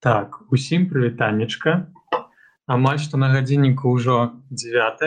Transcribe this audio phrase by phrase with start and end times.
[0.00, 1.88] Так усім прывітанечка
[2.68, 5.04] амаль што на гадзінніку ўжо 9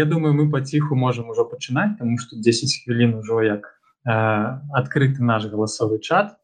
[0.00, 3.66] Я думаю мы паціху можам ужо пачынаць тому что 10 хвілін ужо як
[4.04, 6.36] адкрыты наш галасовы чат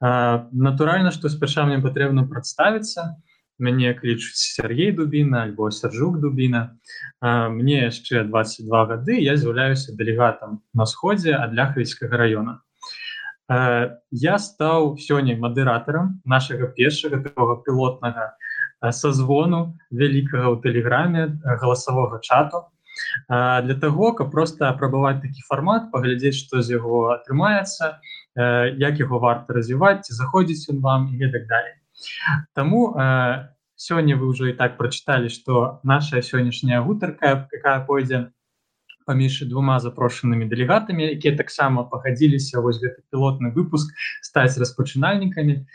[0.00, 3.06] натуральна што спяша мне патрэбна прадставіцца
[3.62, 6.76] мяне клічуць Сергей дубіна альбо сяржук дубіна
[7.22, 12.58] мне яшчэ 22 гады я з'яўляюся дэлегатам на сходзе ад ляхавіцкага района
[14.10, 18.32] я стаў сёння мадэратарам нашага першага такого пілотнага
[18.90, 22.66] созвону вялікага ў тэлеграме галасавога чату.
[23.28, 27.98] Для того каб просто апрабаваць такі фармат паглядзець што з яго атрымаецца
[28.36, 31.76] як яго варта развіваць заходзіць ён вам і так далее
[32.54, 32.92] Таму
[33.76, 38.28] сёння вы ўжо і так прачыталі што наша сённяшняя гутарка якая пойдзе
[39.06, 43.92] паміж двума запрошанымі дэлегатамі якія таксама пагадзіліся вось гэты пілотны выпуск
[44.22, 45.66] стаць распачынальнікамі.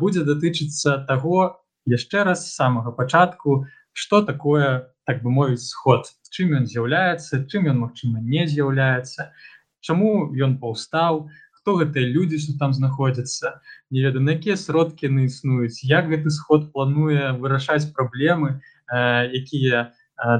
[0.00, 6.06] Будзе датычыцца таго яшчэ раз з самага пачатку что такое так бы мовіць сход.
[6.30, 9.32] Чым ён з'яўляецца чым ён магчыма не з'яўляецца
[9.80, 13.60] Чаму ён паўстаў хто гэтыя людзі что там знаходзяцца.
[13.90, 19.92] Не ведаю на якія сродкі на існуюць як гэты сход плануе вырашаць праблемы якія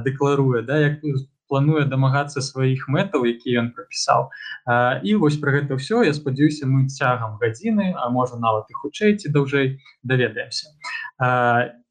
[0.05, 1.01] дэкларуе да як
[1.51, 4.31] плануе дамагацца сваіх мэтаў які ён прапісаў.
[5.03, 9.19] І вось про гэта ўсё я спадзяюся мы цягам гадзіны а можа нават і хутчэй
[9.19, 9.75] ці даўжэй
[10.07, 10.71] даведаемся.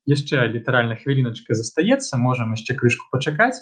[0.08, 3.60] Яшчэ літаральна хвіліначка застаецца можам яшчэ крышку пачакаць.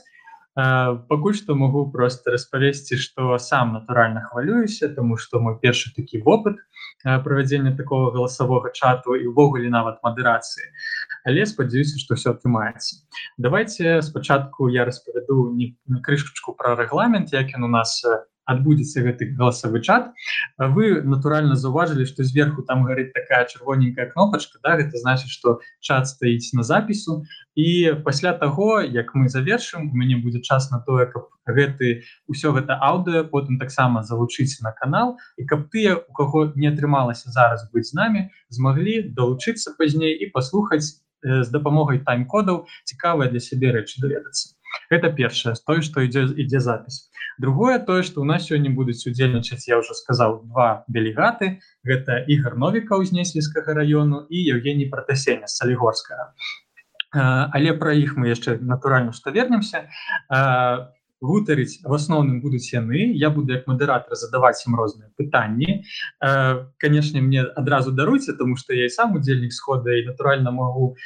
[0.59, 6.59] Пакуль што могу просто распавесці что сам натуральна хвалююся тому что мой першы такі вопыт
[7.05, 10.67] правядзення такого галасавога чату і увогуле нават мадэрацыі
[11.28, 13.04] але спадзяюся что все атрымаецца
[13.38, 18.04] давайте спачатку я распавяду не крышачку про рэгламент як ён у нас
[18.46, 20.12] адбудзецца гэты голосавы чат
[20.58, 26.08] вы натуральна заўважылі что зверху там гарыць такая чырвоненькая кнопачка да гэта значит что чат
[26.08, 27.24] стаіць на запісу
[27.56, 32.52] і пасля того як мы завершым у мяне будзе час на тое каб гэты ўсё
[32.56, 37.68] гэта аўдыо потым таксама залучыць на канал і каб тыя у каго не атрымалася зараз
[37.72, 44.01] быць з намі змаглі далучыцца пазней і паслухаць з дапамогай тайм-кодаў цікавыя для сябе рэчы
[44.03, 44.55] даведацца.
[44.91, 47.09] Это першае тое што ідзе ідзе запіс.
[47.39, 52.57] Другое тое што ў нас сёння будуць удзельнічаць я ўжо сказаў два дэлегаты гэта ігар
[52.57, 56.33] новікаў з несвійскага району і евгений пратасеня салігорскага.
[57.15, 59.87] Але пра іх мы яшчэ натуральна што вернемся
[61.21, 63.11] гутарыць в асноўным будуць яны.
[63.15, 65.83] Я буду як мадыратор задаваць ім розныя пытанні.
[66.79, 70.97] Канешне мне адразу даруйце тому что я і сам удзельнік схода і натуральна могу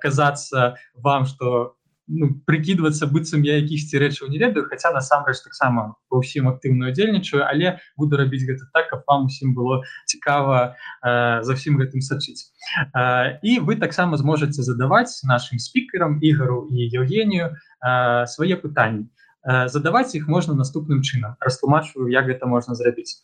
[0.00, 1.76] казацца вам что
[2.10, 7.46] ну, прыкидываться быццам я якіхсьці рэчаў не ведаю хотя насамрэч таксама по ўсім актыўна удзельнічаю
[7.46, 10.74] але буду рабіць гэта так каб вам усім было цікава
[11.06, 12.50] э, за ўсім гэтым сачыць.
[12.90, 19.06] Э, і вы таксама зможаце задаваць нашим спікерам ігару і евгенію э, свае пытанні
[19.45, 23.21] задаваць іх можна наступным чынам растлумачваю як гэта можна зрабіць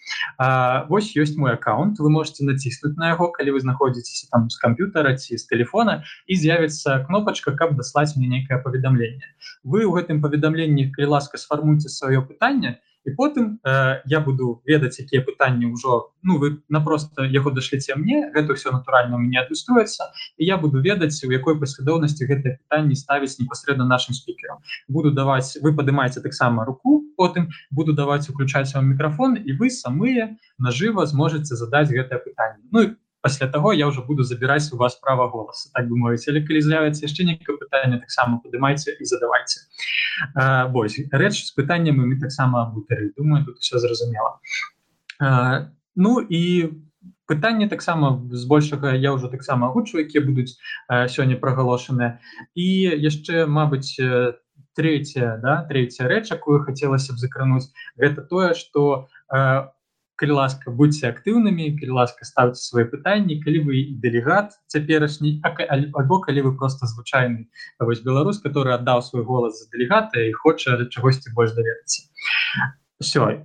[0.90, 5.18] Вось ёсць мой аккаунт вы можете націснуць на яго калі вы знаходзіцеся там з камп'ютара
[5.18, 9.34] ці з телефона і з'явіцца кнопачка каб даслаць мне нейкае паведамленне
[9.66, 15.00] вы ў гэтым паведамленні калі ласка сфармуйце сваё пытанне і потым э, я буду ведаць
[15.00, 20.46] якія пытанні ўжо ну вы напросто яго дашліце мне гэта все натуральна мне адлюструецца і
[20.46, 25.74] я буду ведаць у якой паслядоўнасці гэтае пытанне ставіць непасрэдна нашим спікерам буду даваць вы
[25.74, 31.90] падымаеце таксама руку потым буду даваць уключаць вам мікрафон і вы самыя нажыва зможаце задаць
[31.90, 32.96] гэтае пытанне Ну і
[33.26, 36.62] пасля того я уже буду забіраць у вас права голаса так бы мовіць или калі
[36.62, 39.62] з'явіцца яшчэ некае пытанне таксама падымайце і задавайце
[40.74, 44.40] Вось рэч з пытаннямі мы таксама бутары думаю тут все зразумела
[45.20, 46.74] а, Ну і
[47.28, 50.58] пытанне таксама збольшага я ўжо таксама агучу якія будуць
[50.90, 52.20] сёння прагалошаныя
[52.56, 52.68] і
[52.98, 54.02] яшчэ Мабыць
[54.74, 57.70] третья да третья рэч якую хацелася б закрануць
[58.02, 59.75] гэта тое что у
[60.17, 66.49] калі ласка будьце актыўнымі калі ласка ставце свае пытанні калі вы дэлегат цяперашні альбо калі
[66.49, 67.49] вы просто звычайны
[67.79, 72.09] вось беларус который аддаў свой голас за дэлегата і хоча чагосьці больш даведацца.
[72.99, 73.45] Все э,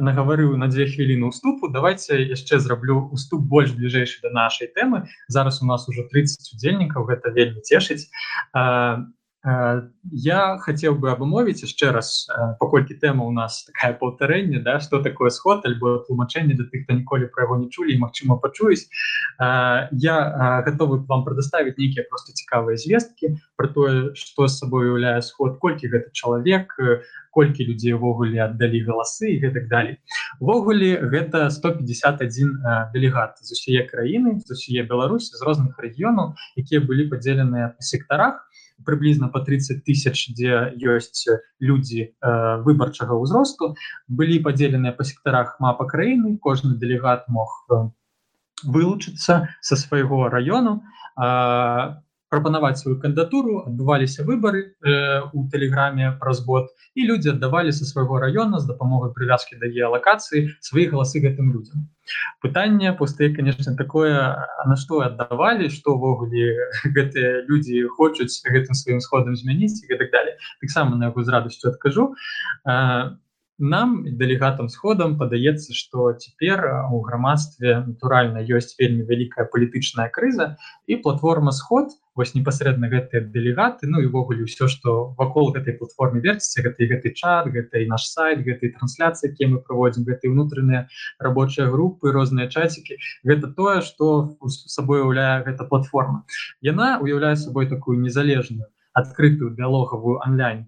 [0.00, 5.04] нагаварыў на две хвіліны уступу давайте яшчэ зраблю уступ больш бліжэйшы до нашай тэмы.
[5.28, 8.08] Зараз у нас уже 30 удзельнікаў гэта вельмі цешыць
[9.43, 12.31] я хотел бы абумовіць яшчэ раз
[12.63, 16.95] паколькі тэма у нас такая паўтарэнне да что такое сход альбо тлумачэнне для тых хто
[16.95, 18.87] ніколі пра яго не чулі Мачыма пачуюсь
[19.91, 20.15] я
[20.63, 25.91] готовы вам прадаставіць нейкія просто цікавыя звесткі про тое что с собой уяўляе сход колькі
[25.91, 26.71] гэта чалавек
[27.35, 29.99] колькі людзей увогуле аддалі галасы і гэтак далей
[30.39, 32.63] увогуле гэта 151
[32.95, 38.46] дэлегат з усяе краіны з усяе Беларусі з розных рэгіёнаў якія былі падзеленыя па сектарах
[38.84, 41.26] прыблізна па 30 тысяч дзе ёсць
[41.60, 42.10] людзі э,
[42.62, 43.74] выбарчага ўзросту
[44.08, 46.38] былі падзеленыя па сектарах мапа краіны.
[46.38, 47.88] Кожны дэлегат мог э,
[48.64, 50.82] вылучыцца са свайго раёну.
[51.16, 57.88] А прапанаваць сваю кандатуру адбываліся выборы э, у тэлеграме праз год і люди аддавалі со
[57.88, 61.88] свайго района з дапамогай прывязки да геалакацыі свои галасы гэтым людям.
[62.40, 69.36] Пытанне пустые конечно такое на что аддавалі что ўвогуле гэтыя люди хочуць гэтым сваім сходам
[69.36, 70.36] змяніць і так далее.
[70.60, 72.14] Таксама на яго з радостью адкажу
[72.64, 73.16] а э,
[73.58, 81.02] нам дэлегатам сходам падаецца что цяпер у грамадстве натуральна ёсць вельмі вялікая палітычная крыза і
[81.02, 86.90] платформа сход вось непасрэдна гэтыя дэлегаты Ну івогуле ўсё что вакол гэтай платформе верціце гэты
[86.92, 90.88] гэты чат гэта і наш сайт гэтай трансляцыі які мы проводзім гэтай унутраныя
[91.22, 92.98] рабочыя групы розныя чацікі.
[93.22, 96.26] Гэта тое что сабой уяўляе гэта платформа.
[96.60, 98.66] Яна уяўляе сабой такую незалежную
[98.98, 100.66] адкрытую дыалогавую онлайн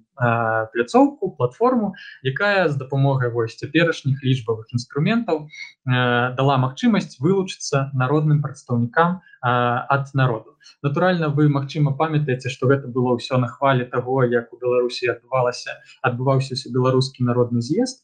[0.73, 1.93] пляцоўку платформу
[2.23, 5.47] якая з дапамогай вось цяперашніх лічбавых інструментаў
[5.85, 13.37] дала магчымасць вылучыцца народным прадстаўнікам ад народу натуральна вы Мачыма памятаеце што гэта было ўсё
[13.37, 18.01] на хвале того як у беларусі адбывалася адбываўся беларускі народны з'езд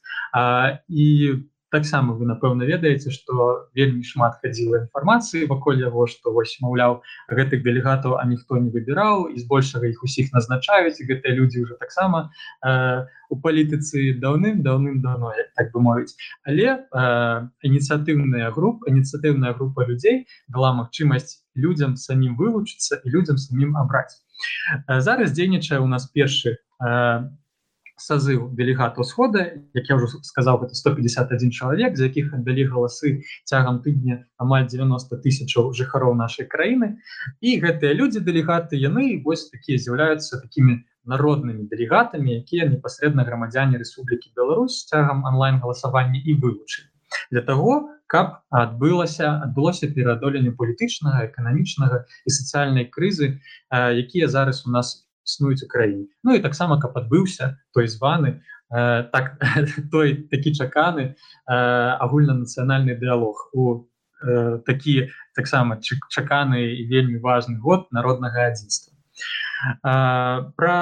[0.89, 1.07] і
[1.37, 7.02] по таксама вы напэўна ведаеце что вельмі шмат хадзіла інфармацыі ваколь яго что вось маўляў
[7.30, 12.30] гэтых дэлегатаў а ніхто не выбіраў і збольшага іх усіх назначаюць гэтыя людзі уже таксама
[12.62, 16.14] э, у палітыцы даўным даўным давно так бы мовіць.
[16.46, 24.22] Але э, ініцыятыўная група ініцыятыўная група людзей дала магчымасць людзям самім вылучыцца людзям самім абраць.
[24.86, 27.45] Э, зараз дзейнічае у нас першы у
[27.96, 29.44] сазыў дэлегату схода
[29.74, 35.22] як я ўжо сказаў гэта 151 чалавек з якіх аддалі галасы цягам тыдня амаль 90
[35.24, 37.00] тысячаў жыхароў нашай краіны.
[37.40, 44.34] І гэтыя людзі дэлегаты яны вось такія з'яўляюцца такімі народнымі дэлегатамі якія непасрэдна грамадзяне Рэспублікі
[44.36, 46.90] Беларусь цягам онлайн галасавання і вывучылі
[47.30, 53.38] для того каб адбылася адбылося пераадоленне палітычнага эканамічнага і сацыяльнай крызы
[53.72, 56.06] якія зараз у нас існуюць у краіне.
[56.24, 58.40] Ну і таксама каб адбыўся той званы
[58.70, 59.36] э, так
[59.92, 61.14] той такі чаканы э,
[61.50, 63.86] агульнанацыянальны дыалог у
[64.22, 68.94] э, такі таксама чаканы вельмі важны год народнага адзінства.
[69.82, 70.76] Пра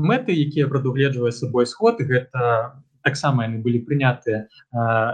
[0.00, 4.47] мэты якія прадугледжвае сабой сход гэта таксама яны былі прынятыя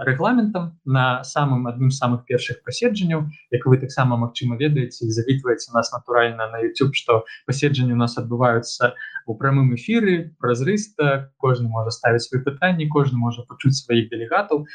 [0.08, 5.92] рэгламентам на самым адным з самых першых паседжанняў як вы таксама магчыма ведаеце завітваецца нас
[5.92, 8.94] натуральна на YouTube что паседжанні у нас адбываюцца
[9.26, 14.66] у прамым эфіры празрыста кожны можа ставіць свои пытанні кожны можа пачуць сваіх дэлегатаў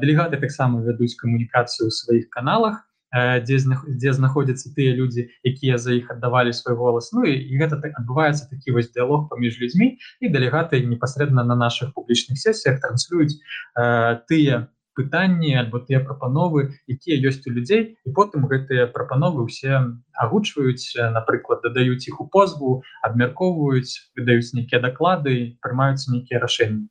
[0.00, 6.09] дэлегаты таксама вядуць камунікацыю ў сваіх каналах Дзе дзе знаходзяцца тыя людзі якія за іх
[6.09, 7.13] аддавалі свой голас.
[7.13, 11.55] Ну і, і гэта так адбываецца такі вось дыалог паміж людзьмі і дэлегаты непасрэдна на
[11.55, 13.37] наших публічных сесіях транслююць
[13.77, 14.67] э, тыя
[14.97, 21.61] пытанні альбо тыя прапановы якія ёсць у людзей і потым гэтыя прапановы ўсе агучваюць напрыклад
[21.63, 26.89] дадаюць іх у позву абмяркоўваюць выдаюць нейкія даклады прымаюцца нейкія рашэнні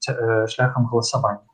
[0.49, 1.47] шляхам галасавання.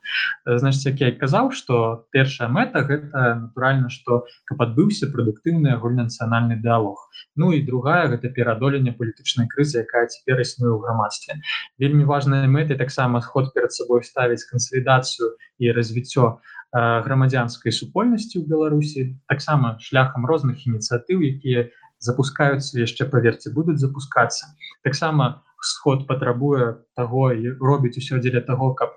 [0.45, 7.09] Значит як я казаў что першая мэта гэта натуральна что каб адбыўся прадуктыўны агульнанацыянальны дыалог
[7.35, 11.39] Ну і другая гэта пераадоленне палітычнай крызы якая цяпер існуе ў грамадстве.
[11.77, 16.39] Вельмі важная мэты таксама сход перад сабой ставіць кансалідацыю і развіццё
[16.73, 24.53] грамадзянскай супольнасці ў беларусі таксама шляхам розных ініцыятыў якія запускаюцца яшчэ паверце будуць запускацца.
[24.85, 28.95] Таксама сход патрабуе таго і робіць усё дзеля того каб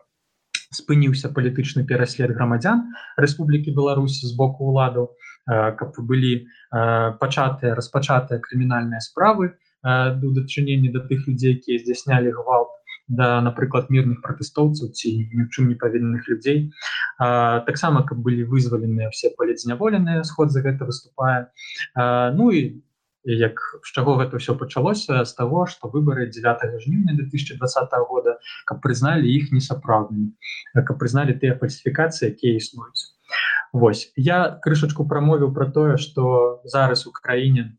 [0.73, 5.11] спыніўся палітычны пераслед грамадзян Рэспублікі Беларусі з боку ўладаў
[5.49, 12.73] каб былі пачатыя распачатыя крымінальныя справы до дачынення да тых людзей якія здзяйснялі гвалт
[13.12, 16.73] да напрыклад мірных пратэстоўцаў ці ні ў чым не павінных людзей
[17.19, 21.52] таксама каб былі вызваленыя все палецняволеныя сход за гэта выступае.
[21.95, 22.83] А, ну і
[23.25, 28.81] як з чаго гэта ўсё пачалося з того что выборы 9 жніўня 2020 года каб
[28.83, 30.33] прызналі іх несапраўднымі
[30.75, 33.12] каб прызналі тыя фальсіфікацыі якія існуюць.
[33.73, 37.76] Вось я крышачку прамовіў про тое что зараз у краіне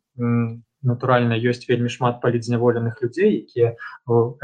[0.84, 3.74] натуральна ёсць вельмі шмат палідзняволеных людзей якія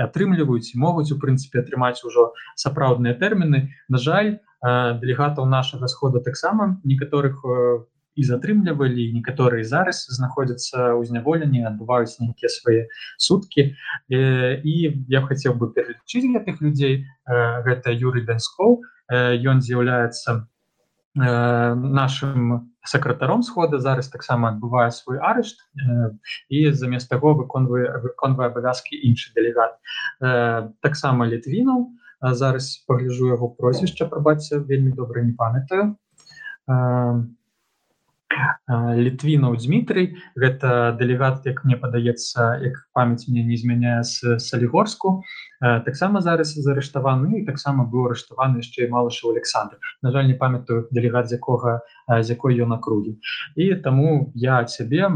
[0.08, 3.70] атрымліваюць могуць у прынцыпе атрымаць ужо сапраўдныя тэрміны.
[3.88, 7.44] На жаль дэлегатаў нашага схода таксама некаторых
[8.20, 12.82] і затрымлівалі некаторыя зараз знаходзяцца ў зняволенні адбываюць нейкія свае
[13.16, 13.72] суткі.
[14.12, 14.74] І
[15.08, 17.08] я хацеў бы пералічыць гэтых людзей.
[17.28, 20.49] Гэта юрый данскоў ён з'яўляецца
[21.19, 25.63] нашим сакратаром схода зараз таксама адбывае свой арышт
[26.49, 29.79] і замест таго выконвае выконвае абавязкі іншы дэлегат
[30.83, 31.87] таксама літвінаў
[32.35, 35.95] зараз пагляжу яго прозвішча прабацца вельмі добра не памятаю
[38.70, 45.24] Літвінаў Дмітрый гэта дэлегат як мне падаецца як памяць мне не змяняе з салігорску
[45.60, 49.82] таксама зараз зарыштаваны і таксама быў арыштаваны яшчэ і малыша Александр.
[50.02, 53.18] На жаль не памятаю дэлегат з якога з якой ён акругі.
[53.58, 55.10] І таму я цябе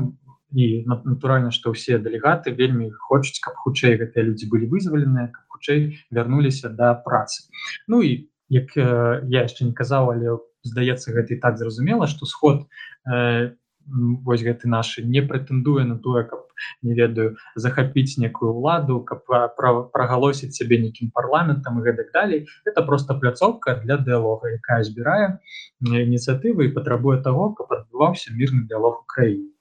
[0.54, 6.02] і натуральна што ўсе дэлегаты вельмі хочуць каб хутчэй гэтыя людзі былі вызваленыя каб хутчэй
[6.10, 7.50] вярнуліся да працы.
[7.88, 12.66] Ну і як я яшчэ не казаў але здаецца гэта і так зразумела што сход
[13.08, 13.52] э,
[13.88, 16.48] вось гэты нашы не прэтэндуе на тое каб
[16.82, 19.28] не ведаю захапіць некую ўладу каб
[19.58, 22.48] прагалосіць сябе нейкім парламентам і гэтак далей.
[22.66, 25.40] Это просто пляцоўка для дыалога якая збірае
[25.84, 29.52] ініцыятывы і патрабуе таго каб адбываўся мірны дыалог краіне.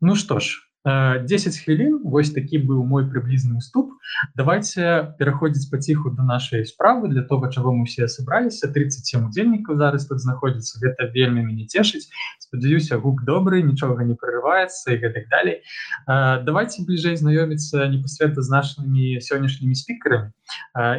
[0.00, 3.90] Ну што ж 10 хвілін вось такі быў мой прыблізны уступ
[4.38, 10.06] давайте пераходзіць паціху до нашай справы для того чаго мы все сабраліся 37 удзельнікаў зараз
[10.06, 12.06] тут знаходзіцца гэта вельмі мяне цешыць
[12.38, 15.62] спадзяюся гук добрый нічога не прорываецца і гэтак далей
[16.06, 20.30] давайте бліжэй знаёміцца непасвета з нашымі сённяшнімі спікерамі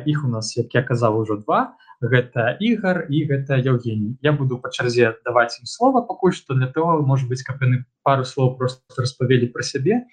[0.05, 1.73] іх у нас як я казаў ужо два.
[1.73, 6.54] а гэта ігар і гэта Евгений я буду па чарзе даваць ім слова пакуль што
[6.54, 10.04] для того может быть каб яны пару слов просто распавелі про сябе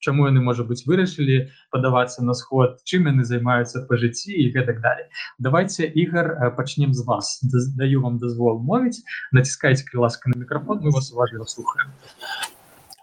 [0.00, 4.80] чаму яны можа быть вырашылі падавацца на сход чым яны займаюцца па жыцці і гэтак
[4.80, 7.40] далее давайте ігар пачнем з вас
[7.76, 11.92] даю вам дазвол мовіць націскайте ласка на микрофон мы вас уважліва слухаем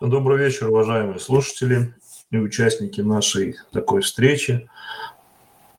[0.01, 1.93] добрый вечер уважаемые слушатели
[2.31, 4.69] и участники нашей такой встречи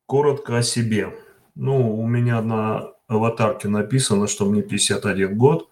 [0.07, 1.13] коротко о себе
[1.56, 5.70] ну, у меня на аватарке написано, что мне 51 год.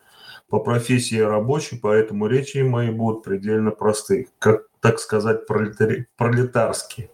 [0.50, 4.28] По профессии я рабочий, поэтому речи мои будут предельно простые.
[4.38, 6.08] Как, так сказать, пролетари...
[6.18, 7.10] пролетарские.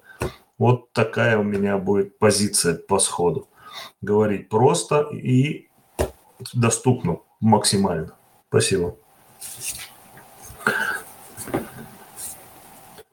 [0.58, 3.48] Вот такая у меня будет позиция по сходу.
[4.02, 5.70] Говорить просто и
[6.54, 8.16] доступно максимально.
[8.50, 8.96] Спасибо.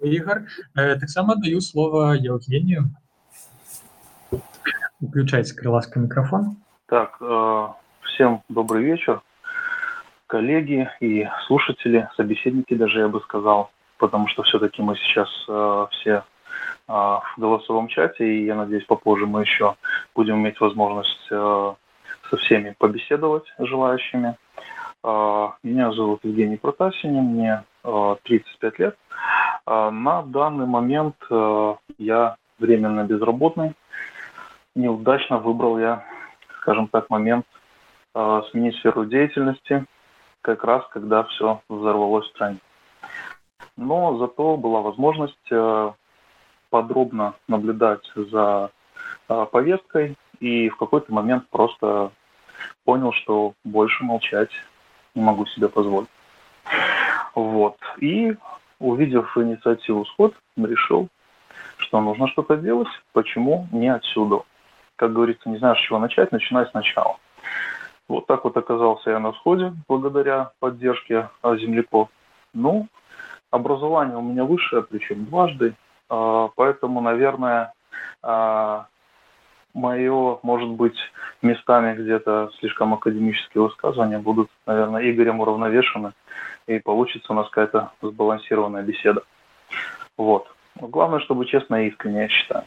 [0.00, 0.44] Игорь,
[0.74, 2.94] э, так само даю слово Евгению.
[5.08, 6.56] Включайте, крыласка, микрофон.
[6.86, 7.68] Так, э,
[8.02, 9.22] всем добрый вечер,
[10.26, 16.10] коллеги и слушатели, собеседники даже, я бы сказал, потому что все-таки мы сейчас э, все
[16.10, 16.22] э,
[16.88, 19.74] в голосовом чате, и я надеюсь, попозже мы еще
[20.14, 24.36] будем иметь возможность со всеми побеседовать желающими.
[25.02, 28.96] Меня зовут Евгений Протасинин, мне 35 лет.
[29.66, 31.16] На данный момент
[31.98, 33.74] я временно безработный,
[34.74, 36.04] неудачно выбрал я,
[36.60, 37.46] скажем так, момент
[38.14, 39.84] э, сменить сферу деятельности,
[40.42, 42.58] как раз когда все взорвалось в стране.
[43.76, 45.92] Но зато была возможность э,
[46.70, 48.70] подробно наблюдать за
[49.28, 52.12] э, повесткой и в какой-то момент просто
[52.84, 54.50] понял, что больше молчать
[55.14, 56.08] не могу себе позволить.
[57.34, 57.76] Вот.
[57.98, 58.36] И
[58.78, 61.08] увидев инициативу «Сход», решил,
[61.78, 62.88] что нужно что-то делать.
[63.12, 64.42] Почему не отсюда?
[64.96, 67.16] Как говорится, не знаешь, с чего начать, начинай сначала.
[68.08, 72.08] Вот так вот оказался я на сходе благодаря поддержке а, земляков.
[72.52, 72.86] Ну,
[73.50, 75.74] образование у меня высшее, причем дважды,
[76.10, 77.72] а, поэтому, наверное,
[78.22, 78.86] а,
[79.72, 80.96] мое, может быть,
[81.42, 86.12] местами где-то слишком академические высказывания будут, наверное, Игорем уравновешены,
[86.66, 89.22] и получится у нас какая-то сбалансированная беседа.
[90.16, 90.46] Вот.
[90.76, 92.64] Главное, чтобы честно и искренне, я считаю.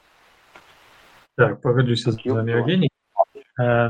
[1.37, 2.89] Так, погоджуся з вами Евгений.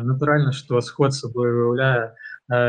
[0.04, 2.12] Натуральна, што сход сабой выяўляе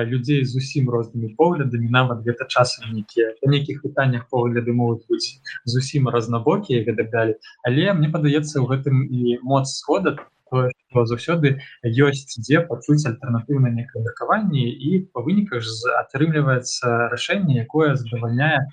[0.07, 5.39] людзей з усім рознымі поглядамі нават гэта часам нейкія па нейкіх пытаннях погляды могуць быць
[5.67, 10.15] зусім разнабокія і гэтак далей але мне падаецца ў гэтым і моц схода
[10.89, 15.65] што заўсёды ёсць дзе пачуць альтэрнатыўна некае меркаванне і па выніках
[16.01, 18.65] атрымліваецца рашэнне якое задавальняе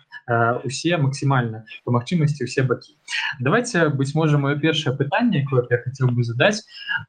[0.64, 2.96] усе максімальна по магчымасці усе бакі
[3.40, 6.64] давайте быть можа мое першае пытанне якое я хотел бы задаць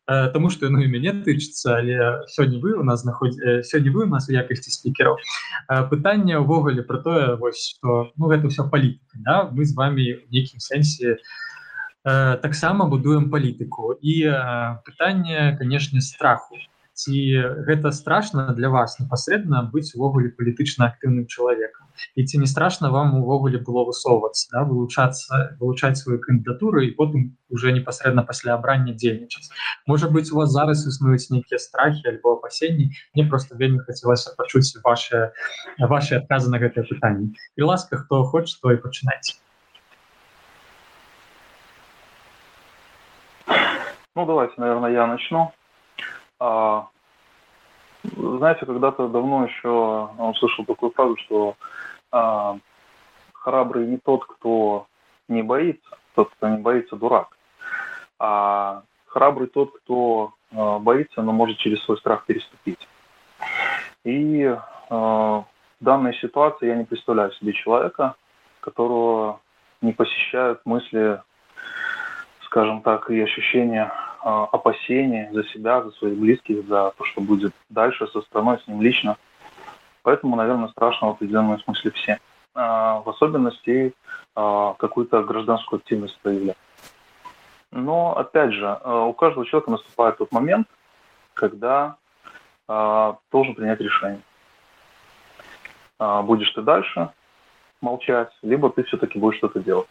[0.07, 4.11] тому что ну і мяне тычыцца але сёння вы у нас знаходзі сёння вы у
[4.11, 5.23] нас у якасці спікераў
[5.91, 9.49] пытанне ўвогуле про тое вось что ну гэта все палітыка да?
[9.53, 11.46] мы з вами в нейкім сэнсе Э,
[12.07, 13.99] таксама будуем палітыку.
[14.01, 16.55] І э, пытанне канешне страху.
[16.97, 17.13] Ці
[17.67, 21.91] гэта страшна для вас непасрэдна быць увогуле палітычна актыўным чалавекам?
[22.15, 27.37] І ці не страшна вам увогуле было высоўвацца да, вылучацца вылучаць сваю кандыдатуру і потым
[27.51, 29.51] уже непасрэдна пасля абрання дзейнічаць?
[29.87, 32.95] Можа быть у вас зараз існуюць нейкія страхі альбо апасенні?
[33.15, 35.33] Мне просто вельмі хацелася пачуць ваши
[35.79, 39.37] ваши адказы на гэтае пытанне і ласка хто хоча то і пачынаць
[44.17, 45.53] Ну, давайте, наверное, я начну.
[46.41, 46.87] А,
[48.03, 51.55] знаете, когда-то давно еще услышал такую фразу, что
[52.11, 52.57] а,
[53.35, 54.87] храбрый не тот, кто
[55.29, 57.37] не боится, тот, кто не боится, дурак.
[58.19, 62.89] А храбрый тот, кто а, боится, но может через свой страх переступить.
[64.05, 65.45] И а,
[65.79, 68.15] в данной ситуации я не представляю себе человека,
[68.61, 69.41] которого
[69.83, 71.21] не посещают мысли,
[72.47, 73.93] скажем так, и ощущения
[74.27, 78.83] опасения за себя, за своих близких, за то, что будет дальше со страной, с ним
[78.83, 79.17] лично.
[80.03, 82.19] Поэтому, наверное, страшно в определенном смысле все.
[82.55, 83.95] А, в особенности
[84.35, 86.57] а, какую-то гражданскую активность проявлять.
[87.71, 90.67] Но, опять же, у каждого человека наступает тот момент,
[91.35, 91.97] когда
[92.67, 94.23] должен принять решение.
[95.99, 97.11] Будешь ты дальше
[97.81, 99.89] молчать, либо ты все-таки будешь что-то делать.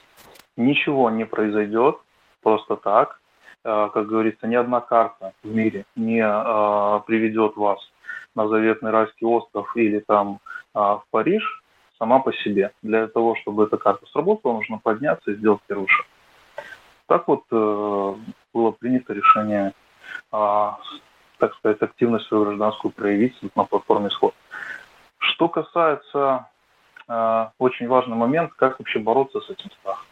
[0.58, 2.00] Ничего не произойдет
[2.42, 3.20] просто так,
[3.66, 7.80] как говорится, ни одна карта в мире не э, приведет вас
[8.36, 10.40] на заветный райский остров или там
[10.76, 11.64] э, в Париж
[11.98, 12.72] сама по себе.
[12.84, 16.06] Для того, чтобы эта карта сработала, нужно подняться и сделать первый шаг.
[17.08, 19.74] Так вот было принято решение,
[20.32, 24.34] так сказать, активность свою гражданскую проявить на платформе «Сход».
[25.20, 26.48] Что касается
[27.60, 30.06] очень важный момент, как вообще бороться с этим страхом.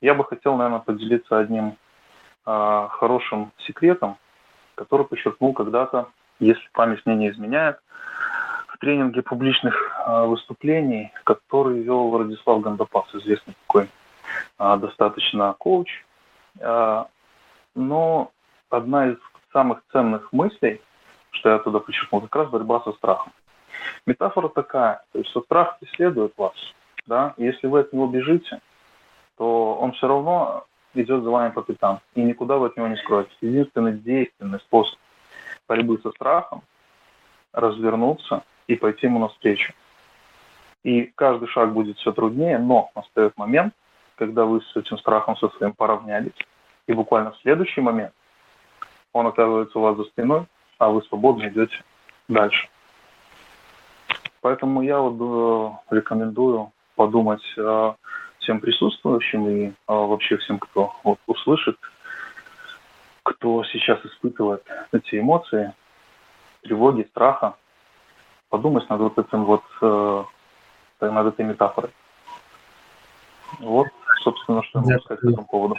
[0.00, 1.76] Я бы хотел, наверное, поделиться одним
[2.46, 4.16] э, хорошим секретом,
[4.74, 7.78] который подчеркнул когда-то, если память мне не изменяет,
[8.68, 9.74] в тренинге публичных
[10.06, 13.88] э, выступлений, который вел Владислав Гандапас, известный такой
[14.58, 15.88] э, достаточно коуч.
[17.76, 18.32] Но
[18.68, 19.16] одна из
[19.52, 20.80] самых ценных мыслей,
[21.30, 23.32] что я туда подчеркнул, как раз борьба со страхом.
[24.06, 26.54] Метафора такая, то есть что страх преследует вас,
[27.06, 28.60] да, и если вы от него бежите,
[29.36, 32.00] то он все равно идет за вами по пятам.
[32.14, 33.36] И никуда вы от него не скроетесь.
[33.40, 34.98] Единственный действенный способ
[35.66, 36.62] борьбы со страхом–
[37.52, 39.72] развернуться и пойти ему навстречу.
[40.82, 43.74] И каждый шаг будет все труднее, но настает момент,
[44.16, 46.32] когда вы с этим страхом со своим поравнялись,
[46.86, 48.12] и буквально в следующий момент
[49.12, 50.46] он оказывается у вас за спиной,
[50.78, 51.82] а вы свободно идете
[52.28, 52.68] дальше.
[54.40, 55.16] Поэтому я вот
[55.90, 57.42] э, рекомендую подумать
[58.50, 61.76] всем присутствующим и а, вообще всем, кто вот, услышит,
[63.22, 65.72] кто сейчас испытывает эти эмоции,
[66.62, 67.54] тревоги, страха,
[68.48, 70.24] подумать над вот этим вот, э,
[71.00, 71.92] над этой метафорой.
[73.60, 73.86] Вот,
[74.24, 75.76] собственно, что я могу сказать по этому поводу.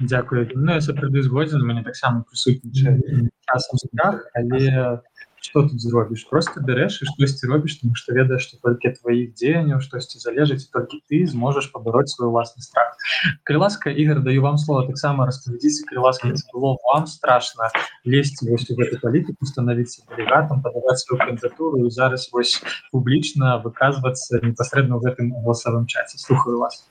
[0.00, 0.48] Дякую.
[0.54, 5.02] Ну, я сапраўды згодзін, мяне таксама прысутнічае часам страх, але
[5.42, 9.82] что тут зробіш просто бярэш і штосьці робіш тому что ведаеш что толькі тваіх дзеянняў
[9.82, 12.94] штосьці залежыць толькі ты зможаш пабараць свой уласны страх.
[13.42, 17.74] Калі ласка ігор даю вам слова таксама распавядзіце калі ласка было вам страшно
[18.06, 22.62] лезть вось у гэту палітыку становіцца дэлегатам падаваць свою кандыдатуру зараз вось
[22.94, 26.86] публічна выказвацца непасрэдна ў гэтым голосавым чаце слухаю вас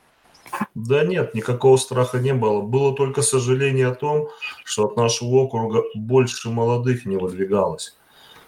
[0.75, 2.61] Да нет, никакого страха не было.
[2.61, 4.29] Было только сожаление о том,
[4.63, 7.97] что от нашего округа больше молодых не выдвигалось.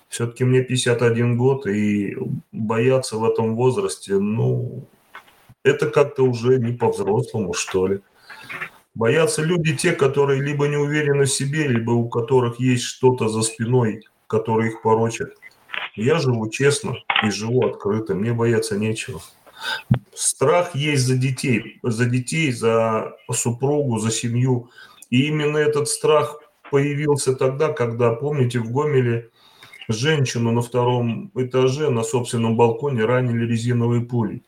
[0.10, 2.16] Все-таки мне 51 год, и
[2.52, 4.88] бояться в этом возрасте, ну,
[5.64, 8.02] это как-то уже не по-взрослому, что ли.
[8.94, 13.42] Боятся люди те, которые либо не уверены в себе, либо у которых есть что-то за
[13.42, 15.36] спиной, которое их порочит.
[15.96, 19.20] Я живу честно и живу открыто, мне бояться нечего.
[20.14, 24.70] Страх есть за детей, за детей, за супругу, за семью.
[25.10, 26.40] И именно этот страх
[26.72, 29.30] появился тогда, когда, помните, в Гомеле
[29.90, 34.44] Женщину на втором этаже на собственном балконе ранили резиновой пулей.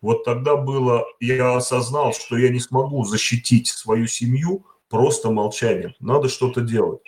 [0.00, 5.94] Вот тогда было, я осознал, что я не смогу защитить свою семью просто молчанием.
[6.00, 7.00] Надо что-то делать.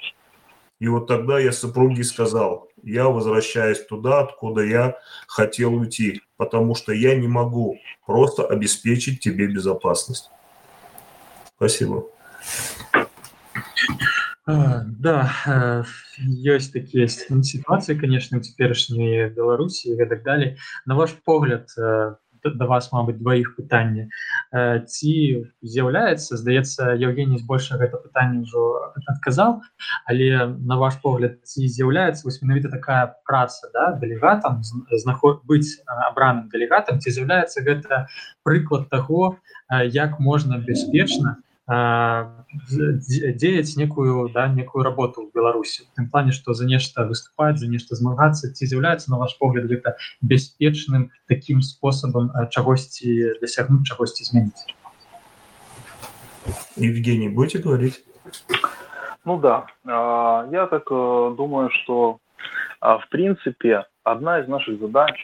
[0.79, 6.91] И вот тогда я супруге сказал, я возвращаюсь туда, откуда я хотел уйти, потому что
[6.91, 10.29] я не могу просто обеспечить тебе безопасность.
[11.55, 12.05] Спасибо.
[14.45, 15.84] Да, э,
[16.45, 20.58] ёсць такія сітуацыі, канешне, у цяперашняй Беларусі і гэтак далей.
[20.86, 22.13] На ваш погляд, э,
[22.44, 24.09] да вас мабыць дваіх пытання
[24.87, 25.12] ці
[25.62, 29.61] з'яўляецца здаецца Евгений збольша гэта пытанне ўжо адказаў
[30.07, 36.48] але на ваш погляд ці з'яўляецца вось менавіта такая праца да дэлегатам знаход быць абраным
[36.48, 38.07] дэлегатам ці з'яўляецца гэта
[38.42, 39.37] прыклад таго
[39.70, 41.38] як можна бяспечна
[43.41, 47.95] дзеяць некую да некую работу в беларусі тым плане что за нешта выступаць за нешта
[47.97, 54.77] змагацца ці з'яўляецца на ваш погляд гэта бяспечным таким способам чагосьці дасягнуць чагосьці зменіць
[56.77, 58.05] евгений будете говорить
[59.25, 59.65] ну да
[60.53, 62.19] я так э, думаю что
[62.79, 65.17] в принципе одна из наших задач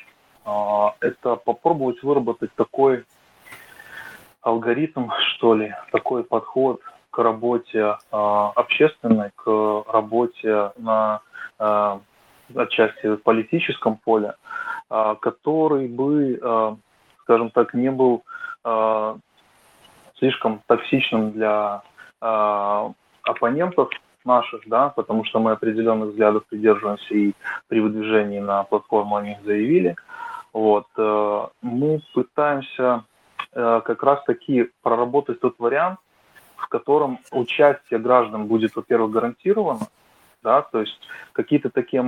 [0.99, 3.05] это попробовать выработать такой
[4.46, 6.80] алгоритм, что ли, такой подход
[7.10, 11.20] к работе э, общественной, к работе на
[11.58, 11.98] э,
[12.54, 14.34] отчасти политическом поле,
[14.88, 16.76] э, который бы, э,
[17.22, 18.22] скажем так, не был
[18.64, 19.16] э,
[20.18, 21.82] слишком токсичным для
[22.22, 22.88] э,
[23.22, 23.90] оппонентов
[24.24, 27.32] наших, да, потому что мы определенных взглядов придерживаемся и
[27.66, 29.96] при выдвижении на платформу о них заявили.
[30.52, 33.02] Вот, э, мы пытаемся
[33.56, 35.98] как раз-таки проработать тот вариант,
[36.56, 39.86] в котором участие граждан будет, во-первых, гарантировано,
[40.42, 41.00] да, то есть
[41.32, 42.02] какие-то такие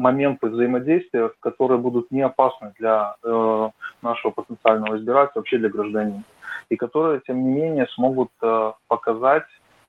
[0.00, 3.70] моменты взаимодействия, которые будут не опасны для э,
[4.02, 6.22] нашего потенциального избирателя, вообще для гражданина,
[6.70, 9.46] и которые, тем не менее, смогут э, показать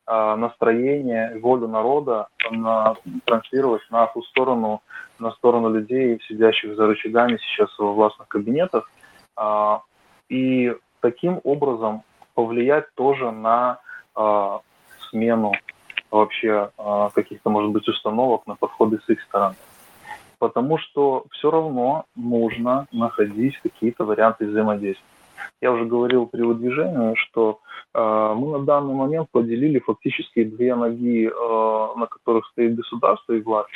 [0.08, 4.82] э, настроение, волю народа, на, транслировать на ту сторону,
[5.18, 8.90] на сторону людей, сидящих за рычагами сейчас во властных кабинетах,
[10.30, 13.80] и таким образом повлиять тоже на
[14.16, 14.62] а,
[15.10, 15.54] смену
[16.10, 19.56] вообще а, каких-то, может быть, установок на подходы с их стороны.
[20.40, 25.06] Потому что все равно нужно находить какие-то варианты взаимодействия.
[25.60, 27.60] Я уже говорил при выдвижении, что
[27.94, 33.42] э, мы на данный момент поделили фактически две ноги, э, на которых стоит государство и
[33.42, 33.74] власть.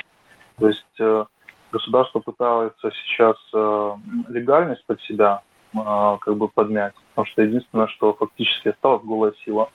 [0.60, 1.25] То есть э,
[1.71, 3.91] государство пытается сейчас э,
[4.30, 5.41] легальность под себя
[5.76, 9.70] а, как бы подмять, потому что единственное, что фактически осталось голая сила.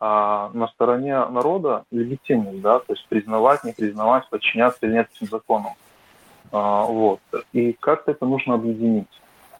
[0.00, 5.26] А на стороне народа легитимность, да, то есть признавать, не признавать, подчиняться или нет этим
[5.26, 5.72] законам.
[6.52, 7.20] А, вот.
[7.52, 9.08] И как-то это нужно объединить,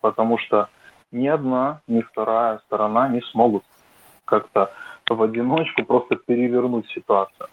[0.01, 0.69] потому что
[1.11, 3.65] ни одна, ни вторая сторона не смогут
[4.25, 4.71] как-то
[5.09, 7.49] в одиночку просто перевернуть ситуацию.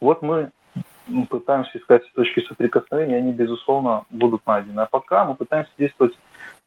[0.00, 0.50] Вот мы
[1.28, 4.80] пытаемся искать точки соприкосновения, они, безусловно, будут найдены.
[4.80, 6.16] А пока мы пытаемся действовать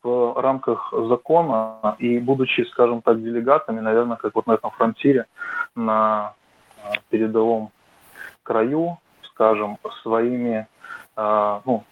[0.07, 5.25] в рамках закона и будучи, скажем так, делегатами, наверное, как вот на этом фронтире,
[5.75, 6.33] на
[6.83, 7.71] а, передовом
[8.43, 8.97] краю,
[9.31, 10.67] скажем, своими,
[11.15, 11.83] а, ну,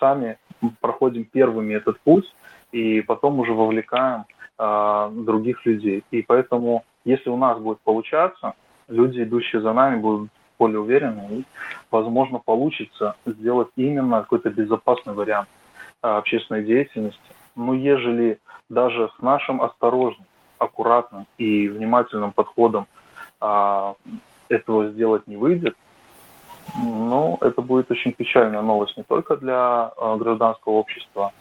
[0.00, 0.36] сами
[0.80, 2.34] проходим первыми этот путь
[2.72, 4.24] и потом уже вовлекаем
[4.58, 6.02] а, других людей.
[6.10, 8.54] И поэтому, если у нас будет получаться,
[8.88, 11.44] люди, идущие за нами, будут более уверены, и,
[11.90, 15.48] возможно, получится сделать именно какой-то безопасный вариант
[16.00, 18.38] общественной деятельности, но ежели
[18.68, 20.26] даже с нашим осторожным,
[20.58, 22.86] аккуратным и внимательным подходом
[23.40, 23.94] а,
[24.48, 25.76] этого сделать не выйдет,
[26.76, 31.32] ну, это будет очень печальная новость не только для а, гражданского общества,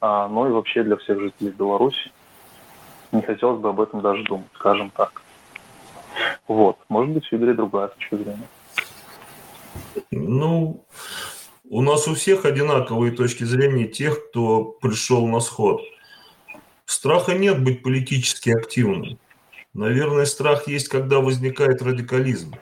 [0.00, 2.12] а, но и вообще для всех жителей Беларуси.
[3.12, 5.22] Не хотелось бы об этом даже думать, скажем так.
[6.46, 6.78] Вот.
[6.88, 8.48] Может быть, в Игоре другая точка зрения.
[10.10, 10.82] Ну,
[11.70, 15.82] у нас у всех одинаковые точки зрения тех, кто пришел на сход.
[16.86, 19.18] Страха нет быть политически активным.
[19.74, 22.54] Наверное, страх есть, когда возникает радикализм.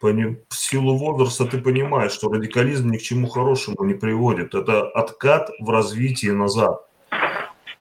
[0.00, 0.10] По
[0.48, 4.54] силу возраста ты понимаешь, что радикализм ни к чему хорошему не приводит.
[4.54, 6.86] Это откат в развитии назад.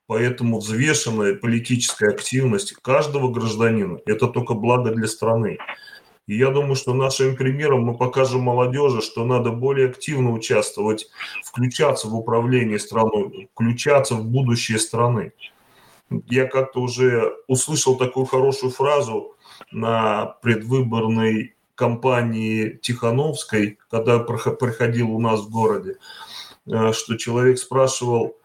[0.07, 5.57] Поэтому взвешенная политическая активность каждого гражданина– это только благо для страны.
[6.29, 11.09] И я думаю, что нашим примером мы покажем молодежи, что надо более активно участвовать,
[11.43, 15.31] включаться в управление страной, включаться в будущее страны.
[16.27, 19.37] Я как-то уже услышал такую хорошую фразу
[19.71, 25.95] на предвыборной кампании Тихановской, когда проходил у нас в городе,
[26.67, 28.37] э, что человек спрашивал,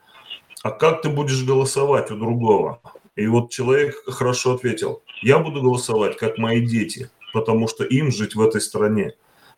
[0.62, 2.80] а как ты будешь голосовать у другого?
[3.14, 8.36] И вот человек хорошо ответил, я буду голосовать, как мои дети, потому что им жить
[8.36, 9.14] в этой стране.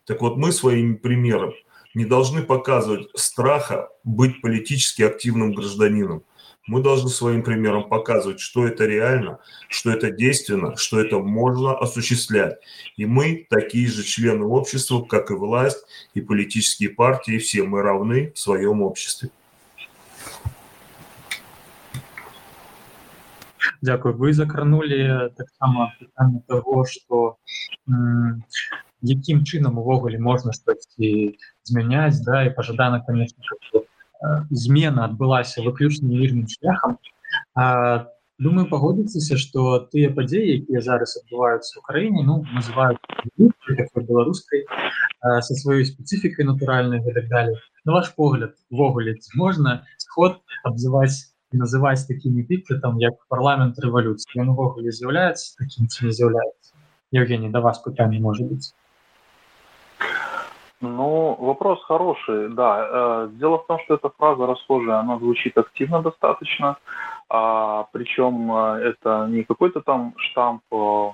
[0.07, 1.53] Так вот, мы своим примером
[1.95, 6.25] не должны показывать страха быть политически активным гражданином.
[6.67, 12.57] Мы должны своим примером показывать, что это реально, что это действенно, что это можно осуществлять.
[12.97, 15.85] И мы такие же члены общества, как и власть,
[16.15, 19.31] и политические партии, все мы равны в своем обществе.
[23.82, 24.16] Дякую.
[24.18, 27.38] Вы закранули таксама пытанне того, што
[29.02, 33.42] якім чынам увогуле можна штосьці змяняць да і пажадана конечно
[34.50, 36.98] змена адбылася выключна мірным шляхам
[38.38, 43.02] думаю пагодзіцеся что тыя падзеі якія зараз адбываюцца ў краіне ну называют
[43.98, 44.66] беларускай
[45.50, 52.08] со сваёй спецыфікай натуральнай і так далее на ваш погляд увогуле можна сход абзываць называць
[52.08, 56.72] такімі эпітетам як парламент рэвалюцыі ён увогуле з'яўляецца таким ці не з'яўляецца
[57.12, 58.74] Евгений да вас пытанне может быть
[60.84, 62.88] Ну, вопрос хороший, да.
[62.90, 66.78] Э, дело в том, что эта фраза расхожая, она звучит активно достаточно,
[67.30, 71.12] а, причем э, это не какой-то там штамп э,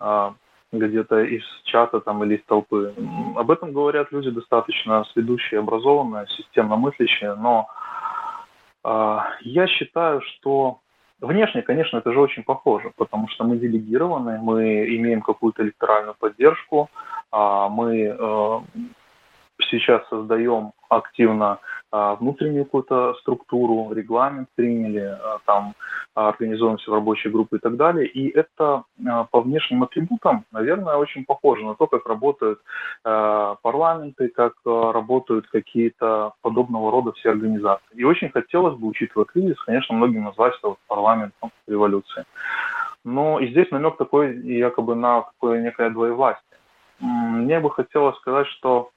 [0.00, 0.34] а,
[0.72, 2.94] где-то из чата там или из толпы.
[3.36, 7.85] Об этом говорят люди достаточно сведущие, образованные, системно мыслящие, но а,
[8.83, 10.79] я считаю, что
[11.19, 16.89] Внешне, конечно, это же очень похоже, потому что мы делегированы, мы имеем какую-то электоральную поддержку,
[17.31, 18.63] мы
[19.69, 25.73] сейчас создаем активно а, внутреннюю какую-то структуру, регламент приняли, а, там
[26.15, 28.07] организуемся в рабочие группы и так далее.
[28.07, 32.59] И это а, по внешним атрибутам, наверное, очень похоже на то, как работают
[33.03, 37.95] парламенты, как работают какие-то подобного рода все организации.
[37.95, 42.25] И очень хотелось бы, учитывая кризис, конечно, многим назвать это вот парламентом революции.
[43.05, 46.59] Но и здесь намек такой якобы на такое некое двоевластие.
[46.99, 48.89] Мне бы хотелось сказать, что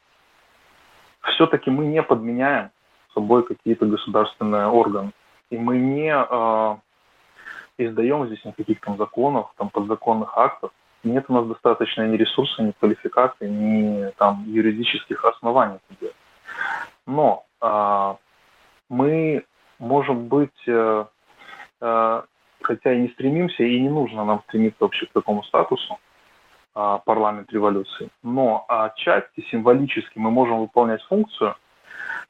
[1.23, 2.71] все-таки мы не подменяем
[3.15, 5.13] собой какие-то государственные органы.
[5.51, 6.77] И мы не э,
[7.79, 10.71] издаем здесь никаких там законов, там подзаконных актов.
[11.03, 15.79] Нет у нас достаточно ни ресурсов, ни квалификации, ни там юридических оснований.
[17.07, 18.15] Но э,
[18.89, 19.45] мы
[19.79, 21.05] можем быть, э,
[21.81, 22.23] э,
[22.63, 25.99] хотя и не стремимся, и не нужно нам стремиться вообще к такому статусу,
[26.73, 28.11] а, парламент революции.
[28.23, 31.57] Но отчасти символически мы можем выполнять функцию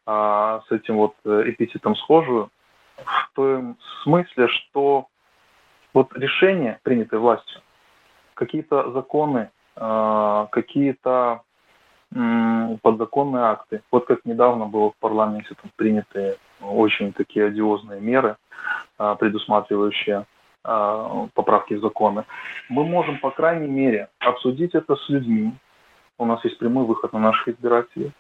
[0.07, 2.51] а, с этим вот э, эпитетом схожую
[3.05, 5.09] в том смысле, что
[5.93, 7.61] вот решения, принятые властью,
[8.33, 11.43] какие-то законы, а, какие-то
[12.83, 13.83] подзаконные акты.
[13.93, 18.37] Вот как недавно было в парламенте там, приняты очень такие одиозные меры,
[18.97, 20.27] предусматривающие
[20.63, 22.25] поправки в законы,
[22.69, 25.53] мы можем, по крайней мере, обсудить это с людьми.
[26.19, 28.13] У нас есть прямой выход на наших избирателей.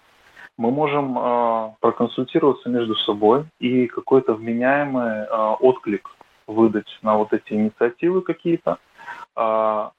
[0.56, 6.10] Мы можем э, проконсультироваться между собой и какой-то вменяемый э, отклик
[6.46, 8.78] выдать на вот эти инициативы какие-то,
[9.36, 9.90] э,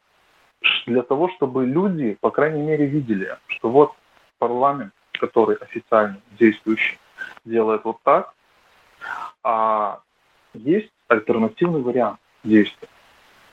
[0.86, 3.94] для того, чтобы люди, по крайней мере, видели, что вот
[4.38, 7.00] парламент, который официально действующий,
[7.46, 8.34] делает вот так,
[9.44, 10.02] а
[10.54, 12.88] есть альтернативный вариант действия.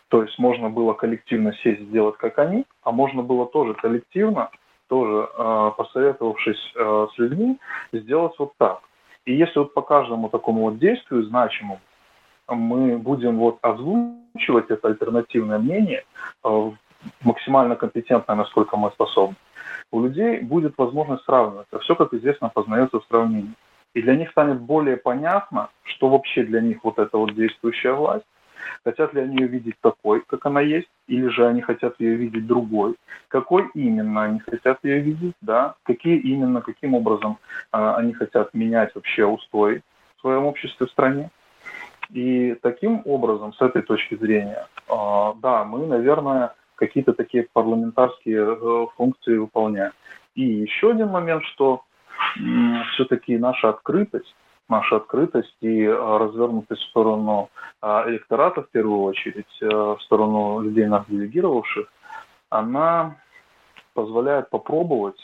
[0.08, 4.50] То есть можно было коллективно сесть, сделать как они, а можно было тоже коллективно,
[4.88, 7.58] тоже э, посоветовавшись э, с людьми,
[7.92, 8.80] сделать вот так.
[9.26, 11.80] И если вот по каждому такому вот действию значимому
[12.48, 16.04] мы будем вот озвучивать это альтернативное мнение,
[16.44, 16.70] э,
[17.22, 19.36] максимально компетентное, насколько мы способны,
[19.92, 21.66] у людей будет возможность сравнивать.
[21.72, 23.52] А все, как известно, познается в сравнении.
[23.94, 28.24] И для них станет более понятно, что вообще для них вот эта вот действующая власть,
[28.84, 32.46] Хотят ли они ее видеть такой, как она есть, или же они хотят ее видеть
[32.46, 32.96] другой?
[33.28, 35.74] Какой именно они хотят ее видеть, да?
[35.82, 37.38] Какие именно, каким образом
[37.72, 39.82] э, они хотят менять вообще устой
[40.16, 41.30] в своем обществе в стране?
[42.10, 48.86] И таким образом, с этой точки зрения, э, да, мы, наверное, какие-то такие парламентарские э,
[48.96, 49.92] функции выполняем.
[50.34, 51.82] И еще один момент, что
[52.36, 52.40] э,
[52.92, 54.34] все-таки наша открытость
[54.68, 57.50] наша открытость и а, развернутость в сторону
[57.80, 61.86] а, электората, в первую очередь, а, в сторону людей, нас делегировавших,
[62.50, 63.16] она
[63.94, 65.20] позволяет попробовать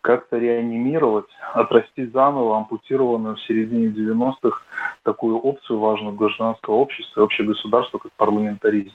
[0.00, 4.62] как-то реанимировать, отрастить заново ампутированную в середине 90-х
[5.02, 8.94] такую опцию важную гражданского общества и общегосударства, как парламентаризм.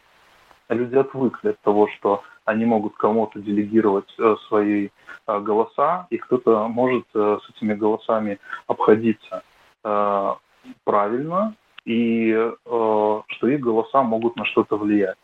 [0.69, 4.89] Люди отвыкли от того, что они могут кому-то делегировать э, свои
[5.27, 9.43] э, голоса, и кто-то может э, с этими голосами обходиться
[10.83, 15.15] правильно, и что их голоса могут на что-то влиять.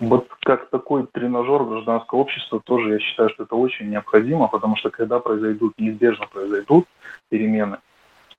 [0.00, 4.90] Вот как такой тренажер гражданского общества тоже я считаю, что это очень необходимо, потому что
[4.90, 6.86] когда произойдут, неизбежно произойдут
[7.28, 7.78] перемены,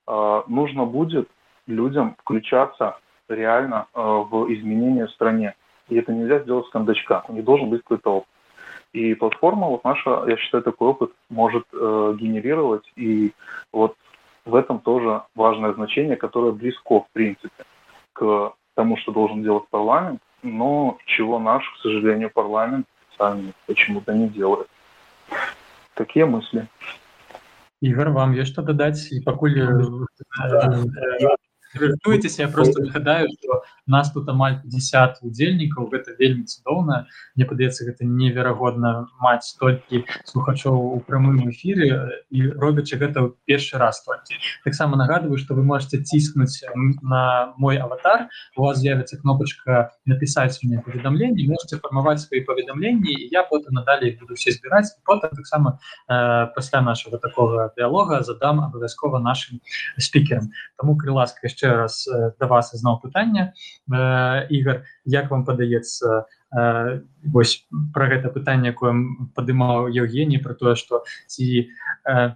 [0.05, 1.29] нужно будет
[1.65, 2.97] людям включаться
[3.29, 5.55] реально в изменения в стране.
[5.89, 7.23] И это нельзя сделать с кондачка.
[7.27, 8.29] У них должен быть какой-то опыт.
[8.93, 12.89] И платформа вот наша, я считаю, такой опыт может э, генерировать.
[12.95, 13.33] И
[13.73, 13.95] вот
[14.45, 17.65] в этом тоже важное значение, которое близко, в принципе,
[18.13, 22.85] к тому, что должен делать парламент, но чего наш, к сожалению, парламент
[23.17, 24.67] сами почему-то не делает.
[25.93, 26.67] Такие мысли.
[27.81, 29.11] Игорь, вам есть что додать?
[29.11, 29.59] И покуль
[31.77, 37.85] рыхтуецеся я просто нагадаю что нас тут амаль 50 удзельнікаў гэта вельмі цудоўна мне падаецца
[37.85, 42.23] гэта неверагодна маць столькі слухачоў у прамым эфире.
[42.29, 46.63] І робячы гэта першы раз толькі таксама нагадываю что вы можете ціскнуць
[47.01, 48.27] на мой аватар.
[48.55, 54.35] У вас з'явится кнопочка написать мне паведамленне можете фармаваць свои паведамленні я потым надалей буду
[54.35, 59.61] все збіраць потым таксама э, пасля нашего такого дыалога задам абавязкова нашим
[59.97, 60.51] спикерам.
[60.77, 62.07] Тому калі ласка яшчэ яшчэ раз
[62.39, 63.53] да вас ізноў пытання
[64.49, 66.25] Ігор як вам падаецца
[67.33, 68.93] вось про гэта пытанне якое
[69.35, 71.69] падымаў Евгений про тое что ці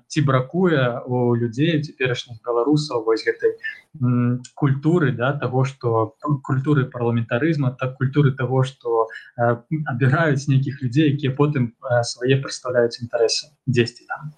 [0.07, 3.55] ці бракуе у людзей цяперашніх беларусаў вось гэтай
[4.55, 11.73] культуры да того что культуры парламентарызма так культуры того что абіраюць нейкіх людзей якія потым
[12.03, 14.33] свае прадстаўляюць інтарэсы 10 там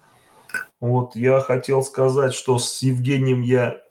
[0.80, 3.82] вот я хотел сказать что с евгением я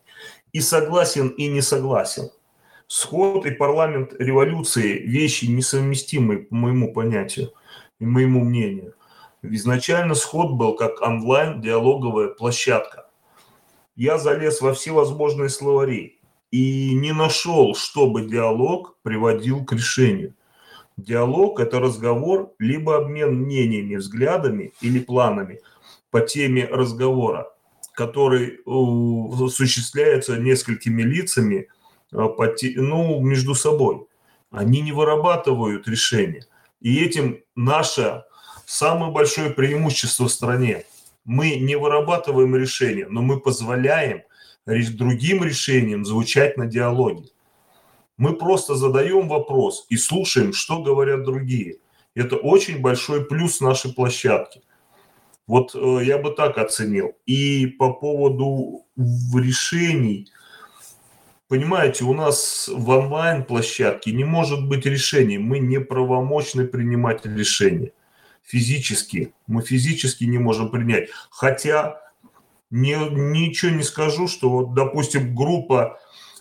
[0.54, 2.30] и согласен, и не согласен.
[2.88, 7.54] Сход и парламент революции– вещи несовместимые по моему понятию
[8.00, 8.96] и моему мнению.
[9.44, 13.08] Изначально сход был как онлайн-диалоговая площадка.
[13.96, 16.20] Я залез во все возможные словари
[16.52, 20.36] и не нашел, чтобы диалог приводил к решению.
[20.98, 25.62] Диалог– это разговор, либо обмен мнениями, взглядами или планами
[26.12, 27.48] по теме разговора
[28.02, 31.68] который осуществляется несколькими лицами
[32.12, 32.28] э,
[32.78, 34.08] ну, между собой.
[34.50, 36.44] Они не вырабатывают решения.
[36.80, 38.24] И этим наше
[38.66, 40.86] самое большое преимущество в стране.
[41.26, 44.24] Мы не вырабатываем решения, но мы позволяем
[44.66, 47.30] другим решениям звучать на диалоге.
[48.18, 51.78] Мы просто задаем вопрос и слушаем, что говорят другие.
[52.16, 54.64] Это очень большой плюс нашей площадки.
[55.48, 57.14] Вот э, я бы так оценил.
[57.26, 60.32] И по поводу решений,
[61.48, 65.38] понимаете, у нас в онлайн-площадке не может быть решений.
[65.38, 67.92] Мы не правомочны принимать решения
[68.42, 69.34] физически.
[69.48, 71.10] Мы физически не можем принять.
[71.30, 72.02] Хотя
[72.70, 76.00] не, ничего не скажу, что, вот, допустим, группа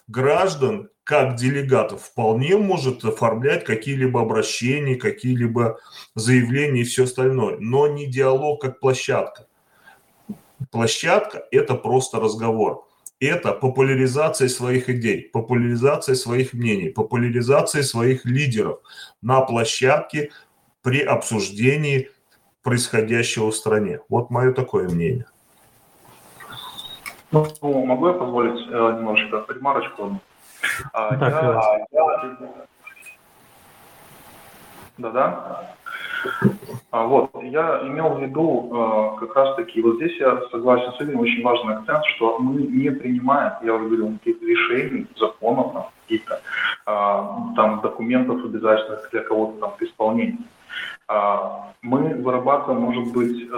[0.08, 5.80] граждан как делегатов вполне может оформлять какие-либо обращения, какие-либо
[6.14, 9.48] заявления и все остальное, но не диалог как площадка.
[10.70, 12.86] Площадка– это просто разговор.
[13.18, 18.78] Это популяризация своих идей, популяризация своих мнений, популяризация своих лидеров
[19.20, 20.30] на площадке
[20.80, 22.08] при обсуждении
[22.62, 23.98] происходящего в стране.
[24.08, 25.26] Вот мое такое мнение.
[27.32, 30.20] Ну, могу я позволить э, немножко ремарочку?
[30.92, 32.48] А, я, я...
[34.98, 35.74] Да-да.
[36.90, 41.20] А, вот, я имел в виду э, как раз-таки, вот здесь я согласен с Игорем,
[41.20, 46.40] очень важный акцент, что мы не принимаем, я уже говорил, никаких решений, законов, там, каких-то
[46.84, 50.38] там документов обязательных для кого-то там к исполнению.
[51.82, 53.48] Мы вырабатываем, может быть,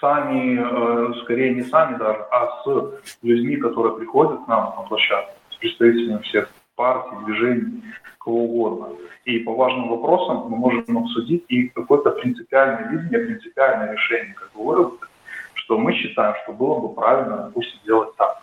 [0.00, 6.22] сами, скорее не сами даже, а с людьми, которые приходят к нам на площадку представителями
[6.22, 7.82] всех партий, движений,
[8.20, 8.96] кого угодно.
[9.24, 14.64] И по важным вопросам мы можем обсудить и какое-то принципиальное видение, принципиальное решение, как бы
[14.64, 15.08] выработать,
[15.54, 18.42] что мы считаем, что было бы правильно, допустим, сделать так.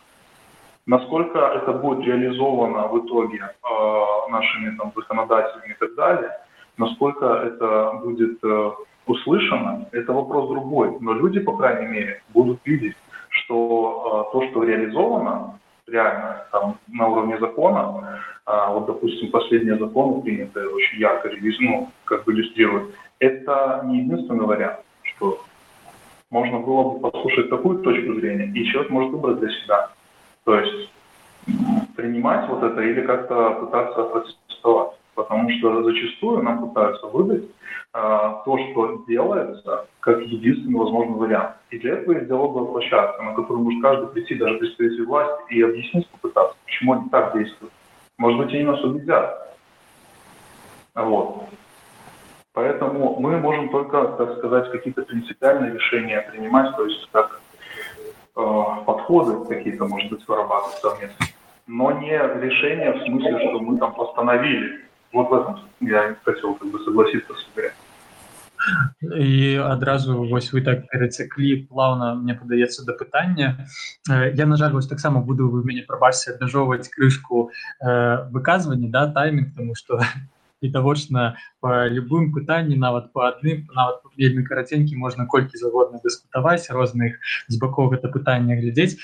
[0.85, 6.31] Насколько это будет реализовано в итоге э, нашими там, законодателями и так далее,
[6.77, 8.71] насколько это будет э,
[9.05, 10.97] услышано, это вопрос другой.
[10.99, 12.97] Но люди, по крайней мере, будут видеть,
[13.29, 20.21] что э, то, что реализовано, реально там на уровне закона, а, вот, допустим, последние законы
[20.21, 25.41] принятые очень ярко, ну, как бы иллюстрируют, это не единственный вариант, что
[26.29, 29.89] можно было бы послушать такую точку зрения, и человек может выбрать для себя.
[30.43, 30.89] То есть
[31.95, 34.97] принимать вот это или как-то пытаться протестовать.
[35.15, 37.43] Потому что зачастую нам пытаются выдать
[37.93, 41.55] а, то, что делается, как единственный возможный вариант.
[41.69, 45.61] И для этого есть диалоговая площадка, на которую может каждый прийти, даже представитель власти, и
[45.61, 47.73] объяснить, попытаться, почему они так действуют.
[48.17, 49.55] Может быть, они нас убедят.
[50.95, 51.45] Вот.
[52.53, 57.41] Поэтому мы можем только, так сказать, какие-то принципиальные решения принимать, то есть как
[58.35, 61.25] э, подходы какие-то, может быть, вырабатывать совместно.
[61.65, 64.81] Но не решения в смысле, что мы там постановили.
[65.12, 67.72] Вот в этом я хотел как бы согласиться с вами.
[69.16, 73.66] і адразу вось вы так перацяклі плаўна мне падаецца да пытання
[74.34, 77.50] я на жаль вось таксама буду вы мяне прабачце абмяжоўваць крышку
[77.80, 80.00] э, выказвання да таймінг тому что
[80.63, 87.19] відавочна по любым пытанні нават по адным нават вельмі караценькі можна колькі заўгодна дыскутаваць розных
[87.47, 88.97] з бакоў гэта пытання глядзець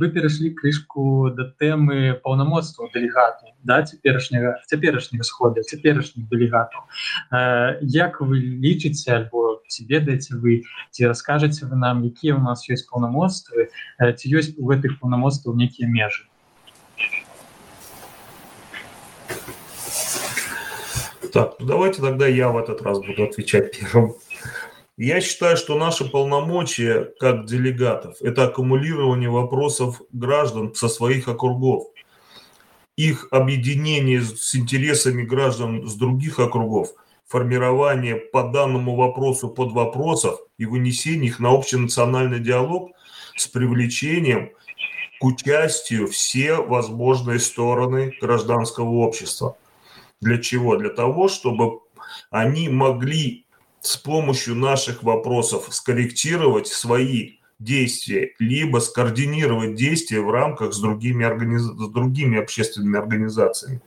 [0.00, 6.88] вы перайшлі крышку да тэмы паўнамоцтва дэлегату да цяперашняга цяперашняга схода цяперашніх дэлегатаў
[7.82, 12.88] як вы лічыце альбо ці ведаеце вы ці раскажаце вы нам якія у нас ёсць
[12.88, 13.68] паўнамоцтвы
[14.00, 16.24] ці ёсць у гэтых паўнамоцтваў нейкія межы
[21.36, 24.14] Так, ну давайте тогда я в этот раз буду отвечать первым.
[24.96, 31.88] Я считаю, что наши полномочия как делегатов– это аккумулирование вопросов граждан со своих округов,
[32.96, 36.94] их объединение с интересами граждан с других округов,
[37.28, 42.92] формирование по данному вопросу под вопросов и вынесение их на общенациональный диалог
[43.36, 44.52] с привлечением
[45.20, 49.58] к участию все возможные стороны гражданского общества–
[50.20, 50.76] для чего?
[50.76, 51.80] Для того, чтобы
[52.30, 53.46] они могли
[53.80, 61.62] с помощью наших вопросов скорректировать свои действия, либо скоординировать действия в рамках с другими, организ...
[61.62, 63.80] с другими общественными организациями.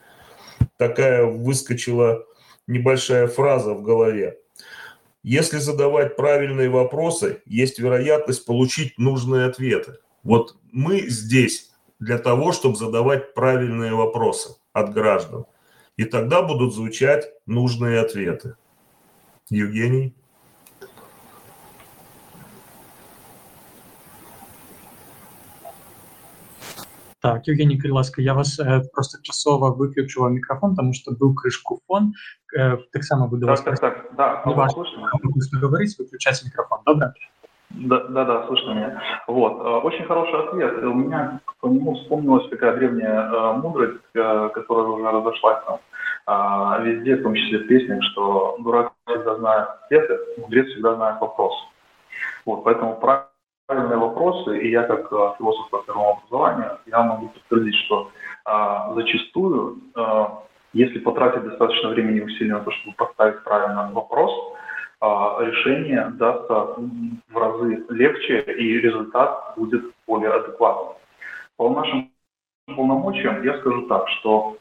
[0.78, 2.26] Такая выскочила
[2.68, 4.38] небольшая фраза в голове.
[5.22, 9.98] Если задавать правильные вопросы, есть вероятность получить нужные ответы.
[10.24, 15.46] Вот мы здесь для того, чтобы задавать правильные вопросы от граждан–
[16.00, 18.56] и тогда будут звучать нужные ответы.
[19.50, 20.16] Евгений?
[27.20, 32.14] Так, Евгений Крыласка, я вас э, просто часово выключила микрофон, потому что был крышку фон.
[32.58, 33.62] Э, так само буду так, вас...
[33.64, 34.44] Так, так, да.
[34.46, 34.86] Не важно,
[35.60, 37.12] говорить, выключать микрофон, добро?
[37.70, 39.02] Да, да, да, слышно меня.
[39.28, 40.84] Вот, э, очень хороший ответ.
[40.84, 45.80] У меня по нему вспомнилась такая древняя э, мудрость, э, которая уже разошлась там
[46.26, 51.22] а, везде, в том числе в песнях, что дурак всегда знает ответы, мудрец всегда знает
[51.22, 51.64] вопросы.
[52.46, 58.12] Вот, поэтому правильные вопросы, и я как философ по первому образованию, я могу подтвердить, что
[58.46, 59.78] а, зачастую,
[60.74, 64.32] если потратить достаточно времени и усилий на то, чтобы поставить правильный вопрос,
[65.02, 66.76] решение дастся
[67.30, 70.96] в разы легче, и результат будет более адекватным.
[71.56, 72.12] По нашим
[72.76, 74.58] полномочиям я скажу так, что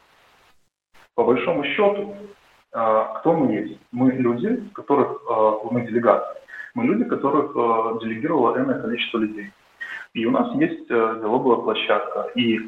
[1.14, 2.14] по большому счету,
[2.72, 3.80] а, кто мы есть?
[3.90, 6.38] Мы люди, которых а, мы делегаты.
[6.74, 7.52] Мы люди, которых
[8.00, 9.50] делегировало энное количество людей.
[10.14, 12.30] И у нас есть э, диалоговая площадка.
[12.36, 12.60] И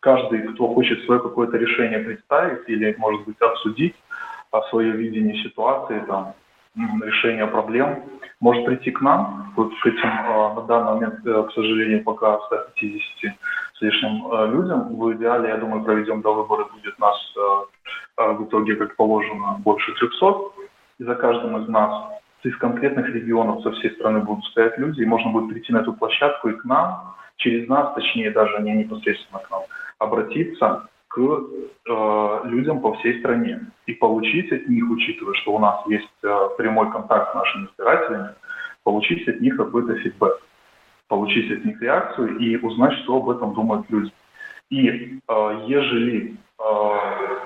[0.00, 3.94] каждый, кто хочет свое какое-то решение представить или, может быть, обсудить
[4.68, 6.34] свое видение ситуации, там,
[6.76, 8.02] решения проблем,
[8.40, 9.52] может прийти к нам.
[9.56, 13.34] Вот к этим а, на данный момент, э, к сожалению, пока 150
[13.74, 14.96] с лишним э, людям.
[14.96, 19.92] В идеале, я думаю, проведем до выборы, будет нас э, в итоге, как положено, больше
[19.94, 20.26] 300.
[20.98, 22.12] И за каждым из нас
[22.42, 25.92] из конкретных регионов со всей страны будут стоять люди, и можно будет прийти на эту
[25.92, 29.62] площадку и к нам, через нас, точнее даже не непосредственно к нам,
[29.98, 30.88] обратиться
[31.18, 36.48] э, людям по всей стране и получить от них, учитывая, что у нас есть э,
[36.58, 38.34] прямой контакт с нашими избирателями,
[38.84, 40.40] получить от них какой-то фидбэк,
[41.08, 44.12] получить от них реакцию и узнать, что об этом думают люди.
[44.70, 46.64] И э, ежели э,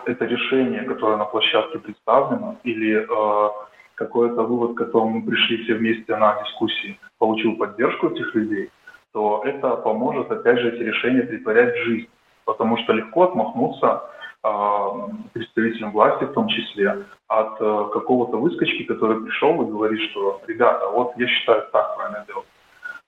[0.06, 3.50] это решение, которое на площадке представлено, или э,
[3.94, 8.70] какой-то вывод, к которому мы пришли все вместе на дискуссии, получил поддержку этих людей,
[9.12, 12.08] то это поможет, опять же, эти решения притворять в жизнь
[12.50, 14.02] потому что легко отмахнуться
[14.42, 14.90] а,
[15.32, 20.88] представителям власти в том числе от э, какого-то выскочки, который пришел и говорит, что ребята,
[20.88, 22.48] вот я считаю так правильно делать.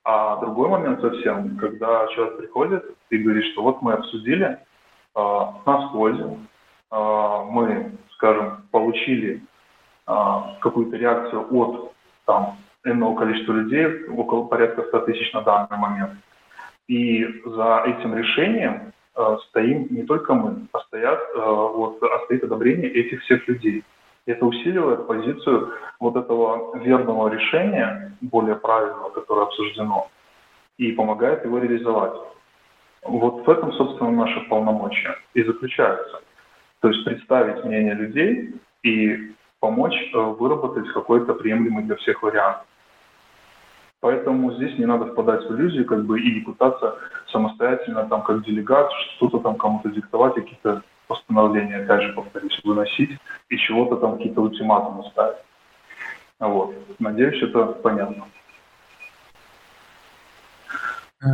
[0.04, 4.58] А другой момент совсем, когда человек приходит и говорит, что вот мы обсудили
[5.16, 6.38] а, на входе,
[6.92, 9.42] а, мы, скажем, получили
[10.04, 11.92] какую-то реакцию от
[12.26, 16.12] там иного количества людей, около порядка 100 тысяч на данный момент.
[16.88, 18.92] И за этим решением
[19.48, 23.84] стоим не только мы, а, стоят, э, вот, а стоит одобрение этих всех людей.
[24.26, 30.08] Это усиливает позицию вот этого верного решения, более правильного, которое обсуждено,
[30.78, 32.18] и помогает его реализовать.
[33.02, 36.20] Вот в этом, собственно, наше полномочия и заключается.
[36.80, 42.58] То есть представить мнение людей и помочь э, выработать какой-то приемлемый для всех вариант.
[44.01, 46.95] Поэтому здесь не надо впадать в иллюзию как бы, и не пытаться
[47.31, 53.17] самостоятельно, там, как делегат, что-то там кому-то диктовать, какие-то постановления, опять же, повторюсь, выносить
[53.49, 55.37] и чего-то там, какие-то ультиматумы ставить.
[56.39, 56.75] Вот.
[56.99, 58.25] Надеюсь, это понятно.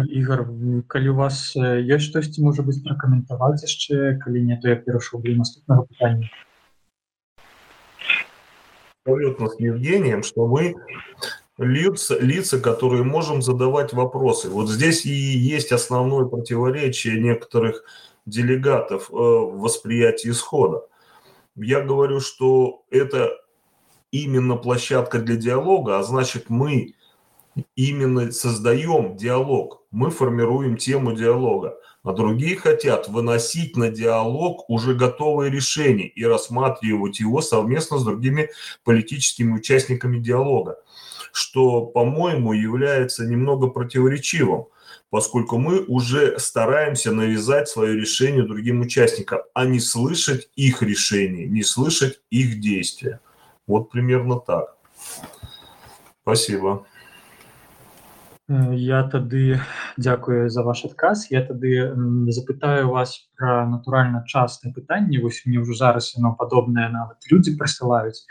[0.07, 0.47] Ігор
[0.87, 5.35] калі у вас ёсць штосьці можа быць пракаментаваць яшчэ калі не то я перайшоў да
[5.35, 6.31] наступнага пытання
[9.05, 10.75] абсолютно с Евгением, что мы
[11.58, 14.48] лица, лица, которые можем задавать вопросы.
[14.48, 17.84] Вот здесь и есть основное противоречие некоторых
[18.26, 20.86] делегатов в восприятии исхода.
[21.56, 23.30] Я говорю, что это
[24.10, 26.94] именно площадка для диалога, а значит мы
[27.76, 35.50] именно создаем диалог, мы формируем тему диалога, а другие хотят выносить на диалог уже готовые
[35.50, 38.50] решения и рассматривать его совместно с другими
[38.84, 40.76] политическими участниками диалога,
[41.32, 44.66] что, по-моему, является немного противоречивым,
[45.10, 51.62] поскольку мы уже стараемся навязать свое решение другим участникам, а не слышать их решения, не
[51.62, 53.20] слышать их действия.
[53.66, 54.76] Вот примерно так.
[56.22, 56.86] Спасибо.
[58.48, 59.60] Я тады
[60.00, 61.92] дзякую за ваш адказ я тады
[62.32, 65.20] запытаю вас пра натуральна частыя пытанні.
[65.20, 68.24] Вось мне ўжо зараз яно падобнае нават людзі прысылаюць.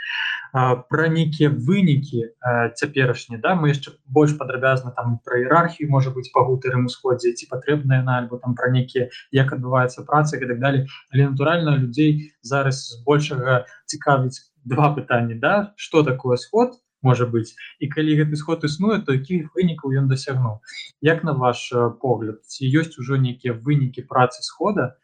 [0.89, 2.33] Пра нейкія вынікі
[2.73, 3.53] цяперашні да?
[3.53, 8.17] Мы яшчэ больш падрабязна там пра іерархію можа быць па гутарым усходзе ці патрэбная на
[8.17, 13.69] альбо там пра нейкія як адбываецца праца і так далее але натуральна людзей зараз збольшага
[13.85, 15.77] цікавіць два пытанні да?
[15.77, 20.59] Что такое сход можа быць і калі гэты сход існуе то якіх вынікаў ён дасягнуў
[21.01, 21.69] як на ваш
[22.01, 24.95] погляд ці ёсць ужо нейкія вынікі працы схода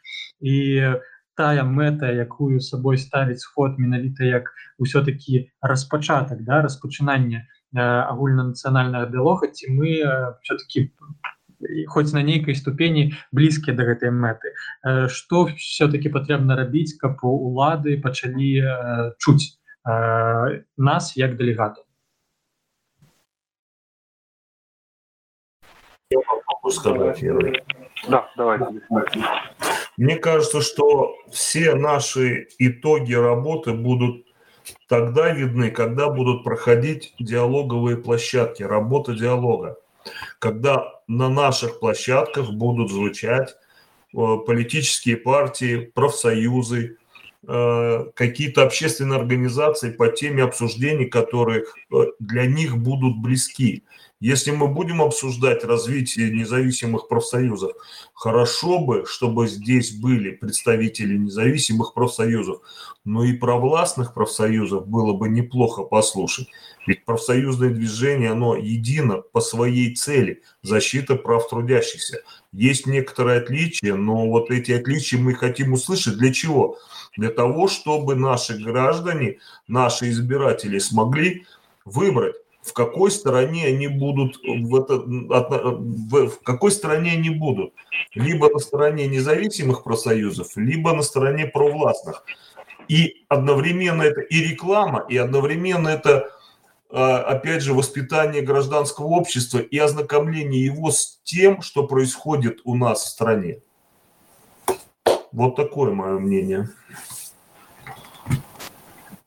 [0.42, 0.54] і
[1.36, 9.74] тая мэта якую сабой ставіць сход менавіта як ўсё-таки распачатак да распачынання агульнанацыянальнага дыалога ці
[9.74, 9.98] мы
[10.42, 10.94] все-таки
[11.88, 14.54] хоць на нейкай ступені блізкія да гэтай мэты
[15.10, 18.54] что все-таки патрэбна рабіць каб улады пачалі
[19.18, 21.86] чуць нас як дэлегату
[26.10, 27.64] Я могу сказать, Юрий.
[28.08, 28.66] Да, давайте.
[29.98, 34.26] Мне кажется, что все наши итоги работы будут
[34.88, 39.78] тогда видны, когда будут проходить диалоговые площадки, работа диалога.
[40.40, 43.56] Когда на наших площадках будут звучать э,
[44.46, 46.98] политические партии, профсоюзы,
[48.16, 53.84] какие-то общественные организации по теме обсуждений, которые э, для них будут близки.
[54.24, 57.74] Если мы будем обсуждать развитие независимых профсоюзов,
[58.14, 62.62] хорошо бы, чтобы здесь были представители независимых профсоюзов,
[63.04, 66.48] но и провластных профсоюзов было бы неплохо послушать.
[66.88, 72.22] Ведь профсоюзное движение, оно едино по своей цели– защита прав трудящихся.
[72.54, 76.18] Есть некоторые отличия, но вот эти отличия мы хотим услышать.
[76.18, 76.78] Для чего?
[76.78, 76.80] Для
[77.30, 81.46] того, чтобы наши граждане, наши избиратели смогли
[81.86, 87.74] выбрать, в какой стороне они будут в, это, в какой стороне они будут.
[88.16, 92.24] Либо на стороне независимых профсоюзов либо на стороне провластных.
[92.88, 96.32] И одновременно это и реклама и одновременно это
[96.90, 103.04] а, опять же воспитание гражданского общества и ознакомление его с тем что происходит у нас
[103.04, 103.62] в стране
[105.33, 106.69] вот такое мое мнение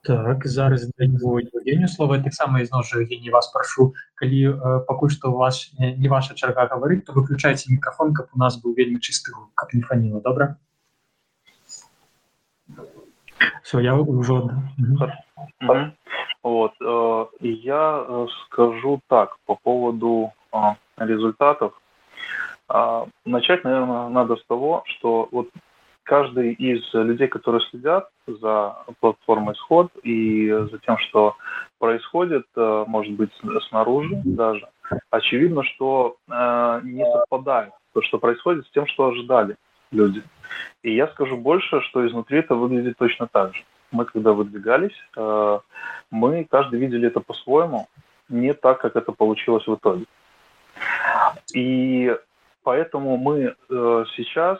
[0.04, 5.38] Так зараз Евгению слова таксама ізноў жа Евгений вас прашу калі э, пакуль што у
[5.38, 9.30] вас не, не ваша чарга гаварыць то выключайце мікафон каб у нас быў вельмі чысты
[9.54, 10.58] каб не фаніла добра
[13.62, 14.42] все я уже
[16.42, 20.58] вот э, я э, скажу так по поводу э,
[20.98, 21.80] результатов
[22.74, 25.50] э, начать наверное надо с того что вот
[26.07, 31.37] каждый из людей, которые следят за платформой «Сход» и за тем, что
[31.79, 33.31] происходит, э, может быть,
[33.69, 34.69] снаружи даже,
[35.11, 39.57] очевидно, что э, не совпадает то, что происходит, с тем, что ожидали
[39.91, 40.23] люди.
[40.83, 43.65] И я скажу больше, что изнутри это выглядит точно так же.
[43.91, 45.59] Мы, когда выдвигались, э,
[46.11, 47.89] мы каждый видели это по-своему,
[48.29, 50.05] не так, как это получилось в итоге.
[51.53, 52.17] И
[52.63, 54.59] поэтому мы сейчас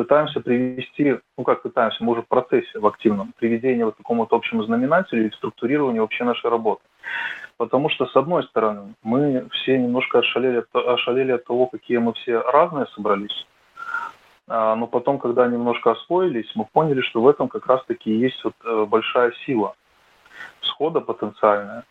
[0.00, 4.34] пытаемся привести, ну как пытаемся, мы уже в процессе, в активном, приведении вот к какому-то
[4.34, 6.80] общему знаменателю и структурированию вообще нашей работы.
[7.58, 12.40] Потому что, с одной стороны, мы все немножко ошалели, ошалели от того, какие мы все
[12.40, 13.46] разные собрались.
[14.48, 18.54] А, но потом, когда немножко освоились, мы поняли, что в этом как раз-таки есть вот
[18.64, 19.74] э, большая сила
[20.62, 21.84] схода потенциальная.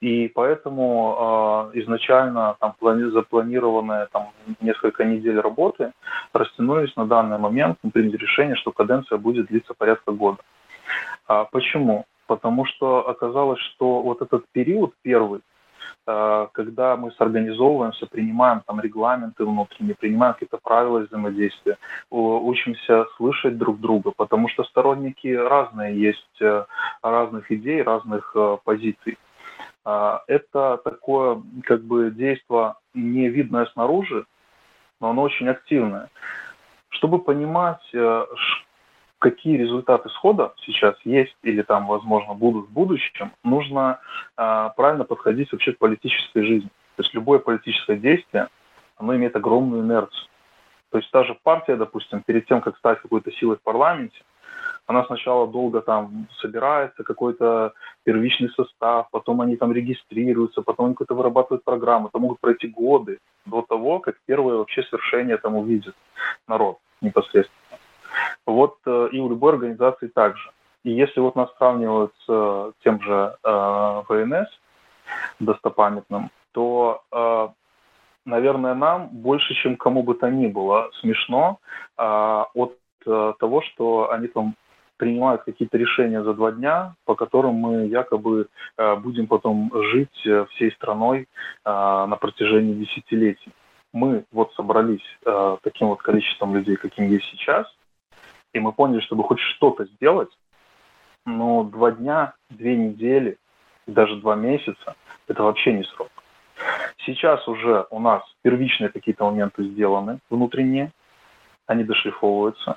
[0.00, 4.28] И поэтому э, изначально там плани- запланированные там,
[4.60, 5.92] несколько недель работы
[6.34, 10.38] растянулись на данный момент, мы приняли решение, что каденция будет длиться порядка года.
[11.26, 12.04] А почему?
[12.26, 15.40] Потому что оказалось, что вот этот период первый,
[16.06, 21.78] э, когда мы сорганизовываемся, принимаем там регламенты внутренние, принимаем какие-то правила взаимодействия,
[22.10, 26.66] учимся слышать друг друга, потому что сторонники разные есть, э,
[27.02, 29.16] разных идей, разных э, позиций.
[29.86, 34.26] А, это такое как бы действие не видное снаружи,
[35.00, 36.10] но оно очень активное.
[36.88, 38.26] Чтобы понимать, э,
[39.20, 44.00] какие результаты схода сейчас есть или там, возможно, будут в будущем, нужно
[44.36, 46.70] а, правильно подходить вообще к политической жизни.
[46.96, 48.48] То есть любое политическое действие,
[48.96, 50.26] оно имеет огромную инерцию.
[50.90, 54.18] То есть та же партия, допустим, перед тем, как стать какой-то силой в парламенте,
[54.86, 57.72] она сначала долго там собирается, какой-то
[58.04, 62.08] первичный состав, потом они там регистрируются, потом они какую-то вырабатывают программу.
[62.08, 65.94] Это могут пройти годы до того, как первое вообще свершение там увидит
[66.46, 67.78] народ непосредственно.
[68.46, 70.50] Вот э, и у любой организации также.
[70.84, 74.48] И если вот нас сравнивают с э, тем же э, ВНС
[75.40, 77.48] достопамятным, то, э,
[78.24, 81.58] наверное, нам больше, чем кому бы то ни было, смешно
[81.98, 84.54] э, от э, того, что они там
[84.96, 90.46] принимают какие-то решения за два дня, по которым мы якобы э, будем потом жить э,
[90.50, 91.26] всей страной э,
[91.64, 93.52] на протяжении десятилетий.
[93.92, 95.06] Мы вот собрались
[95.62, 97.66] таким вот количеством людей, каким есть сейчас,
[98.52, 100.28] и мы поняли, чтобы хоть что-то сделать,
[101.24, 103.38] но два дня, две недели,
[103.86, 104.96] даже два месяца–
[105.28, 106.10] это вообще не срок.
[106.98, 110.92] Сейчас уже у нас первичные какие-то моменты сделаны внутренние,
[111.66, 112.76] они дошлифовываются.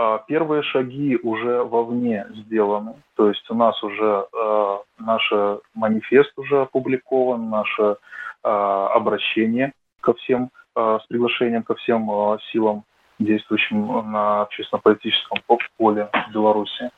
[0.00, 2.94] А, первые шаги уже вовне сделаны.
[3.16, 5.32] То есть у нас уже э, наш
[5.74, 12.84] манифест уже опубликован, наше э, обращение ко всем э, с приглашением ко всем э, силам,
[13.18, 15.38] действующим на общественно-политическом
[15.76, 16.90] поле в Беларуси.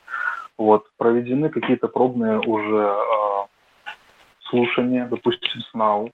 [0.59, 0.85] Вот.
[0.97, 3.93] Проведены какие-то пробные уже э,
[4.43, 6.11] слушания, допустим, с НАУ,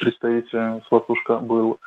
[0.00, 1.78] представитель Сватушка был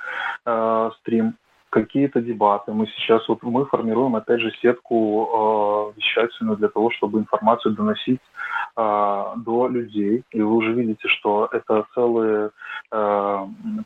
[0.45, 1.33] э, стрим
[1.81, 2.71] какие-то дебаты.
[2.71, 8.21] Мы сейчас вот мы формируем опять же сетку э, вещательную для того, чтобы информацию доносить
[8.75, 10.23] э, до людей.
[10.31, 12.49] И вы уже видите, что это целый
[12.91, 13.45] э,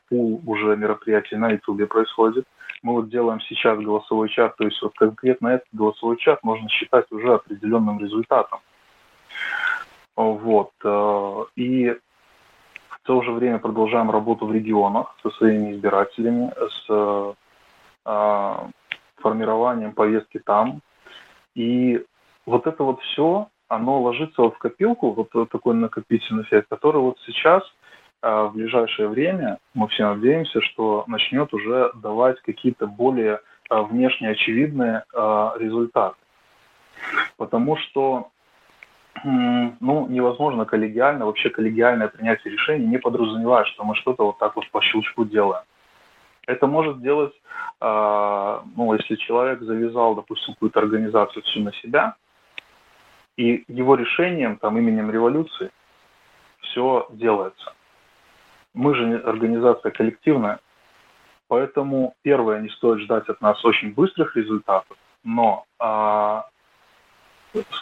[0.09, 2.45] пул уже мероприятий на YouTube происходит.
[2.83, 7.11] Мы вот делаем сейчас голосовой чат, то есть вот конкретно этот голосовой чат можно считать
[7.11, 8.59] уже определенным результатом.
[10.15, 10.71] Вот.
[10.83, 11.97] Э, и
[12.89, 16.53] в то же время продолжаем работу в регионах со своими избирателями,
[16.85, 17.35] с
[18.03, 20.81] формированием повестки там.
[21.55, 22.03] И
[22.45, 27.17] вот это вот все, оно ложится вот в копилку, вот такой накопительный эффект, который вот
[27.25, 27.63] сейчас
[28.21, 33.39] а, в ближайшее время, мы все надеемся, что начнет уже давать какие-то более
[33.69, 36.17] а, внешне очевидные результаты.
[37.37, 38.29] Потому что
[39.23, 44.69] ну, невозможно коллегиально, вообще коллегиальное принятие решений не подразумевает, что мы что-то вот так вот
[44.71, 45.63] по щелчку делаем.
[46.47, 47.33] Это может сделать,
[47.81, 52.15] э, ну, если человек завязал, допустим, какую-то организацию всю на себя,
[53.37, 55.71] и его решением, там, именем революции,
[56.61, 57.73] все делается.
[58.73, 60.59] Мы же организация коллективная,
[61.47, 66.41] поэтому, первое, не стоит ждать от нас очень быстрых результатов, но, э,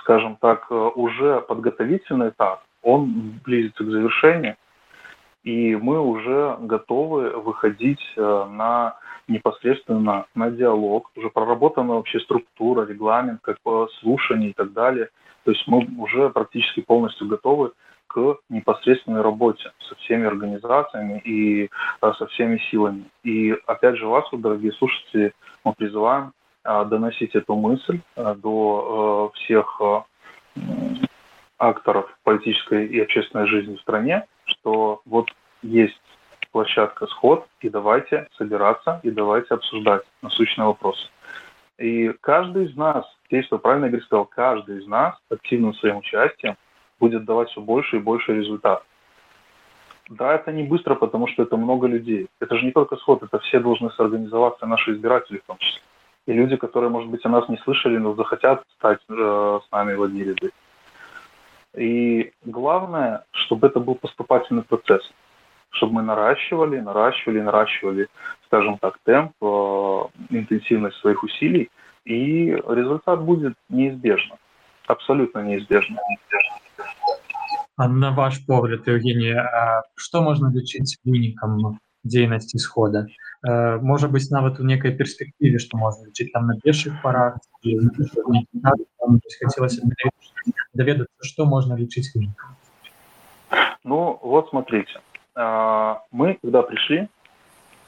[0.01, 4.57] скажем так, уже подготовительный этап, он близится к завершению–
[5.43, 13.39] и мы уже готовы выходить э, на непосредственно на диалог, уже проработана вообще структура, регламент,
[13.41, 13.57] как
[13.99, 15.09] слушание и так далее.
[15.45, 17.71] То есть мы уже практически полностью готовы
[18.07, 23.05] к непосредственной работе со всеми организациями и э, со всеми силами.
[23.23, 25.33] И опять же вас, дорогие слушатели,
[25.63, 26.33] мы призываем
[26.65, 29.79] э, доносить эту мысль до всех
[31.59, 34.25] акторов политической и общественной жизни в стране,
[34.59, 35.29] что вот
[35.61, 36.01] есть
[36.51, 41.07] площадка «Сход», и давайте собираться, и давайте обсуждать насущные вопросы.
[41.77, 46.55] И каждый из нас, здесь что правильно Игорь сказал, каждый из нас активным своим участием
[46.99, 48.83] будет давать все больше и больше результат.
[50.09, 52.27] Да, это не быстро, потому что это много людей.
[52.39, 55.81] Это же не только сход, это все должны сорганизоваться, наши избиратели в том числе.
[56.25, 59.93] И люди, которые, может быть, о нас не слышали, но захотят стать э, с нами
[59.93, 60.51] в одни ряды.
[61.79, 65.01] И главное, чтобы это был поступательный процесс,
[65.69, 68.07] чтобы мы наращивали, наращивали, наращивали,
[68.47, 71.69] скажем так, темп, э, интенсивность своих усилий,
[72.03, 74.35] и результат будет неизбежно,
[74.87, 75.97] абсолютно неизбежно.
[77.77, 83.07] А на ваш погляд, Евгений, а что можно лечить вынікам дзейнасці схода?
[83.47, 87.39] Э, Можа быць нават у некай перспектыве, што можна лічыць там на першых парах
[89.39, 89.79] хотелось
[90.73, 92.55] доведаться, что можно лечить вынікам.
[93.83, 94.99] Ну, вот смотрите.
[95.35, 97.07] А, мы, когда пришли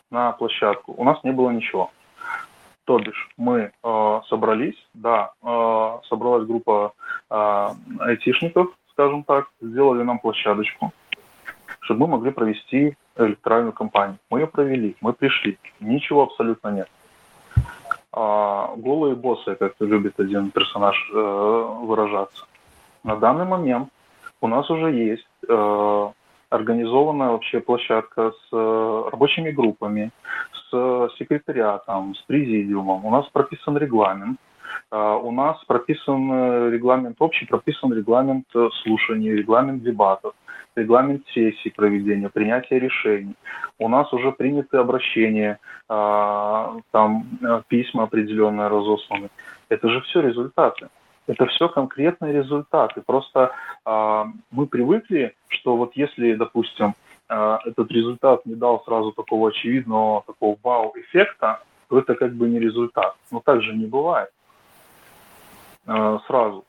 [0.10, 1.91] на площадку, у нас не было ничего.
[2.86, 6.93] То бишь мы э, собрались, да, э, собралась группа
[7.30, 7.68] э,
[7.99, 10.91] айтишников, скажем так, сделали нам площадочку,
[11.82, 14.18] чтобы мы могли провести электоральную кампанию.
[14.30, 16.89] Мы ее провели, мы пришли, ничего абсолютно нет.
[18.14, 21.16] А, голые боссы, как любит один персонаж э,
[21.84, 22.45] выражаться.
[23.03, 23.89] На данный момент
[24.41, 26.07] у нас уже есть э,
[26.49, 30.12] организованная вообще площадка с э, рабочими группами,
[30.53, 33.05] с секретариатом, с президиумом.
[33.05, 34.39] У нас прописан регламент.
[34.91, 40.34] Э, у нас прописан э, регламент общий, прописан регламент э, слушаний, регламент дебатов,
[40.76, 43.36] регламент сессий проведения, принятия решений.
[43.80, 49.30] У нас уже приняты обращения, там письма определенные разосланы.
[49.69, 50.89] Это же все результаты.
[51.28, 53.01] Это все конкретные результаты.
[53.01, 53.51] Просто
[53.86, 56.93] мы привыкли, что вот если, допустим,
[57.28, 63.15] этот результат не дал сразу такого очевидного, такого вау-эффекта, то это как бы не результат.
[63.32, 64.30] Но так же не бывает.
[65.88, 66.63] Э, сразу.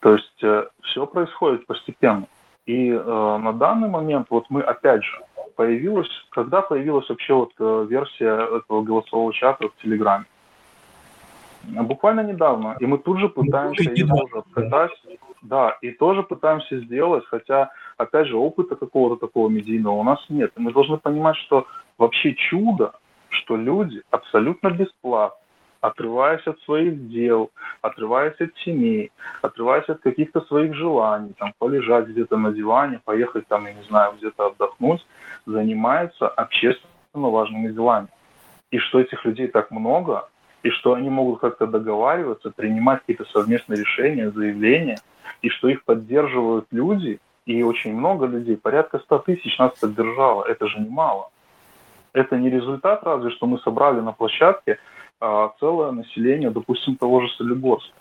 [0.00, 2.26] То есть э, все происходит постепенно.
[2.66, 5.20] И э, на данный момент вот мы опять же
[5.54, 7.52] появилась, когда появилась вообще вот
[7.88, 10.24] версия этого голосового чата в Телеграме?
[11.62, 12.76] Буквально недавно.
[12.80, 14.92] И мы тут же пытаемся ее тоже откатать.
[15.42, 20.52] Да, и тоже пытаемся сделать, хотя, опять же, опыта какого-то такого медийного у нас нет.
[20.56, 21.66] И мы должны понимать, что
[21.98, 22.92] вообще чудо,
[23.28, 25.45] что люди абсолютно бесплатно
[25.86, 29.12] отрываясь от своих дел, отрываясь от семей,
[29.42, 34.14] отрываясь от каких-то своих желаний, там, полежать где-то на диване, поехать там, я не знаю,
[34.18, 35.06] где-то отдохнуть,
[35.46, 38.08] занимаются общественно важными делами.
[38.72, 40.28] И что этих людей так много,
[40.64, 44.98] и что они могут как-то договариваться, принимать какие-то совместные решения, заявления,
[45.42, 50.66] и что их поддерживают люди, и очень много людей, порядка 100 тысяч нас поддержало, это
[50.66, 51.30] же немало.
[52.12, 54.78] Это не результат разве, что мы собрали на площадке
[55.20, 57.92] а, целое население, допустим, того же Солигорска.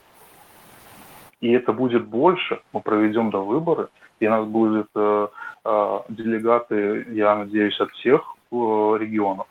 [1.41, 3.89] И это будет больше, мы проведем до выборы,
[4.19, 5.27] и у нас будут э,
[5.65, 9.45] э, делегаты, я надеюсь, от всех э, регионов.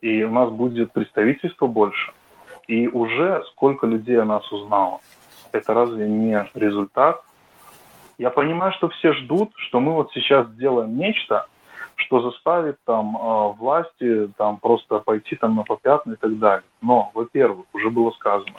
[0.00, 2.12] И у нас будет представительство больше.
[2.66, 5.00] И уже сколько людей о нас узнало.
[5.52, 7.22] Это разве не результат?
[8.18, 11.46] Я понимаю, что все ждут, что мы вот сейчас сделаем нечто,
[12.00, 16.64] что заставит там а, власти там просто пойти там на попятный и так далее.
[16.80, 18.56] Но, во-первых, уже было сказано,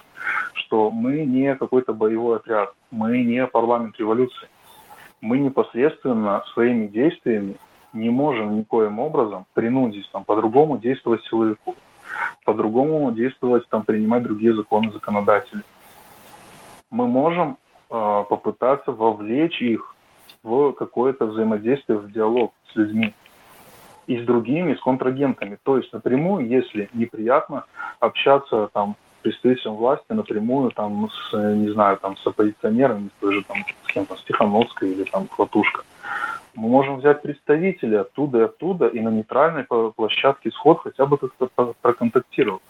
[0.54, 4.48] что мы не какой-то боевой отряд, мы не парламент революции.
[5.22, 7.56] Мы непосредственно своими действиями
[7.94, 11.76] не можем никоим образом принудить там по-другому действовать силовику,
[12.46, 15.64] по-другому действовать там принимать другие законы законодателей.
[16.90, 17.58] Мы можем
[17.90, 19.96] э, попытаться вовлечь их
[20.44, 23.14] в какое-то взаимодействие, в диалог с людьми
[24.12, 25.58] и с другими, с контрагентами.
[25.64, 27.66] То есть напрямую, если неприятно
[28.00, 33.44] общаться там представителям власти напрямую там с, не знаю, там с оппозиционерами, с той же
[33.44, 35.84] там с кем-то, с Тихановской или там Хватушка.
[36.56, 41.74] Мы можем взять представителей оттуда и оттуда и на нейтральной площадке сход хотя бы как-то
[41.82, 42.62] проконтактировать.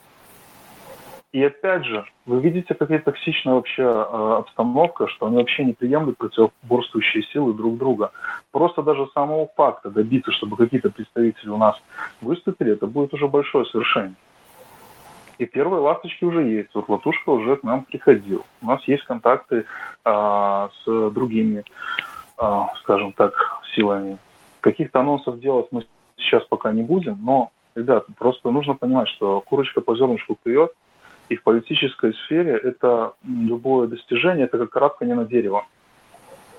[1.32, 6.18] И опять же, вы видите, какая токсичная вообще э, обстановка, что они вообще не приемлют
[6.18, 8.12] противоборствующие силы друг друга.
[8.52, 11.78] Просто даже самого факта добиться, чтобы какие-то представители у нас
[12.20, 14.16] выступили, это будет уже большое совершение.
[15.38, 16.70] И первые ласточки уже есть.
[16.74, 18.46] Вот Латушка уже к нам приходил.
[18.62, 19.66] У нас есть контакты
[20.04, 21.64] э, с другими,
[22.40, 23.34] э, скажем так,
[23.74, 24.18] силами.
[24.60, 25.86] Каких-то анонсов делать мы
[26.18, 30.74] сейчас пока не будем, но, ребят, просто нужно понимать, что курочка по зернышку клюет,
[31.32, 35.66] и в политической сфере это любое достижение, это как карабкание на дерево.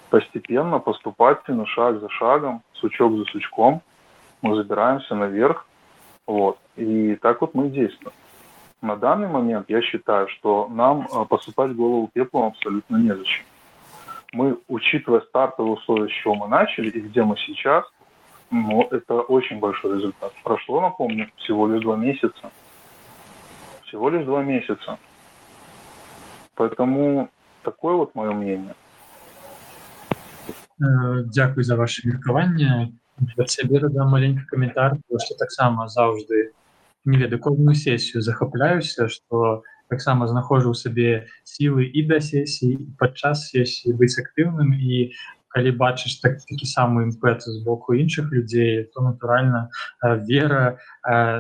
[0.09, 3.83] Постепенно, поступательно, шаг за шагом, сучок за сучком
[4.41, 5.67] мы забираемся наверх.
[6.27, 6.59] Вот.
[6.77, 8.15] И так вот мы действуем.
[8.81, 13.45] На данный момент я считаю, что нам а, посыпать голову пеплом абсолютно незачем.
[14.33, 17.85] Мы, учитывая стартовые условия, с чего мы начали и где мы сейчас,
[18.51, 20.33] ну, это очень большой результат.
[20.43, 22.51] Прошло, напомню, всего лишь два месяца–
[23.92, 24.98] Всего лишь два месяца.
[26.56, 27.30] Поэтому
[27.64, 28.76] такое вот мое мнение.
[30.80, 32.94] Э, Дякую за ваше меркаванне.
[33.18, 36.54] Для сябе дадам маленькі каментар, што таксама заўжды
[37.06, 41.10] не ведаю кожную сесію захапляюся, што таксама знаходжу ў сабе
[41.44, 45.16] сілы і да сесіі і падчас сесіі быць актыўным і
[45.58, 49.70] калі бачыш так, такі самы імпэт з боку іншых людзей то натуральна
[50.30, 50.78] вера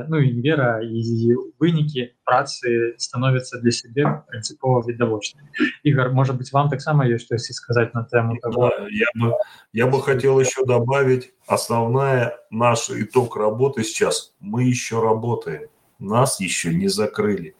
[0.09, 5.45] ну і вера і вынікі працы становятся для сябе прынцыпова відавочны
[5.83, 9.33] Игорь может быть вам таксама ёсць штосьці сказать на тему того да, я бы
[9.73, 15.69] я бы хотел еще добавить основная наш итог работы сейчас мы еще работаем
[15.99, 17.55] нас еще не закрыли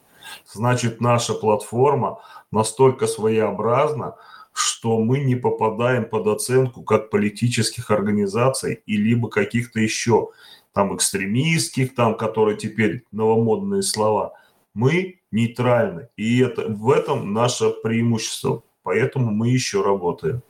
[0.46, 2.20] значит наша платформа
[2.52, 4.38] настолько своеобразна что
[4.99, 10.31] мы не попадаем под оценку как политических организаций и либо каких-то еще
[10.73, 14.33] там экстремистских, там, которые теперь новомодные слова.
[14.75, 16.09] Мы нейтральны.
[16.17, 18.63] И это, в этом наше преимущество.
[18.83, 20.43] Поэтому мы еще работаем.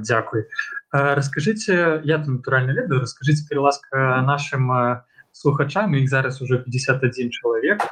[0.00, 0.46] Дякую.
[0.92, 5.02] Расскажите, я тут натурально ведаю, расскажите, ласка, нашим
[5.32, 7.82] слухачам, их зараз уже 51 человек,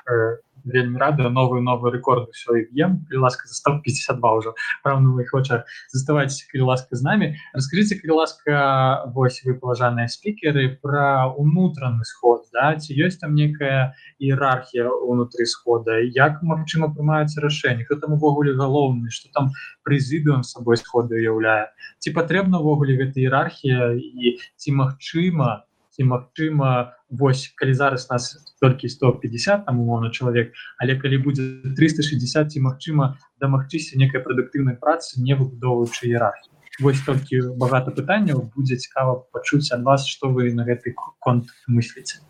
[0.66, 5.66] вельмі радую новую новую рэкорд все б'ем калі ласка застав 52 ўжо праўна моих вачах
[5.90, 12.46] заставайцеся калі ласка з намі расскажите калі ласка вось вы паважаныя спікеры про унутраны сход
[12.54, 18.54] да ці ёсць там некая іерархія унутры схода як магчыма прымаюцца рашэнні хто там увогуле
[18.54, 19.52] галоўны что там
[19.84, 25.64] прэзідыум сабой сходу уяўляе ці патрэбна увогуле гэта іерархія і ці магчыма
[26.00, 31.44] ці магчыма вось калі зараз нас толькі 150 там умоўно чалавек але калі будзе
[31.76, 38.80] 360 ці магчыма дамагчыся некай прадуктыўнай працы не выбудоўваючы іерархію вось толькі багата пытанняў будзе
[38.80, 42.24] цікава пачуць ад вас что вы на гэты конт мысліце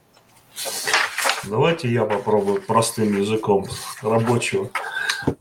[1.45, 3.70] давайте я попробую простым языком
[4.01, 4.70] рабочего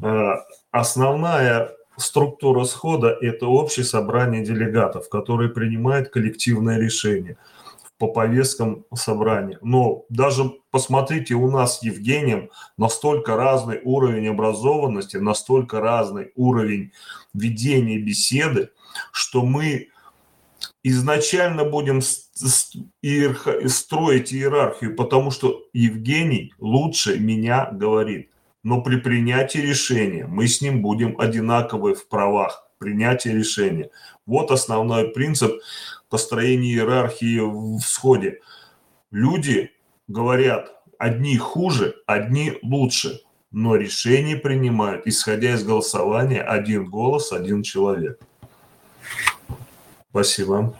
[0.05, 0.35] э,
[0.71, 7.49] основная структура схода это общее собрание делегатов которые принимают коллективное решение –
[7.98, 9.60] по повесткам собрания.
[9.62, 16.92] Но даже посмотрите, у нас с Евгением настолько разный уровень образованности, настолько разный уровень
[17.34, 18.72] ведения беседы,
[19.12, 19.90] что мы
[20.84, 22.74] изначально будем строить
[24.34, 28.30] иерархию, потому что Евгений лучше меня говорит.
[28.64, 33.90] Но при принятии решения мы с ним будем одинаковы в правах принятия решения.
[34.26, 35.52] Вот основной принцип
[36.10, 38.42] построения иерархии в сходе.
[39.12, 39.72] Люди
[40.08, 43.22] говорят, одни хуже, одни лучше,
[43.52, 48.20] но решение принимают, исходя из голосования, один голос, один человек.
[50.10, 50.74] Спасибо.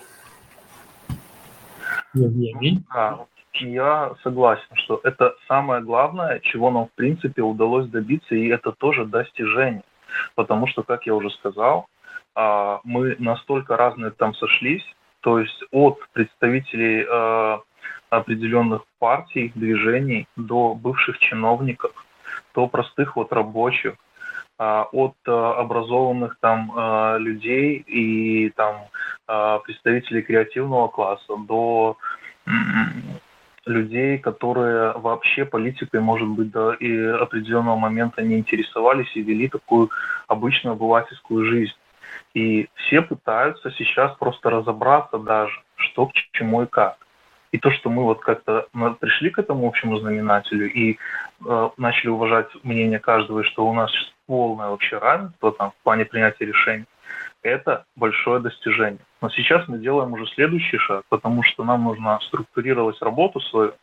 [2.14, 3.26] Да,
[3.62, 9.06] я согласен, что это самое главное, чего нам, в принципе, удалось добиться, и это тоже
[9.06, 9.84] достижение.
[10.36, 11.88] Потому что, как я уже сказал,
[12.36, 14.84] а, мы настолько разные там сошлись,
[15.24, 17.58] то есть от представителей э,
[18.10, 21.92] определенных партий, движений до бывших чиновников,
[22.54, 23.94] до простых вот рабочих,
[24.60, 28.82] э, от э, образованных там э, людей и там
[29.30, 31.98] э, представителей креативного класса до
[33.66, 39.90] людей, которые вообще политикой, может быть, до определенного момента не интересовались и вели такую
[40.28, 41.74] обычную обывательскую жизнь.
[42.34, 46.98] И все пытаются сейчас просто разобраться даже, что к чему и как.
[47.52, 48.68] И то, что мы вот как-то
[49.00, 50.98] пришли к этому общему знаменателю и
[51.46, 53.92] э, начали уважать мнение каждого, и что у нас
[54.26, 56.86] полное вообще равенство там в плане принятия решений,
[57.44, 59.06] это большое достижение.
[59.22, 63.74] Но сейчас мы делаем уже следующий шаг, потому что нам нужно структурировать работу свою,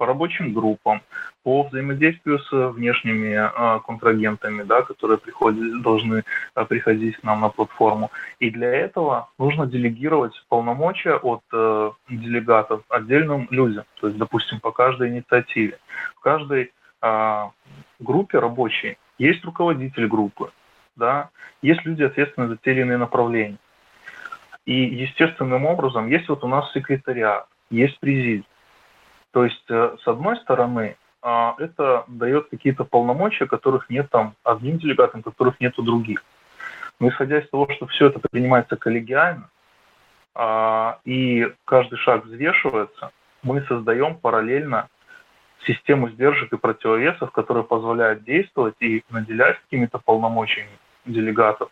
[0.00, 1.02] по рабочим группам,
[1.42, 6.24] по взаимодействию с внешними э, контрагентами, да, которые приходят, должны
[6.54, 8.10] э, приходить к нам на платформу.
[8.38, 14.72] И для этого нужно делегировать полномочия от э, делегатов отдельным людям, то есть, допустим, по
[14.72, 15.78] каждой инициативе.
[16.16, 16.72] В каждой
[17.02, 17.44] э,
[17.98, 20.50] группе рабочей есть руководитель группы,
[20.96, 21.28] да,
[21.60, 23.58] есть люди, ответственные за те или иные направления.
[24.64, 28.46] И естественным образом есть вот у нас секретариат, есть президиум.
[29.32, 34.78] То есть, э, с одной стороны, а, это дает какие-то полномочия, которых нет там одним
[34.78, 36.24] делегатам, которых нет у других.
[36.98, 39.48] Но исходя из того, что все это принимается коллегиально,
[40.34, 43.10] а, и каждый шаг взвешивается,
[43.42, 44.88] мы создаем параллельно
[45.66, 50.70] систему сдержек и противовесов, которая позволяет действовать и наделять какими-то полномочиями
[51.04, 51.70] делегатов,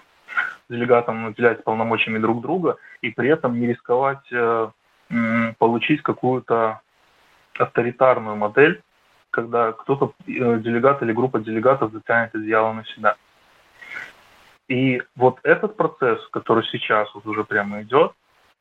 [0.68, 4.68] делегатам наделять полномочиями друг друга, и при этом не рисковать э,
[5.58, 6.80] получить какую-то
[7.60, 8.82] авторитарную модель
[9.30, 13.16] когда кто-то, э, делегат или группа делегатов затянет одеяло на себя.
[14.68, 18.12] И вот этот процесс, который сейчас вот уже прямо идет,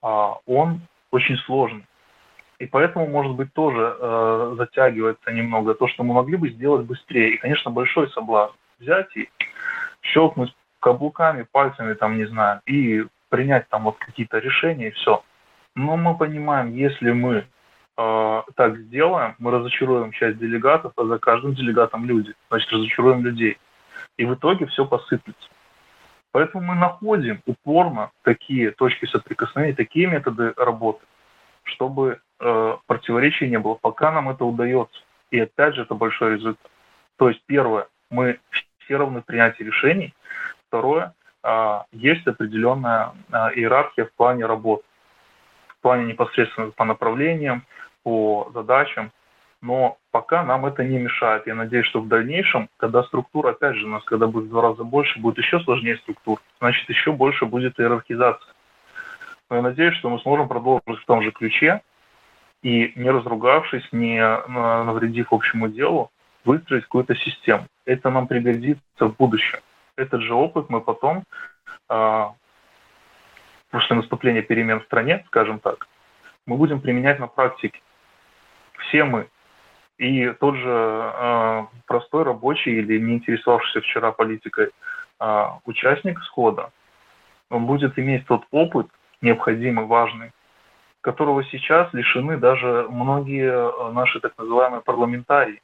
[0.02, 0.82] а, он
[1.12, 1.86] очень сложный.
[2.60, 7.36] И поэтому, может быть, тоже э, затягивается немного то, что мы могли бы сделать быстрее.
[7.36, 9.30] И, конечно, большой соблазн взять и
[10.02, 15.24] щелкнуть каблуками, пальцами, там, не знаю, и принять там вот какие-то решения и все.
[15.76, 17.46] Но мы понимаем, если мы
[17.98, 22.34] э, так сделаем, мы разочаруем часть делегатов, а за каждым делегатом люди.
[22.50, 23.58] Значит, разочаруем людей.
[24.18, 25.50] И в итоге все посыплется.
[26.32, 31.04] Поэтому мы находим упорно такие точки соприкосновения, такие методы работы,
[31.64, 35.02] чтобы э, противоречий не было, пока нам это удается.
[35.32, 36.72] И опять же, это большой результат.
[37.18, 38.40] То есть, первое, мы
[38.80, 40.14] все равны в принятии решений.
[40.68, 44.84] Второе, э, есть определенная э, иерархия в плане работы,
[45.68, 47.66] в плане непосредственно по направлениям,
[48.08, 49.12] по задачам,
[49.62, 51.46] но пока нам это не мешает.
[51.46, 54.62] Я надеюсь, что в дальнейшем, когда структура, опять же, у нас когда будет в два
[54.62, 58.54] раза больше, будет еще сложнее структура, значит, еще больше будет иерархизация.
[59.50, 61.82] Но я надеюсь, что мы сможем продолжить в том же ключе
[62.64, 66.10] и, не разругавшись, не навредив общему делу,
[66.46, 67.68] выстроить какую-то систему.
[67.84, 69.60] Это нам пригодится в будущем.
[69.98, 71.26] Этот же опыт мы потом,
[71.90, 72.36] а,
[73.70, 75.90] после наступления перемен в стране, скажем так,
[76.46, 77.82] мы будем применять на практике.
[78.78, 79.28] Все мы,
[79.98, 84.70] и тот же э, простой рабочий или не интересовавшийся вчера политикой
[85.20, 86.72] э, участник схода,
[87.50, 88.88] он будет иметь тот опыт
[89.22, 90.32] необходимый, важный,
[91.02, 95.62] которого сейчас лишены даже многие наши так называемые парламентарии,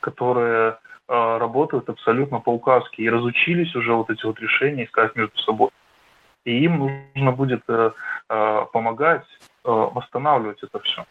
[0.00, 5.36] которые э, работают абсолютно по указке и разучились уже вот эти вот решения искать между
[5.38, 5.70] собой.
[6.44, 6.78] И им
[7.14, 7.92] нужно будет э,
[8.28, 9.26] э, помогать
[9.64, 11.04] э, восстанавливать это все.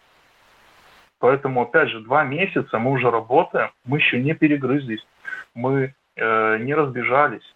[1.19, 5.05] Поэтому, опять же, два месяца мы уже работаем, мы еще не перегрызлись,
[5.53, 7.55] мы э, не разбежались.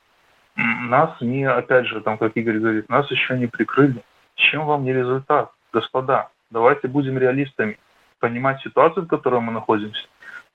[0.56, 4.04] Нас не, опять же, там, как Игорь говорит, нас еще не прикрыли.
[4.36, 6.30] Чем вам не результат, господа?
[6.52, 7.80] Давайте будем реалистами,
[8.20, 10.06] понимать ситуацию, в которой мы находимся,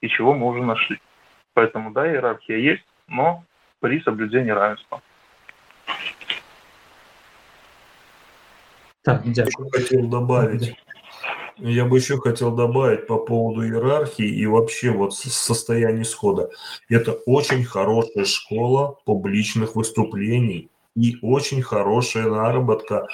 [0.01, 1.01] и чего мы уже нашли.
[1.55, 3.43] Поэтому, да, иерархия есть, но
[3.81, 5.01] при соблюдении равенства.
[9.03, 9.71] Так, дякую.
[9.71, 10.77] Хотел добавить.
[11.59, 16.51] Я бы еще хотел добавить по поводу иерархии и вообще вот состояния схода.
[16.89, 23.09] Это очень хорошая школа публичных выступлений и очень хорошая наработка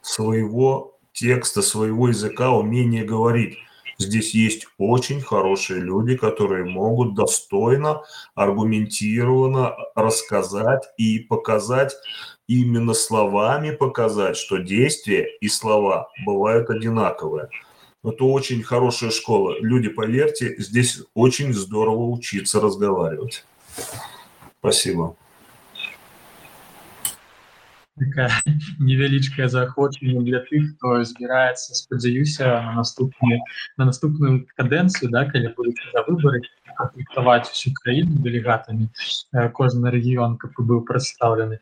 [0.00, 3.58] своего текста, своего языка, умения говорить.
[3.98, 8.02] Здесь есть очень хорошие люди, которые могут достойно,
[8.36, 11.96] аргументированно рассказать и показать
[12.46, 17.48] именно словами показать, что действия и слова бывают одинаковые
[18.03, 19.55] Это очень хорошая школа.
[19.59, 23.45] Люди, поверьте, здесь очень здорово учиться разговаривать.
[24.59, 25.15] Спасибо.
[27.95, 28.31] Такая
[28.79, 33.37] невялічкае заахвочанне для тых хто збіраецца спадзяюся на наступную
[33.77, 36.41] на наступную кадэнцыю да калі будуць за выборы
[36.73, 38.89] камплектаваць усю краіну дэлегатамі
[39.53, 41.61] кожны рэгіён каб быў прадстаўлены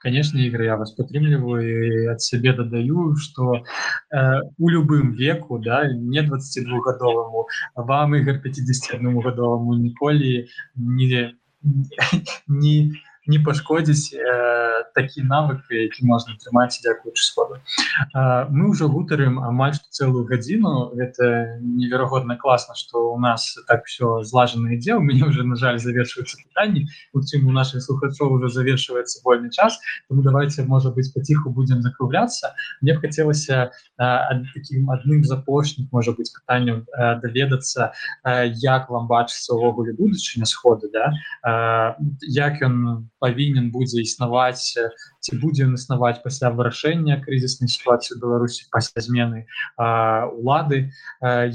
[0.00, 3.62] конечно, Игорь, я вас подтримливаю и от себя додаю, что
[4.10, 11.36] э, у любым веку, да, не 22-годовому, вам, Игорь, 51-годовому, Николе, не,
[12.48, 12.92] не,
[13.27, 19.73] не пашкодзіць э, такі навык які можна трымаць дзякуючы сходу э, мы ўжо гутарым амаль
[19.73, 25.25] што цэлую гадзіну это неверагодна класна што у нас так все злажана ідзе у мяне
[25.25, 30.21] уже на жаль завершваюцца пытанні у чым у наших слухачоў уже завершваецца вольны час тому
[30.21, 36.13] давайте можа быть паціху будем закругляцца мне б хацелася э, таким адным з апошніх можа
[36.13, 37.91] быть пытанням э, даведацца
[38.23, 41.09] э, як вам бачыцца увогуле будучыня сходу да
[41.41, 44.74] э, як ён павінен будзе існаваць
[45.20, 49.46] ці будзе існаваць пасля вырашэння крызіснай сітуацыі беларусі пасля змены
[49.78, 50.90] улады.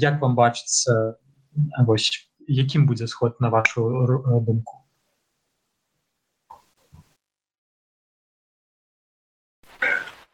[0.00, 1.18] Як вам бачыцца
[1.84, 2.10] вось
[2.48, 3.90] якім будзе сход на вашу
[4.46, 4.82] думку?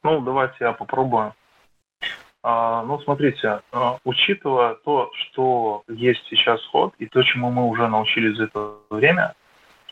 [0.05, 1.33] Ну давайте я попробую.
[2.45, 7.87] А, ну, смотрите, а, учитывая то, что есть сейчас ход, и то, чему мы уже
[7.87, 9.35] научились за это время,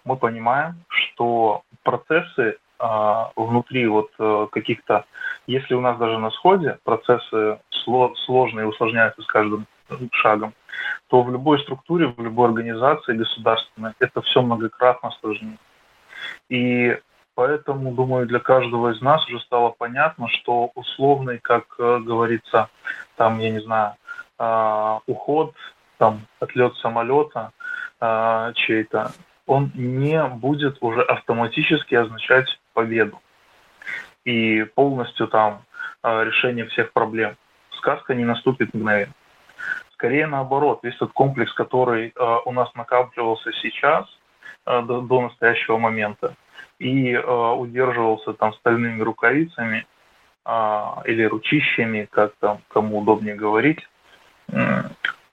[0.04, 5.04] мы понимаем, что процессы а, внутри вот а, каких-то,
[5.46, 9.66] если у нас даже на сходе процессы сло, сложные усложняются с каждым
[10.12, 10.54] шагом,
[11.08, 15.58] то в любой структуре, в любой организации государственной это все многократно сложнее.
[16.48, 16.98] И
[17.34, 22.68] поэтому, думаю, для каждого из нас уже стало понятно, что условный, как э, говорится,
[23.16, 23.94] там, я не знаю,
[24.38, 25.54] э, уход
[25.98, 27.52] там отлет самолета
[28.00, 29.12] э, чей-то,
[29.50, 33.20] он не будет уже автоматически означать победу
[34.24, 35.64] и полностью там
[36.04, 37.36] э, решение всех проблем.
[37.72, 39.12] Сказка не наступит мгновенно.
[39.94, 44.06] Скорее наоборот, весь тот комплекс, который э, у нас накапливался сейчас
[44.66, 46.34] э, до, до настоящего момента
[46.78, 49.84] и удерживался там стальными рукавицами
[50.46, 53.80] э, или ручищами, как там кому удобнее говорить,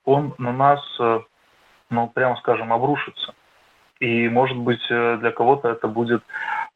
[0.05, 0.79] он на нас,
[1.89, 3.33] ну прямо скажем, обрушится.
[3.99, 6.23] И может быть э, для кого-то это будет,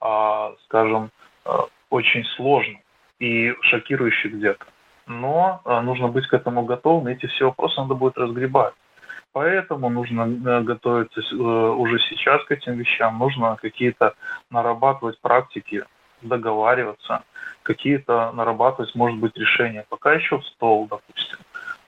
[0.02, 1.12] э, скажем,
[1.46, 1.50] э,
[1.90, 2.80] очень сложно
[3.20, 4.66] и шокирующе где-то
[5.12, 8.74] но э, нужно быть к этому готовым, эти все вопросы надо будет разгребать.
[9.34, 10.28] Поэтому нужно
[10.62, 14.14] готовиться уже сейчас к этим вещам, нужно какие-то
[14.50, 15.86] нарабатывать практики,
[16.22, 17.24] договариваться,
[17.64, 19.86] какие-то нарабатывать, может быть, решения.
[19.88, 21.38] Пока еще в стол, допустим.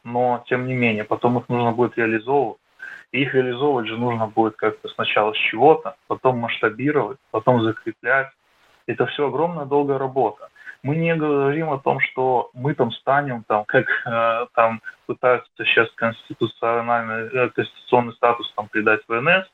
[0.06, 2.60] Но, тем не менее, потом их нужно будет реализовывать.
[3.14, 8.28] Их реализовывать же нужно будет как-то сначала с чего-то, потом масштабировать, потом закреплять.
[8.86, 10.50] Это все огромная долгая работа
[10.84, 15.90] мы не говорим о том, что мы там станем, там, как э, там пытаются сейчас
[15.96, 19.50] конституциональный, э, конституционный статус там придать ВНС,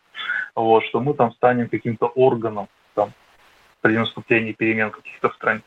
[0.56, 3.12] вот, что мы там станем каким-то органом там,
[3.82, 5.62] при наступлении перемен каких-то в стране.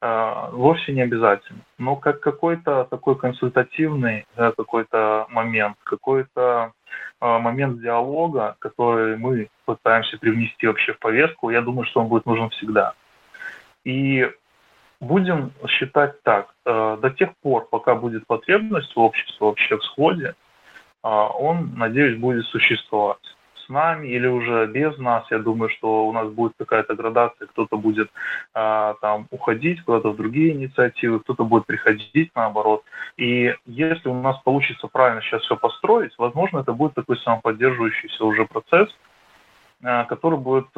[0.00, 1.60] Э, вовсе не обязательно.
[1.78, 6.72] Но как какой-то такой консультативный э, какой-то момент, какой-то
[7.20, 12.48] момент диалога, который мы пытаемся привнести вообще в повестку, я думаю, что он будет нужен
[12.50, 12.94] всегда.
[13.84, 14.30] И
[15.00, 20.34] Будем считать так, э, до тех пор, пока будет потребность в обществе вообще в сходе,
[21.04, 23.36] э, он, надеюсь, будет существовать
[23.68, 25.24] с нами или уже без нас.
[25.30, 28.10] Я думаю, что у нас будет какая-то градация, кто-то будет
[28.54, 32.82] э, там уходить куда-то в другие инициативы, кто-то будет приходить наоборот.
[33.16, 38.46] И если у нас получится правильно сейчас все построить, возможно, это будет такой самоподдерживающийся уже
[38.46, 38.88] процесс,
[39.80, 40.68] который будет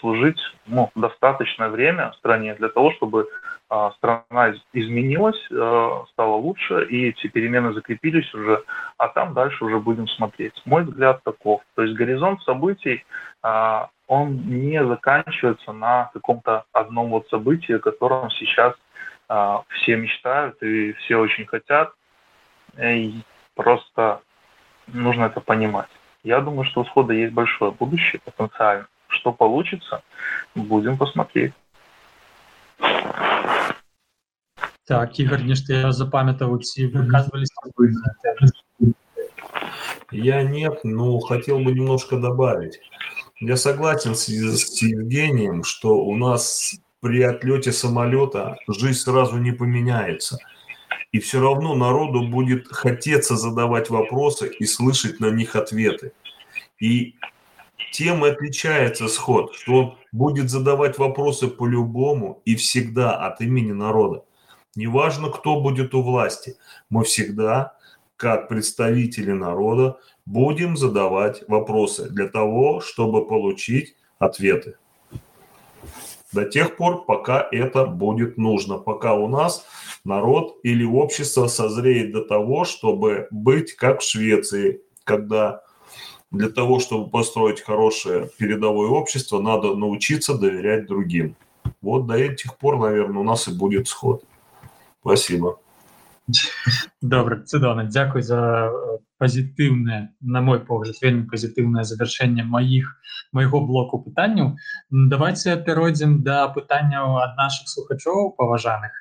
[0.00, 3.47] служить ну, достаточное время стране для того, чтобы а,
[3.96, 8.62] страна изменилась, э, стала лучше, и эти перемены закрепились уже,
[8.96, 10.54] а там дальше уже будем смотреть.
[10.64, 11.60] Мой взгляд таков.
[11.74, 13.04] То есть горизонт событий,
[13.42, 18.74] а, он не заканчивается на каком-то одном вот событии, о котором сейчас
[19.28, 21.92] а, все мечтают и все очень хотят.
[22.82, 23.20] И
[23.54, 24.22] просто
[24.86, 25.88] нужно это понимать.
[26.22, 28.86] Я думаю, что у схода есть большое будущее потенциально.
[29.08, 30.02] Что получится,
[30.54, 31.52] будем посмотреть.
[34.88, 37.50] Так, Игорь, нешта я запамятовал, ці выказывались
[40.12, 42.80] Я нет, но хотел бы немножко добавить.
[43.40, 50.38] Я согласен с, с Евгением, что у нас при отлете самолета жизнь сразу не поменяется.
[51.12, 56.12] И все равно народу будет хотеться задавать вопросы и слышать на них ответы.
[56.80, 57.14] И
[57.92, 64.24] тем и отличается сход, что он будет задавать вопросы по-любому и всегда от имени народа.
[64.74, 66.56] Неважно, кто будет у власти,
[66.90, 67.76] мы всегда,
[68.16, 74.76] как представители народа, будем задавать вопросы для того, чтобы получить ответы.
[76.32, 79.64] До тех пор, пока это будет нужно, пока у нас
[80.04, 85.62] народ или общество созреет до того, чтобы быть как в Швеции, когда
[86.30, 91.36] для того, чтобы построить хорошее передовое общество, надо научиться доверять другим.
[91.80, 94.24] Вот до этих пор, наверное, у нас и будет сход.
[95.00, 95.58] Спасибо.
[97.01, 98.39] Добре, цудоўна Дякую за
[99.23, 99.99] пазітыўнае
[100.35, 102.89] на мой погляд вельмі пазітыўнае завяршэнне маіх
[103.37, 104.49] майго блоку пытанняў
[105.13, 108.97] давайте перайдзем да пытанняў ад наших слухачоў паважаных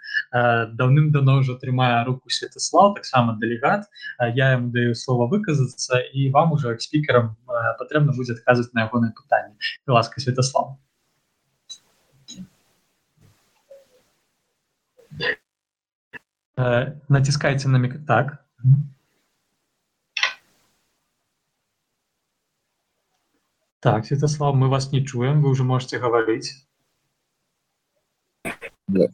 [0.82, 3.90] даўным-давно ўжо трымае руку святослав таксама дэлегат
[4.38, 7.34] я ему даю слова выказацца і вам уже спікерам
[7.82, 9.56] патрэбна будзе адказваць на ягонае пытанне
[9.98, 10.76] ласка святослав
[16.57, 18.05] Натискайте на микрофон.
[18.05, 18.45] Так.
[23.79, 26.67] Так, Святослав, мы вас не чуем, вы уже можете говорить.
[28.87, 29.07] Да.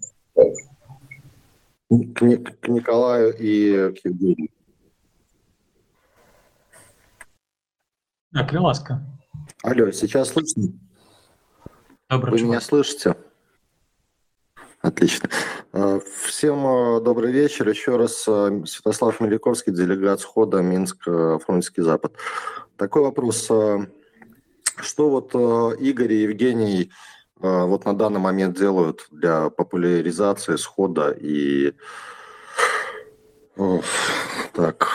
[1.89, 4.49] К, к Николаю и к Евгению.
[8.31, 9.05] Так, ласка.
[9.61, 10.69] Алло, сейчас слышно?
[12.09, 12.47] Добрый Вы человек.
[12.47, 13.15] меня слышите?
[14.81, 15.29] Отлично.
[15.75, 17.67] Э, всем э, добрый вечер.
[17.67, 22.13] Еще раз э, Святослав Меликовский, делегат схода Минск, Фрунзенский Запад.
[22.77, 23.49] Такой вопрос.
[24.75, 25.33] Что вот
[25.79, 26.91] Игорь и Евгений
[27.37, 31.73] вот на данный момент делают для популяризации схода и
[34.53, 34.89] так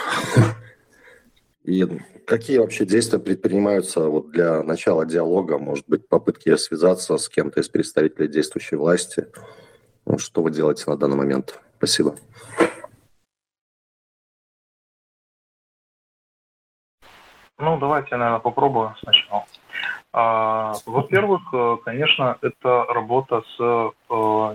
[1.63, 1.85] И
[2.25, 5.57] какие вообще действия предпринимаются вот для начала диалога?
[5.57, 9.27] Может быть, попытки связаться с кем-то из представителей действующей власти?
[10.17, 11.59] Что вы делаете на данный момент?
[11.77, 12.15] Спасибо.
[17.57, 19.45] Ну, давайте наверное, попробую сначала.
[20.11, 23.89] А, во-первых, э, конечно, это работа с э,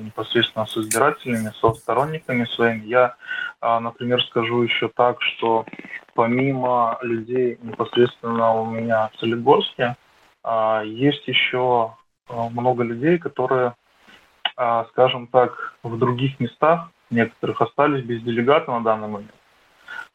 [0.01, 2.87] непосредственно с избирателями, со сторонниками своими.
[2.87, 3.15] Я,
[3.61, 5.65] а, например, скажу еще так, что
[6.15, 9.97] помимо людей непосредственно у меня в Солигорске,
[10.43, 11.95] а, есть еще
[12.29, 13.75] э, много людей, которые,
[14.91, 19.35] скажем так, в других местах, некоторых остались без делегата на данный момент.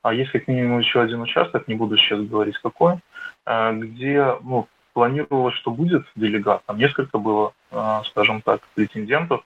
[0.01, 2.99] А есть как минимум еще один участок, не буду сейчас говорить какой,
[3.45, 6.63] э, где ну, планировалось, что будет делегат.
[6.65, 9.43] Там несколько было, э, скажем так, претендентов,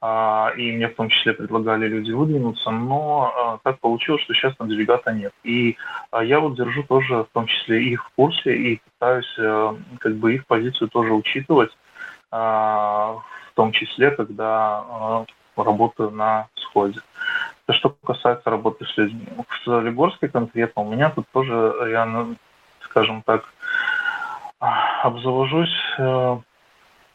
[0.00, 4.56] а, и мне в том числе предлагали люди выдвинуться, но э, так получилось, что сейчас
[4.56, 5.32] там делегата нет.
[5.44, 5.76] И
[6.22, 10.46] я вот держу тоже в том числе их в курсе и пытаюсь как бы их
[10.46, 11.70] позицию тоже учитывать,
[13.54, 15.24] том числе, когда
[15.56, 17.00] работаю на сходе.
[17.66, 19.26] Это что касается работы с людьми.
[19.48, 22.36] В Солигорске конкретно у меня тут тоже, я, ну,
[22.84, 23.44] скажем так,
[24.58, 26.38] обзавожусь э,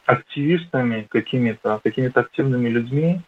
[0.06, 3.20] активистами какими-то, какими-то активными людьми,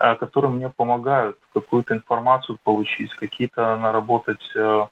[0.00, 4.86] э, которые мне помогают какую-то информацию получить, какие-то наработать, э,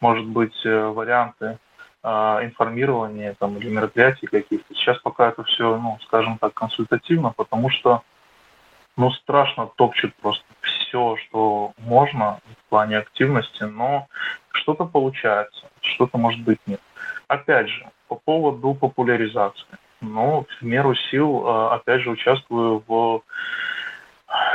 [0.00, 1.58] может быть, варианты
[2.02, 4.74] информирования там, или мероприятий каких-то.
[4.74, 8.02] Сейчас пока это все, ну, скажем так, консультативно, потому что
[8.96, 14.06] ну, страшно топчет просто все, что можно в плане активности, но
[14.52, 16.80] что-то получается, что-то может быть нет.
[17.28, 19.78] Опять же, по поводу популяризации.
[20.00, 23.22] Ну, в меру сил, э, опять же, участвую в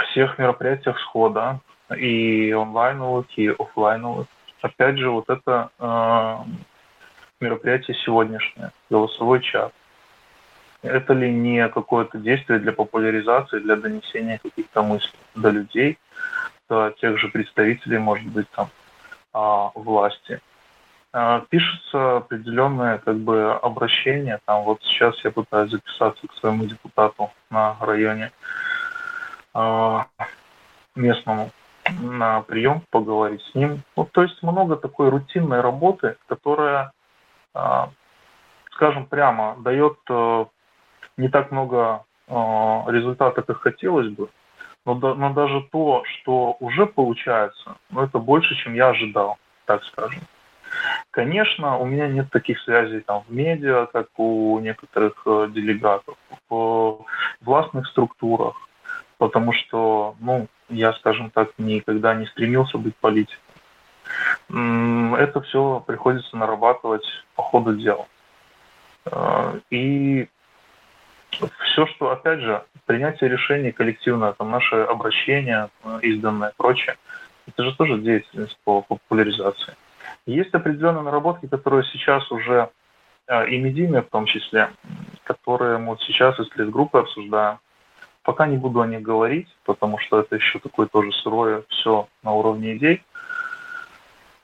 [0.10, 1.60] всех мероприятиях схода,
[1.96, 4.28] и онлайновых, и офлайновых.
[4.62, 6.38] Опять же, вот это э,
[7.40, 9.74] мероприятие сегодняшнее, голосовой чат
[10.86, 15.98] это ли не какое-то действие для популяризации, для донесения каких-то мыслей до людей,
[16.70, 18.70] до тех же представителей, может быть, там,
[19.34, 20.40] а, власти.
[21.12, 27.32] А, пишется определенное как бы обращение, там вот сейчас я пытаюсь записаться к своему депутату
[27.50, 28.32] на районе
[29.54, 30.08] а,
[30.96, 31.52] местному
[32.02, 33.84] на прием, поговорить с ним.
[33.96, 36.92] Ну, то есть много такой рутинной работы, которая,
[38.72, 40.46] скажем прямо, дает э,
[41.18, 44.30] не так много э, результатов, как хотелось бы,
[44.86, 50.22] но, но даже то, что уже получается, ну, это больше, чем я ожидал, так скажем.
[51.12, 56.18] Конечно, у меня нет таких связей там в медиа, как у некоторых э, делегатов,
[56.50, 57.06] в
[57.42, 58.56] властных структурах,
[59.18, 63.45] потому что, ну, я, скажем так, никогда не стремился быть политиком.
[64.50, 67.06] Это все приходится нарабатывать
[67.36, 68.08] по ходу дела.
[69.06, 70.28] Э, и
[71.32, 76.96] все, что, опять же, принятие решений коллективное, там, наше обращение, э, изданное, прочее,
[77.48, 79.76] это же тоже деятельность по популяризации.
[80.26, 82.70] Есть определенные наработки, которые сейчас уже
[83.28, 84.70] э, и медийные в том числе,
[85.24, 87.60] которые мы вот сейчас из группы обсуждаем.
[88.24, 92.32] Пока не буду о них говорить, потому что это еще такое тоже сырое все на
[92.32, 93.04] уровне идей.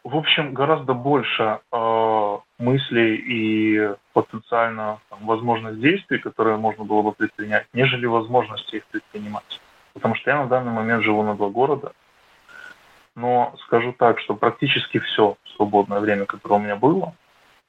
[0.03, 7.11] В общем, гораздо больше э, мыслей и потенциально там, возможных действий, которые можно было бы
[7.11, 9.61] предпринять, нежели возможности их предпринимать.
[9.93, 11.91] Потому что я на данный момент живу на два города,
[13.15, 17.13] но скажу так, что практически все свободное время, которое у меня было,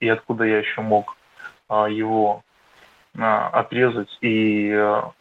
[0.00, 1.16] и откуда я еще мог
[1.68, 2.42] а, его
[3.18, 5.12] а, отрезать и а,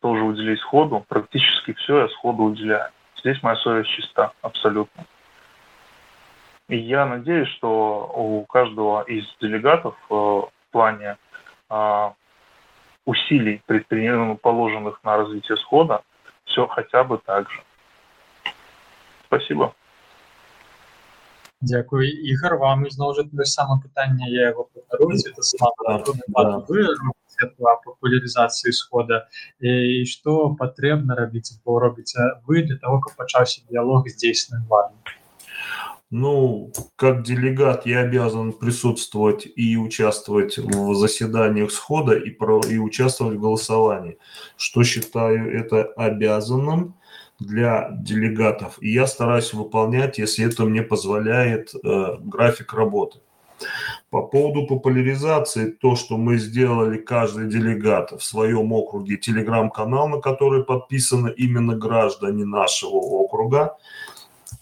[0.00, 2.90] тоже уделить сходу, практически все я сходу уделяю.
[3.20, 5.04] Здесь моя совесть чиста, абсолютно.
[6.71, 11.17] И я надеюсь, что у каждого из делегатов э, в плане
[11.69, 12.13] а,
[13.05, 16.01] усилий, ну, положенных на развитие схода,
[16.45, 17.61] все хотя бы так же.
[19.27, 19.73] Спасибо.
[21.61, 22.09] Дякую.
[22.09, 26.03] Ігор, вам знову ж те саме питання, я його повторую, це саме
[26.67, 29.27] ви робите по популяризації схода,
[29.59, 34.99] і що потрібно робити, бо робите ви для того, щоб почався діалог з дійсною владою?
[36.14, 43.38] Ну, как делегат я обязан присутствовать и участвовать в заседаниях схода и, про, и участвовать
[43.38, 44.18] в голосовании,
[44.58, 46.96] что считаю это обязанным
[47.38, 48.76] для делегатов.
[48.82, 53.20] И я стараюсь выполнять, если это мне позволяет э, график работы.
[54.10, 60.62] По поводу популяризации, то, что мы сделали каждый делегат в своем округе, телеграм-канал, на который
[60.62, 63.78] подписаны именно граждане нашего округа,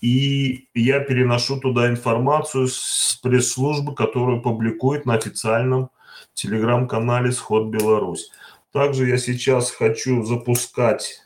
[0.01, 5.91] и я переношу туда информацию с пресс-службы, которую публикует на официальном
[6.35, 8.31] телеграм-канале «Сход Беларусь».
[8.73, 11.21] Также я сейчас хочу запускать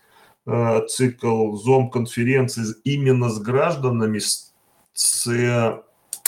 [0.47, 4.53] э, цикл зом-конференций именно с гражданами, с,
[4.93, 5.27] с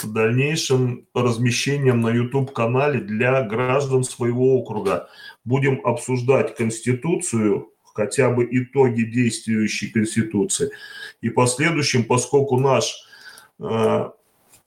[0.05, 5.09] дальнейшим размещением на YouTube-канале для граждан своего округа.
[5.45, 10.71] Будем обсуждать Конституцию, хотя бы итоги действующей Конституции.
[11.23, 12.95] И последующим, поскольку наш
[13.59, 14.11] э,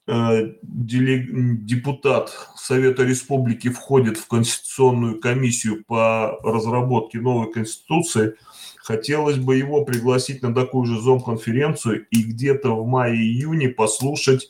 [0.07, 8.33] э, депутат Совета Республики входит в Конституционную комиссию по разработке новой Конституции,
[8.77, 14.49] хотелось бы его пригласить на такую же зон-конференцию и где-то в мае-июне послушать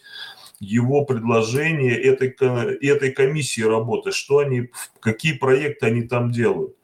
[0.61, 2.29] его предложение этой,
[2.81, 4.69] этой комиссии работы, что они,
[5.01, 6.78] какие проекты они там делают.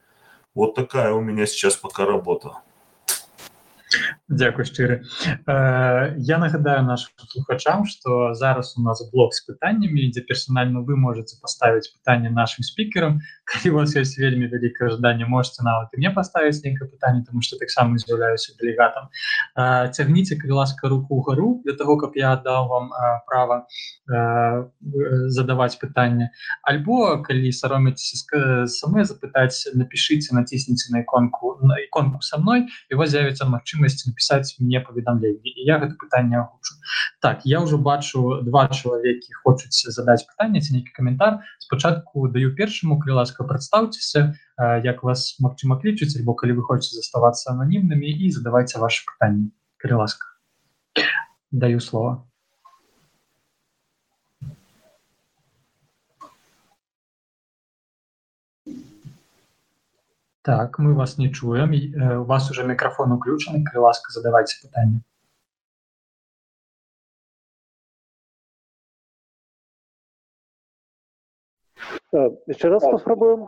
[0.56, 2.64] Вот такая у меня сейчас пока работа.
[4.29, 5.03] Дякую шчыра
[5.47, 10.97] э, я нагадаю нашим слухачам что зараз у нас блок с пытаннями дзе персональна вы
[10.97, 15.99] можете поставить пытанне нашим спикерам калі у вас есть вельмі вялікае жаданне можете нават і
[15.99, 19.11] мне поставить нейкае пытанне тому что таксама з'яўляюся дэлегатам
[19.59, 23.67] э, цягніце калі ласка руку гару для того каб я дал вам э, право
[25.31, 26.31] задаваць пытанне
[26.63, 33.47] альбо калі сароміцеся самой запытаць напишите націсніце на иконку на иконку со мной его з'явіцца
[33.75, 36.75] магчымасць написать мне паведамленне і я гэта пытанне агучу
[37.21, 42.99] так я уже бачу два чалавекі хочуць задаць пытанне ці нейкі каментар спачатку даю першаму
[43.03, 44.25] калі ласка прадстаўцеся
[44.87, 50.03] як вас магчыма клічыць альбо калі вы хочетце заставацца ананімнымі і задавайце ваше пытанне калі
[50.05, 50.27] ласка
[51.51, 52.25] даю слова
[60.46, 61.72] Так, мы вас не чуем.
[61.72, 63.64] Э, у вас уже микрофон уключены.
[63.64, 65.02] Калі ласка, задавайте пытанне.
[72.48, 73.48] Еще раз попробуем.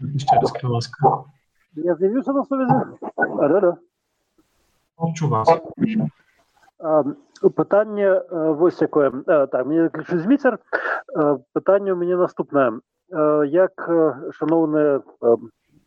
[0.00, 1.24] Еще раз, калі ласка.
[1.76, 2.72] Я з'явився на связи?
[3.16, 3.76] А, да, да.
[4.98, 5.48] Мовчу вас
[7.55, 8.21] Питання
[8.59, 9.11] ось яке.
[9.25, 10.59] Так, мені ключ Зміцер.
[11.53, 12.71] Питання у мене наступне.
[13.45, 13.73] як
[14.37, 15.01] шановныя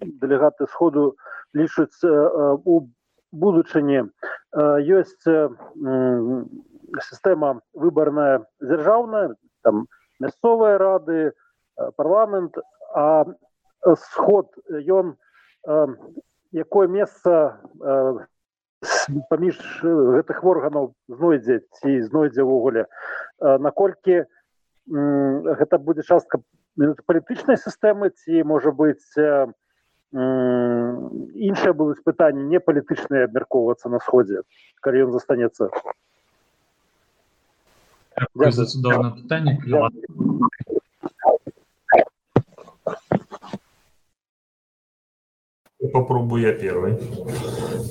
[0.01, 1.14] дэлегаты сходу
[1.55, 2.90] лічуць у
[3.30, 4.10] будучыні
[4.98, 5.28] ёсць
[7.06, 9.86] сістэма выбарная дзяржаўная там
[10.18, 11.32] мясцовыя рады
[11.97, 12.59] парламент
[12.94, 13.24] а
[13.94, 14.51] сход
[14.82, 15.14] ён
[16.51, 17.62] якое месца
[19.30, 22.86] паміж гэтых органаў знойдзе ці знойдзе ўвогуле
[23.66, 24.24] наколькі
[25.60, 26.40] гэта будзе частка
[27.06, 29.06] палітычнай сістэмы ці можа быць
[30.12, 34.43] іншыя будуць пытанні не палітычныя абмяркоўвацца на сходзе
[34.80, 35.70] калі ён застанецца
[38.28, 39.56] пытанне
[45.93, 46.97] Попробую я первый.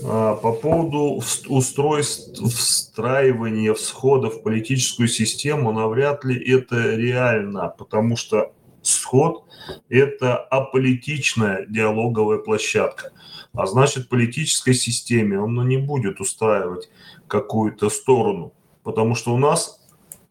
[0.04, 8.52] А, по поводу устройств встраивания всхода в политическую систему, навряд ли это реально, потому что
[8.82, 9.44] сход–
[9.88, 13.12] это аполитичная диалоговая площадка.
[13.52, 16.90] А значит, политической системе он ну, не будет устраивать
[17.26, 18.52] какую-то сторону,
[18.82, 19.80] потому что у нас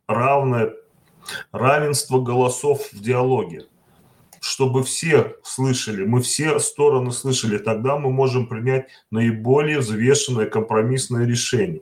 [0.07, 0.73] равное
[1.51, 3.65] равенство голосов в диалоге.
[4.45, 11.81] Чтобы все слышали, мы все стороны слышали, тогда мы можем принять наиболее взвешенное компромиссное решение.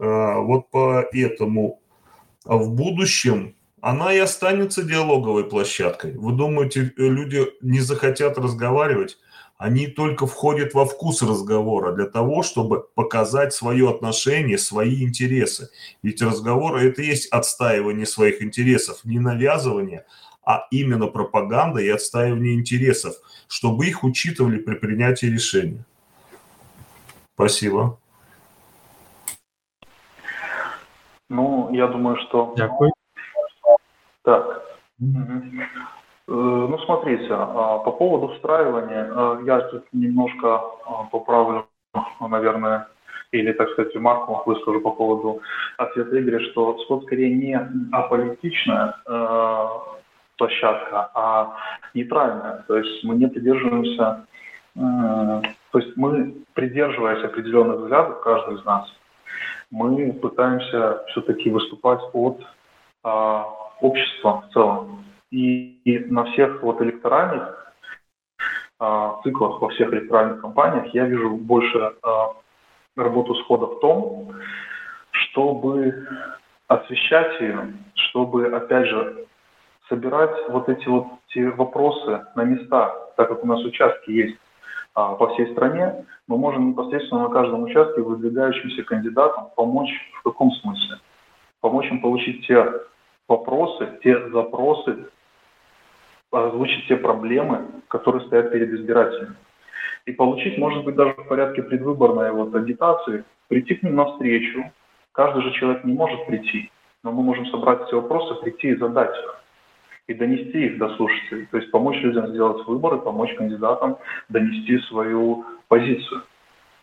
[0.00, 1.82] А, вот поэтому
[2.46, 6.16] в будущем она и останется диалоговой площадкой.
[6.16, 9.18] Вы думаете, люди не захотят разговаривать?
[9.58, 15.68] Они только входят во вкус разговора для того, чтобы показать свое отношение, свои интересы.
[16.02, 20.06] Ведь разговор– это и есть отстаивание своих интересов, не навязывание,
[20.44, 23.14] а именно пропаганда и отстаивание интересов,
[23.48, 25.84] чтобы их учитывали при принятии решения.
[27.34, 27.98] Спасибо.
[31.28, 32.54] Ну, я думаю, что...
[32.56, 32.92] Дякую.
[34.22, 34.62] Так.
[36.28, 41.66] Ну, смотрите, а, по поводу встраивания, а, я тут немножко а, поправлю,
[42.20, 42.88] наверное,
[43.32, 45.40] или, так сказать, ремарку выскажу по поводу
[45.78, 47.58] ответа Игоря, что СКОТ скорее не
[47.92, 49.66] аполитичная э,
[50.36, 51.56] площадка, а
[51.94, 52.64] нейтральная.
[52.68, 54.26] То есть мы не придерживаемся,
[54.74, 55.42] то
[55.78, 58.92] есть мы, придерживаясь определенных взглядов, каждый из нас,
[59.72, 62.40] мы пытаемся все-таки выступать от
[63.04, 63.42] э,
[63.80, 65.04] общества в целом.
[65.30, 67.72] И, на всех вот электоральных
[68.78, 72.08] э, циклах, во всех электоральных кампаниях я вижу больше э,
[72.96, 74.34] работу схода в том,
[75.10, 76.06] чтобы
[76.68, 79.26] освещать ее, чтобы, опять же,
[79.88, 84.38] собирать вот эти вот эти вопросы на места, так как у нас участки есть
[84.94, 90.52] а, по всей стране, мы можем непосредственно на каждом участке выдвигающимся кандидатам помочь в каком
[90.52, 90.98] смысле?
[91.60, 92.66] Помочь им получить те
[93.28, 95.06] вопросы, те запросы,
[96.30, 99.36] озвучить те проблемы, которые стоят перед избирателями.
[100.06, 104.72] И получить, может быть, даже в порядке предвыборной вот агитации, прийти к ним навстречу.
[105.12, 106.70] Каждый же человек не может прийти,
[107.04, 109.41] но мы можем собрать все вопросы, прийти и задать их
[110.12, 111.46] и донести их до слушателей.
[111.46, 113.96] То есть помочь людям сделать выборы, помочь кандидатам
[114.28, 116.22] донести свою позицию.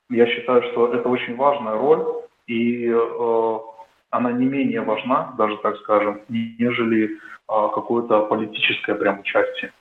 [0.10, 2.04] Я считаю, что это очень важная роль,
[2.48, 3.60] и э,
[4.10, 7.10] она не менее важна, даже так скажем, нежели э,
[7.48, 9.72] какое-то политическое прям участие.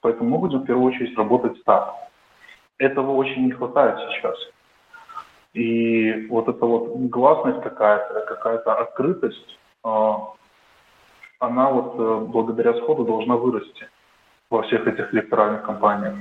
[0.00, 1.94] Поэтому мы будем в первую очередь работать так.
[2.78, 4.36] Этого очень не хватает сейчас.
[5.54, 9.88] И вот эта вот гласность какая-то, какая-то открытость, э,
[11.38, 13.88] она вот э, благодаря сходу должна вырасти
[14.50, 16.14] во всех этих электоральных кампаниях.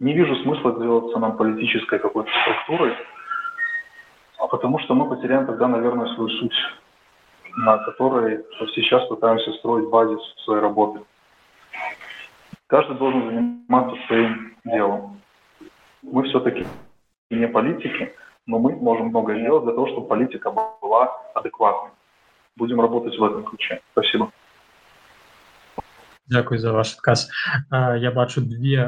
[0.00, 2.94] Не вижу смысла делаться нам политической какой-то структурой,
[4.38, 6.54] а потому что мы потеряем тогда, наверное, свою суть,
[7.56, 11.00] на которой сейчас пытаемся строить базис своей работы.
[12.66, 15.20] Каждый должен заниматься своим делом.
[16.02, 16.66] Мы все-таки
[17.30, 18.14] не политики,
[18.46, 21.97] но мы можем многое сделать для того, чтобы политика была адекватной
[22.57, 23.81] будем работать в этом ключе.
[23.91, 24.31] Спасибо.
[26.27, 27.29] Дякую за ваш адказ.
[27.71, 28.79] Я бачу две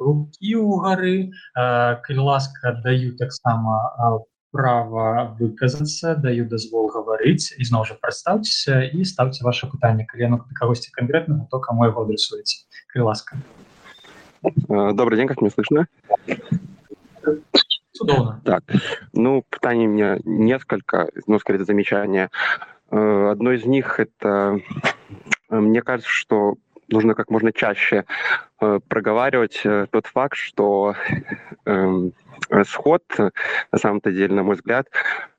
[0.00, 1.30] рукі ў гары.
[1.54, 9.46] Калі ласка, даю таксама права выказацца, даю дазвол гаварыць і зноў жа прадстаўцеся і ставце
[9.46, 10.02] ваше пытанне.
[10.10, 12.66] Калі яно да кагосьці канкрэтнага, то каму яго адресуеце.
[12.90, 13.38] Калі ласка.
[14.42, 15.86] Добрый день, как мне слышно?
[17.92, 18.40] Судовно.
[18.44, 18.64] Так,
[19.12, 22.30] ну, питаний у меня несколько, ну, скорее, замечания.
[22.91, 24.59] Э, одно из них это,
[25.49, 26.55] э, мне кажется, что
[26.87, 28.05] нужно как можно чаще
[28.61, 30.93] э, проговаривать тот факт, что
[31.65, 32.13] эм,
[32.63, 34.87] сход, на самом-то деле, на мой взгляд,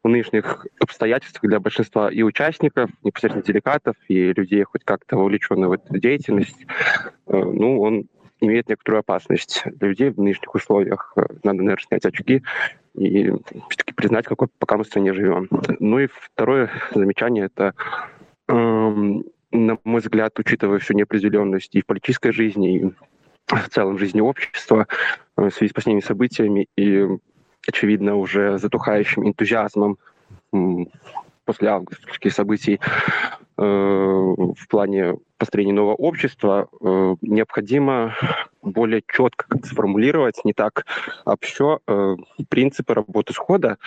[0.02, 5.72] в нынешних обстоятельствах для большинства и участников, непосредственно делегатов, и людей, хоть как-то вовлеченных в
[5.72, 6.66] эту деятельность,
[7.26, 8.06] ну, он
[8.40, 11.14] имеет некоторую опасность для людей в нынешних условиях.
[11.42, 12.42] Надо, наверное, снять очки
[12.94, 13.30] и
[13.68, 15.48] все-таки признать, какой пока мы в стране живем.
[15.80, 17.74] Ну и второе замечание– это,
[18.48, 22.84] эм, на мой взгляд, учитывая всю неопределенность и в политической жизни, и
[23.46, 24.86] в целом жизни общества,
[25.36, 27.06] э, в связи с последними событиями и,
[27.66, 29.98] очевидно, уже затухающим энтузиазмом
[31.44, 32.80] после августовских событий
[33.58, 38.14] э, в плане построения нового общества э, необходимо
[38.62, 40.86] более четко сформулировать, не так
[41.24, 42.16] общо, э,
[42.48, 43.78] принципы работы схода,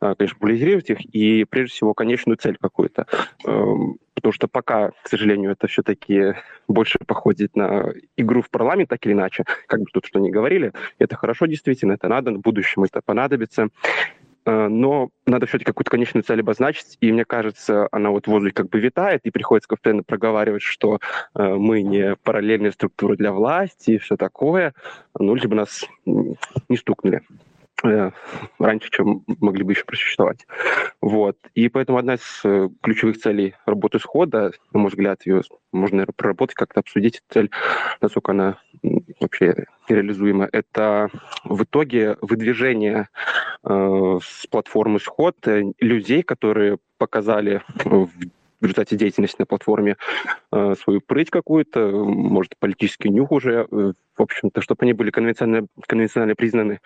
[0.00, 3.06] э, конечно, популяризировать их и, прежде всего, конечную цель какую-то.
[3.46, 3.74] Э,
[4.14, 6.34] потому что пока, к сожалению, это все-таки
[6.68, 10.72] больше походит на игру в парламент, так или иначе, как бы тут что ни говорили,
[10.98, 13.68] это хорошо действительно, это надо, в будущем это понадобится.
[14.44, 18.68] Э, но надо все-таки какую-то конечную цель обозначить, и мне кажется, она вот возле как
[18.68, 20.98] бы витает, и приходится постоянно проговаривать, что
[21.34, 24.74] э, мы не параллельная структура для власти и все такое,
[25.18, 27.22] ну, либо нас не стукнули.
[27.84, 28.10] Э,
[28.58, 30.46] раньше, чем могли бы еще просуществовать.
[31.00, 31.36] Вот.
[31.54, 35.42] И поэтому одна из э, ключевых целей работы схода, на мой взгляд, ее
[35.72, 37.50] можно, наверное, проработать, как-то обсудить цель,
[38.00, 38.58] насколько она
[39.20, 41.10] вообще реализуема, это
[41.44, 43.08] в итоге выдвижение
[43.64, 48.10] э, с платформы сход э, людей, которые показали в
[48.62, 49.96] в результате деятельности на платформе
[50.52, 55.66] э, свою прыть какую-то, может, политический нюх уже, э, в общем-то, чтобы они были конвенционально,
[55.86, 56.78] конвенционально признаны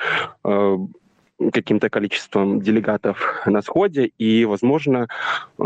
[0.42, 0.76] э,
[1.52, 5.06] каким-то количеством делегатов на сходе, и, возможно,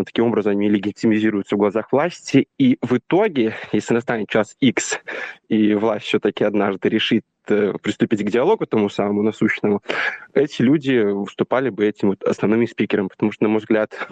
[0.04, 4.98] таким образом они легитимизируются в глазах власти, и в итоге, если настанет час X,
[5.48, 7.29] и власть все-таки однажды решит Э,
[7.82, 9.82] приступить к диалогу тому самому насущному,
[10.34, 14.08] эти люди выступали бы этим вот основными спикером, потому что, на мой взгляд,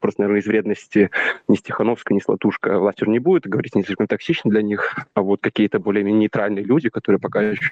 [0.00, 1.10] просто, наверное, из вредности
[1.48, 5.40] ни Стехановская, ни Слатушка властью не будет, говорить не слишком токсично для них, а вот
[5.40, 7.70] какие-то более-менее нейтральные люди, которые пока еще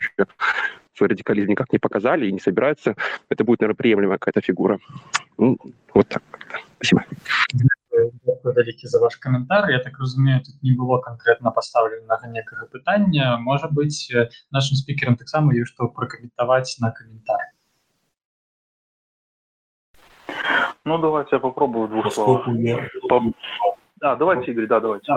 [0.94, 2.96] свой радикализм никак не показали и не собираются,
[3.28, 4.78] это будет, наверное, приемлемая какая-то фигура.
[5.38, 5.56] Ну,
[5.94, 6.22] вот так.
[6.76, 7.04] Спасибо
[8.25, 13.37] Дякую вялікі за ваш каментар Я так разумею тут не было конкретно пастаўленага некага пытання
[13.37, 14.11] можа быть
[14.51, 17.53] нашим спикерам таксама ёсць што пракаментаваць на каментар
[20.85, 22.47] Ну давайте я попробую двух слов.
[22.47, 22.89] Я...
[23.97, 25.13] Да, давайте, Игорь, да, давайте.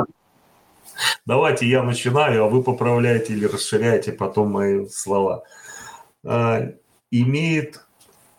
[1.26, 5.42] Давайте я начинаю, а вы поправляете или расширяете потом мои слова.
[6.24, 6.60] А,
[7.10, 7.80] имеет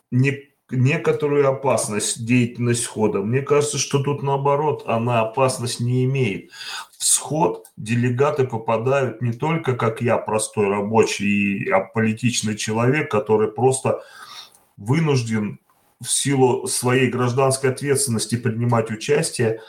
[0.09, 3.20] не, некоторую опасность деятельность схода.
[3.20, 6.50] Мне кажется, что тут наоборот, она опасность не имеет.
[6.98, 14.02] В сход делегаты попадают не только как я, простой рабочий и аполитичный человек, который просто
[14.76, 15.60] вынужден
[16.00, 19.60] в силу своей гражданской ответственности принимать участие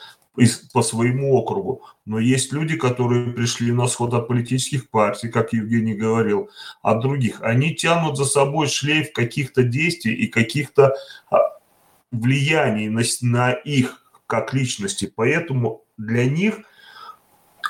[0.72, 1.84] по своему округу.
[2.06, 6.50] Но есть люди, которые пришли на сход от политических партий, как Евгений говорил,
[6.82, 7.42] от других.
[7.42, 10.96] Они тянут за собой шлейф каких-то действий и каких-то
[11.30, 11.38] а,
[12.12, 15.12] влияний на, на их как личности.
[15.16, 16.62] Поэтому для них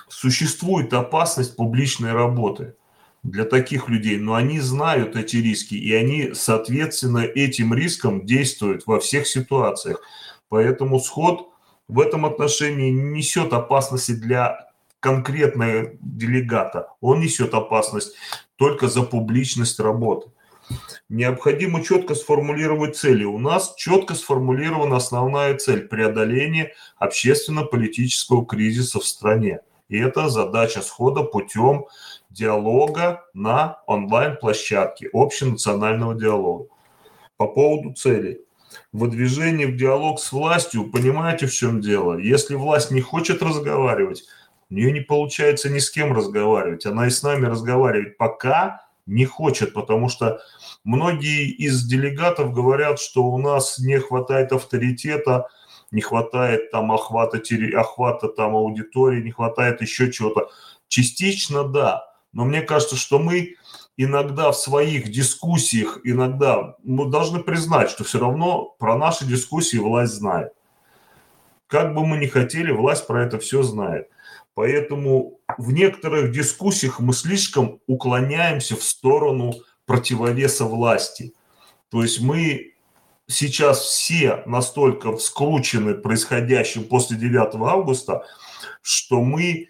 [0.07, 2.75] существует опасность публичной работы
[3.23, 8.99] для таких людей, но они знают эти риски, и они, соответственно, этим риском действуют во
[8.99, 10.01] всех ситуациях.
[10.47, 11.49] Поэтому сход–
[11.93, 14.67] в этом отношении несет опасности для
[14.99, 16.87] конкретного делегата.
[17.01, 18.15] Он несет опасность
[18.55, 20.31] только за публичность работы.
[21.07, 23.25] Необходимо четко сформулировать цели.
[23.25, 29.59] У нас четко сформулирована основная цель– преодоление общественно-политического кризиса в стране.
[29.87, 31.85] И это задача схода путем
[32.31, 36.69] диалога на онлайн-площадке общенационального диалога.
[37.37, 38.39] По поводу целей–
[38.93, 42.17] выдвижение в диалог с властью, понимаете, в чем дело?
[42.17, 44.23] Если власть не хочет разговаривать,
[44.69, 46.85] у нее не получается ни с кем разговаривать.
[46.85, 50.39] Она и с нами разговаривать пока не хочет, потому что
[50.83, 55.49] многие из делегатов говорят, что у нас не хватает авторитета,
[55.91, 57.41] не хватает там охвата,
[57.75, 60.49] охвата там аудитории, не хватает еще чего-то.
[60.87, 63.55] Частично да, но мне кажется, что мы
[63.97, 70.13] иногда в своих дискуссиях, иногда мы должны признать, что все равно про наши дискуссии власть
[70.13, 70.53] знает.
[71.67, 74.09] Как бы мы ни хотели, власть про это все знает.
[74.55, 79.53] Поэтому в некоторых дискуссиях мы слишком уклоняемся в сторону
[79.85, 81.33] противовеса власти.
[81.89, 82.73] То есть мы
[83.27, 88.25] сейчас все настолько вскручены происходящим после 9 августа,
[88.81, 89.69] что мы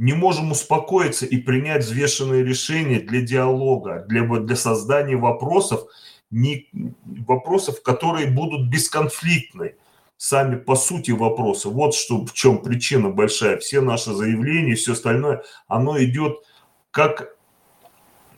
[0.00, 5.88] не можем успокоиться и принять взвешенные решения для диалога, для, для создания вопросов,
[6.30, 6.70] не,
[7.04, 9.74] вопросов, которые будут бесконфликтны.
[10.16, 11.68] Сами по сути вопросы.
[11.68, 13.58] Вот что, в чем причина большая.
[13.58, 16.46] Все наши заявления, все остальное, оно идет
[16.90, 17.36] как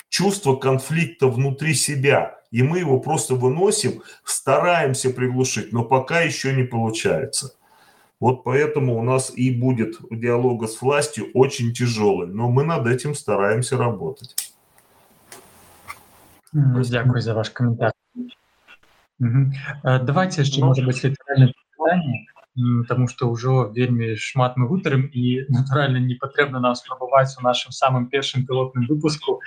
[0.08, 2.40] чувство конфликта внутри себя.
[2.50, 7.54] И мы его просто выносим, стараемся приглушить, но пока еще не получается.
[8.21, 13.13] Вот поэтому у нас и будет диалога с властью очень тяжелый, но мы над этим
[13.13, 14.35] стараемся работать.
[16.51, 17.93] Дякую за ваш коментар.
[19.19, 19.51] Угу.
[19.83, 22.27] Давайте яшчэ можа быць літаральна пытанне
[22.87, 27.71] тому что ўжо вельмі шмат мы гутарым і натуральна не патрэбна нам спрабаваць у нашым
[27.71, 29.41] самым першым пілотным выпуску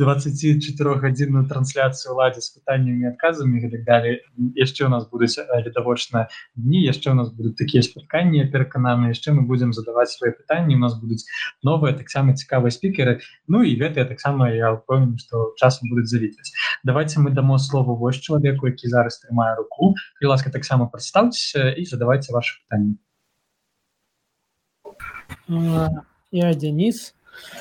[0.00, 4.24] 24гадзінную трансляцыю ладзе з пытаннямі адказамі і так далее
[4.56, 9.44] яшчэ у нас будуць відавочна дні яшчэ у нас будуць такія спатканні перакананы яшчэ мы
[9.44, 11.28] будзем задаваць свае пытанні у нас будуць
[11.62, 16.52] новыя таксама цікавыя спікеры Ну і гэтыя таксама я упэўнены што часам будуць завітваць
[16.84, 21.84] давайте мы дамо слову вось чалавеку які зараз трымае руку і ласка таксама прадстаўцеся і
[21.84, 22.96] задавайце ваши пытанні
[26.32, 27.14] я Денис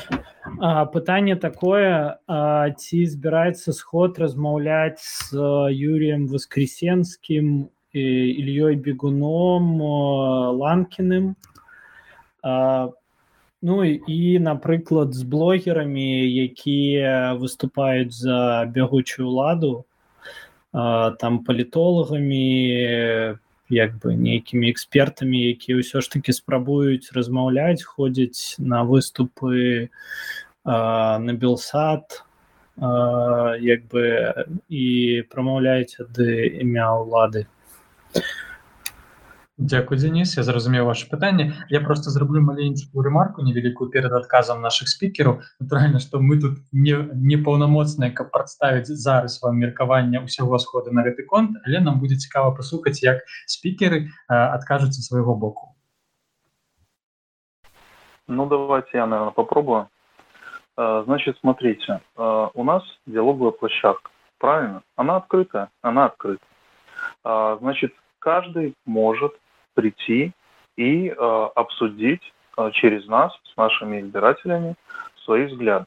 [0.10, 0.39] а,
[0.94, 5.38] пытанне такое а, ці збіраецца сход размаўляць з
[5.74, 9.82] юрыем воскресенскім ільёй бегуном
[10.60, 11.36] ланкіным
[13.62, 19.86] ну і напрыклад з блогерамі якія выступаюць за бягучую ладу
[20.74, 22.46] там палітолагамі
[23.70, 29.90] як бы нейкімі экспертамі якія ўсё ж таки спрабуюць размаўляць ходзяць на выступы
[30.66, 32.22] на белсад
[32.78, 34.04] як бы
[34.70, 34.86] і
[35.32, 37.48] прамаўляюць ад імя ўлады
[39.60, 44.90] Дякую Денис я зразумеў ваше пытанне я просто зраблю маленькую ремарку невялікую перад адказам наших
[44.92, 51.08] спікераў натуральна что мы тут не непаўнамоцныя каб прадставіць зараз вам меркавання ўсяго схода на
[51.08, 55.72] гэты конт але нам будзе цікава паслухаць як спікеры адкажуцца свайго боку
[58.28, 59.88] ну давайте я наверное попробую
[60.76, 66.44] значит смотрите у нас диалоговая площадка правильно она открытая она открыта
[67.24, 67.96] значит
[68.26, 69.34] каждый может
[69.75, 70.33] прийти
[70.77, 72.23] и э, обсудить
[72.73, 74.75] через нас с нашими избирателями
[75.25, 75.87] свои взгляды.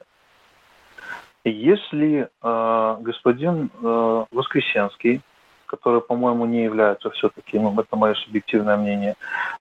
[1.46, 5.22] Если э, господин э, Воскресенский,
[5.66, 9.16] который, по-моему, не является все-таки, ну, это мое субъективное мнение, э,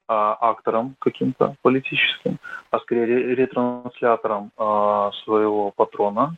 [0.07, 2.39] актором каким-то политическим,
[2.71, 6.37] а скорее ретранслятором э, своего патрона,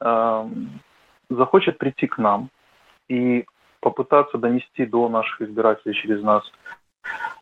[0.00, 0.48] э,
[1.30, 2.48] захочет прийти к нам
[3.08, 3.46] и
[3.80, 6.44] попытаться донести до наших избирателей через нас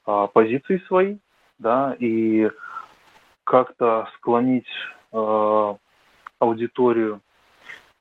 [0.05, 1.19] а, позиции свои,
[1.59, 2.51] да, и
[3.45, 4.69] как-то склонить
[5.13, 5.77] а,
[6.39, 7.21] аудиторию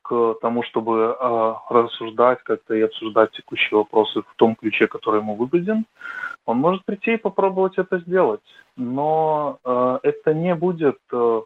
[0.06, 5.34] к тому, чтобы э, рассуждать как-то и обсуждать текущие вопросы в том ключе, который ему
[5.34, 5.84] выгоден,
[6.44, 8.44] он может прийти и попробовать это сделать.
[8.76, 11.42] Но э, это не будет э,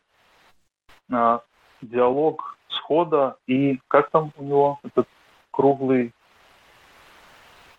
[1.11, 1.39] э,
[1.81, 5.09] диалог схода и как там у него этот
[5.51, 6.13] круглый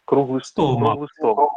[0.06, 1.52] круглый стол, круглый стол.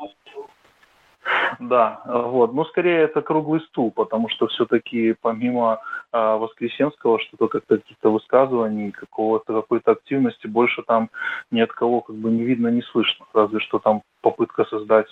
[1.61, 2.53] Да, вот.
[2.53, 5.81] Ну, скорее это круглый стул, потому что все-таки помимо
[6.13, 11.11] э, Воскресенского что-то как-то каких-то высказываний, какого-то какой-то активности больше там
[11.51, 13.27] ни от кого как бы не видно, не слышно.
[13.33, 15.09] Разве что там попытка создать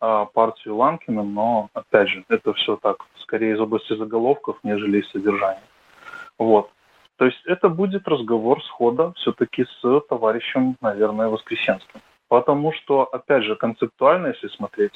[0.00, 5.10] э, партию Ланкина, но опять же, это все так, скорее из области заголовков, нежели из
[5.10, 5.62] содержания.
[6.38, 6.70] Вот.
[7.16, 12.00] То есть это будет разговор схода все-таки с товарищем, наверное, Воскресенским.
[12.28, 14.92] Потому что, опять же, концептуально, если смотреть,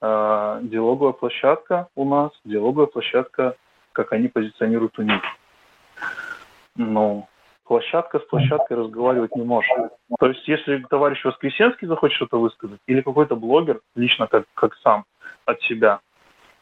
[0.00, 3.56] э, диалоговая площадка у нас, диалоговая площадка,
[3.92, 5.22] как они позиционируют у них.
[6.76, 7.26] Ну,
[7.64, 9.92] площадка с площадкой разговаривать не может.
[10.18, 15.04] То есть, если товарищ Воскресенский захочет что-то высказать, или какой-то блогер, лично как, как сам,
[15.44, 16.00] от себя,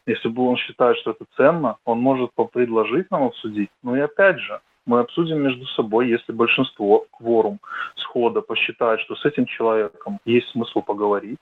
[0.06, 3.70] если бы он считает, что это ценно, он может предложить нам обсудить.
[3.82, 7.58] Ну и опять же, мы обсудим между собой, если большинство, кворум,
[7.96, 11.38] схода посчитает, что с этим человеком есть смысл поговорить,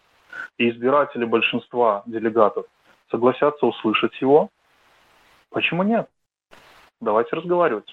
[0.58, 2.66] и избиратели большинства делегатов
[3.10, 4.48] согласятся услышать его,
[5.50, 6.08] почему нет?
[7.00, 7.88] Давайте разговаривать.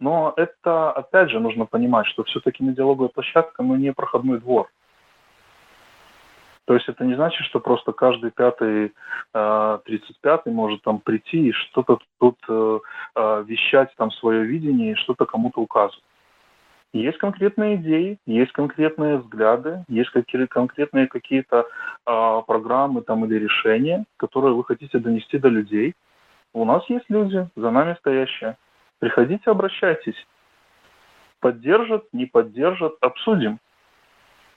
[0.00, 4.68] Но это, опять же, нужно понимать, что все-таки диалоговая площадка, ну, не проходной двор.
[6.66, 8.92] То есть это не значит, что просто каждый пятый,
[9.32, 12.78] э, тридцать пятый может там прийти и что-то тут э,
[13.16, 16.04] э, вещать там свое видение и что-то кому-то указывать.
[16.94, 21.66] Есть конкретные идеи, есть конкретные взгляды, есть какие конкретные какие-то
[22.06, 25.94] э, программы там или решения, которые вы хотите донести до людей.
[26.54, 28.56] У нас есть люди, за нами стоящие.
[29.00, 30.26] Приходите, обращайтесь.
[31.40, 33.58] Поддержат, не поддержат, обсудим.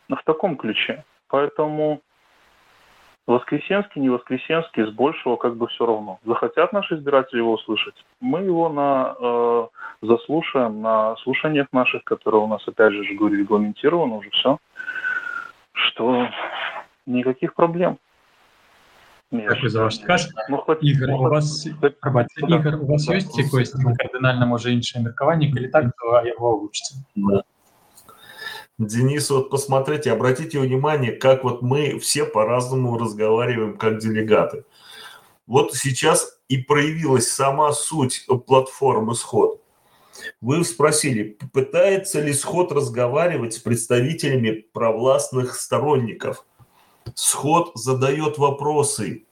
[0.10, 1.04] В таком ключе.
[1.28, 2.02] Поэтому
[3.27, 6.21] Воскресенский, не Воскресенский, с большего как бы все равно.
[6.25, 9.67] Захотят наши избиратели его услышать, мы его на, э,
[10.03, 14.59] заслушаем на слушаниях наших, которые у нас, опять же, говорю, регламентированы уже все,
[15.73, 16.29] что
[17.07, 17.99] никаких проблем.
[19.33, 20.33] Дякую за ваш сказ.
[20.49, 20.79] Ну, хоч...
[20.83, 21.69] Ігор, у вас,
[22.01, 25.53] пробачте, Ігор, у вас есть якось кардинально, може, інше міркування?
[25.55, 26.95] Коли так, то його влучите.
[27.17, 27.43] Да.
[28.88, 34.64] Денис, вот посмотрите, обратите внимание, как вот мы все по-разному разговариваем как делегаты.
[35.46, 39.62] Вот сейчас и проявилась сама суть платформы «Сход».
[40.42, 46.44] Вы спросили, пытается ли «Сход» разговаривать с представителями провластных сторонников.
[47.14, 49.26] «Сход» задает вопросы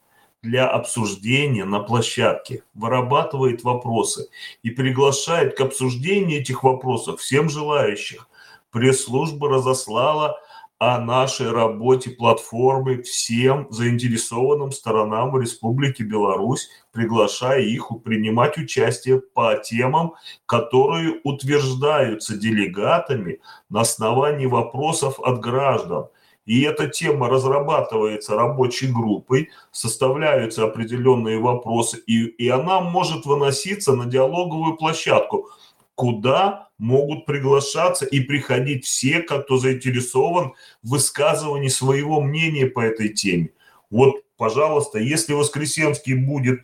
[0.43, 4.30] для обсуждения на площадке, вырабатывает вопросы
[4.61, 8.30] и приглашает к обсуждению этих вопросов всем желающих
[8.71, 10.37] пресс-служба разослала
[10.79, 20.13] о нашей работе платформы всем заинтересованным сторонам Республики Беларусь, приглашая их принимать участие по темам,
[20.45, 26.07] которые утверждаются делегатами на основании вопросов от граждан.
[26.45, 34.05] И эта тема разрабатывается рабочей группой, составляются определенные вопросы, и, и она может выноситься на
[34.05, 35.49] диалоговую площадку–
[35.99, 43.49] куда могут приглашаться и приходить все, кто заинтересован в высказывании своего мнения по этой теме.
[43.89, 46.61] Вот, пожалуйста, если Воскресенский будет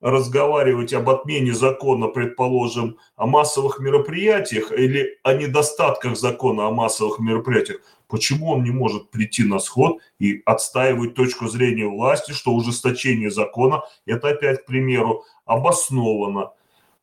[0.00, 7.80] разговаривать об отмене закона, предположим, о массовых мероприятиях или о недостатках закона о массовых мероприятиях,
[8.06, 13.82] почему он не может прийти на сход и отстаивать точку зрения власти, что ужесточение закона,
[14.06, 16.52] это опять, к примеру, обосновано,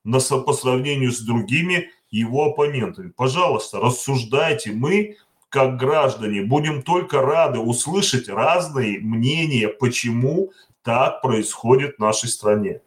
[0.05, 3.13] на, по сравнению с другими его оппонентами.
[3.17, 4.73] Пожалуйста, рассуждайте.
[4.73, 5.17] Мы,
[5.49, 10.53] как граждане, будем только рады услышать разные мнения, почему
[10.83, 12.81] так происходит в нашей стране.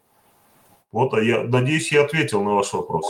[0.92, 3.04] Вот, а я надеюсь, я ответил на ваш вопрос.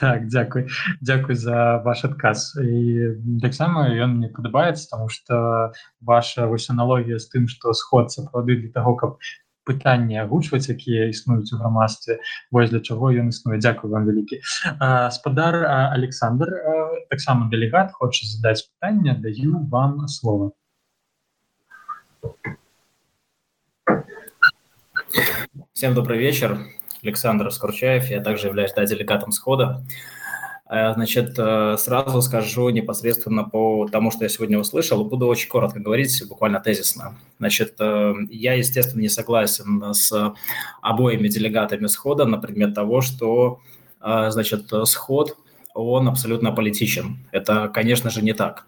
[0.00, 0.68] Так, дзякуй
[1.00, 7.30] дзякуй за ваш адказ і таксама ён мне падабаецца тому что ваша вось аналогія з
[7.30, 9.16] тым што сход сапраўды для таго каб
[9.71, 12.19] пытанні агучваць якія існуюць у грамадстве
[12.51, 14.41] вось для чаго ён існуе Дякую вам вялікі
[15.15, 15.63] спадар
[15.95, 16.51] Александр
[17.09, 20.51] таксама дэлегат хоча задаць пытанне даю вам слово
[25.73, 26.59] Всем добрый вечер.
[27.03, 29.83] Александр Скорчаев, я также являюсь да, делегатом схода.
[30.71, 35.03] Э, значит, э, сразу скажу непосредственно по тому, что я сегодня услышал.
[35.03, 37.17] Буду очень коротко говорить, буквально тезисно.
[37.39, 40.33] Значит, э, я, естественно, не согласен с
[40.81, 43.59] обоими делегатами схода на предмет того, что,
[43.99, 45.37] значит, сход
[45.73, 47.19] он абсолютно политичен.
[47.31, 48.65] Это, конечно же, не так.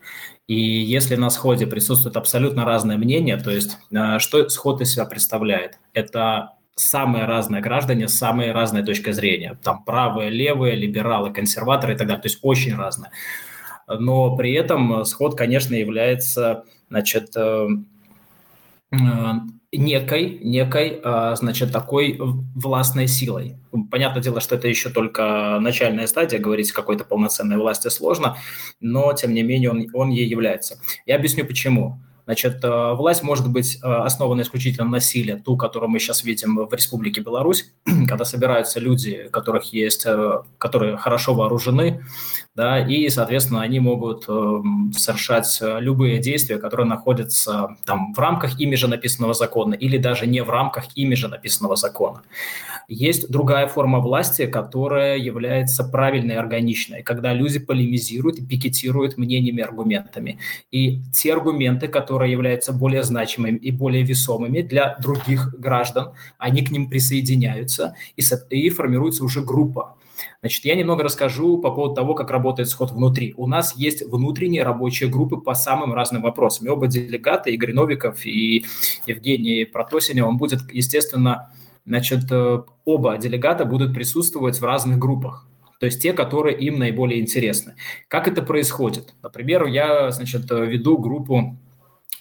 [0.48, 3.78] И если на сходе присутствует абсолютно разное мнение, то есть
[4.20, 5.80] что сход из себя представляет?
[5.94, 9.58] Это самые разные граждане с самой разной точкой зрения.
[9.64, 12.22] Там правые, левые, либералы, консерваторы и так далее.
[12.22, 13.12] То есть очень разные.
[13.88, 17.68] Но при этом сход, конечно, является значит, э,
[18.92, 18.98] э,
[19.72, 22.20] некой, некой, э, значит, такой
[22.56, 23.58] властной силой.
[23.92, 28.38] Понятное дело, что это еще только начальная стадия, говорить о какой-то полноценной власти сложно,
[28.80, 30.80] но, тем не менее, он, он ей является.
[31.06, 32.00] Я объясню, почему.
[32.26, 36.68] Значит, э, власть может быть э, основана исключительно на силе, ту, которую мы сейчас видим
[36.68, 37.72] в Республике Беларусь,
[38.08, 42.06] когда собираются люди, которых есть, э, которые хорошо вооружены,
[42.56, 44.26] да, и, соответственно, они могут
[44.96, 50.44] совершать любые действия, которые находятся там в рамках ими же написанного закона или даже не
[50.44, 52.22] в рамках ими же написанного закона.
[52.88, 60.40] Есть другая форма власти, которая является правильной органичной, когда люди полемизируют и пикетируют мнениями аргументами.
[60.72, 66.72] И те аргументы, которые являются более значимыми и более весомыми для других граждан, они к
[66.72, 69.96] ним присоединяются и, и формируется уже группа.
[70.42, 73.34] Значит, я немного расскажу по поводу того, как работает сход внутри.
[73.38, 76.68] У нас есть внутренние рабочие группы по самым разным вопросам.
[76.68, 78.66] И оба делегата, Игорь Новиков и
[79.06, 81.50] Евгений Протосинев, он будет, естественно,
[81.86, 85.48] значит, э, оба делегата будут присутствовать в разных группах,
[85.80, 87.76] то есть те, которые им наиболее интересны.
[88.08, 89.14] Как это происходит?
[89.22, 91.58] Например, я, значит, веду группу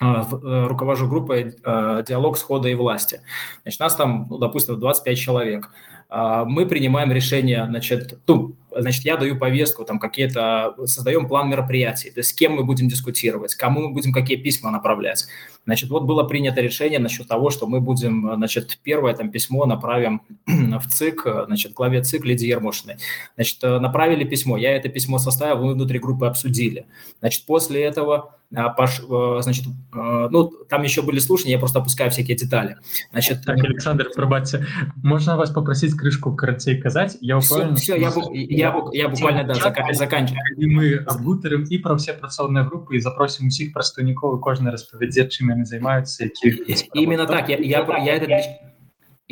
[0.00, 3.20] э, э, руковожу группой «Диалог схода и власти».
[3.62, 5.70] Значит, нас там, ну, допустим, 25 человек.
[6.08, 12.10] А, мы принимаем решение, значит, ну, значит, я даю повестку, там какие-то, создаем план мероприятий,
[12.10, 15.26] то есть с кем мы будем дискутировать, кому мы будем какие письма направлять.
[15.64, 20.22] Значит, вот было принято решение насчет того, что мы будем, значит, первое там письмо направим
[20.46, 22.96] в ЦИК, значит, главе ЦИК Лидии Ермошиной.
[23.36, 26.86] Значит, направили письмо, я это письмо составил, мы внутри группы обсудили.
[27.20, 31.78] Значит, после этого а, пош, э, значит, э, ну, там еще были слушания, я просто
[31.78, 32.76] опускаю всякие детали.
[33.10, 34.66] Значит, так, Александр, пробачьте,
[35.02, 37.16] можно вас попросить крышку коротей казать?
[37.22, 40.43] Я все, все, я, я, я буквально, да, зак, заканчиваю.
[40.57, 45.27] І ми обгутеримо і про все працовні групи, і запросимо всіх представників, і кожен розповідає,
[45.27, 46.77] чим вони займаються, які...
[46.95, 48.39] Именно так, я, я, я это я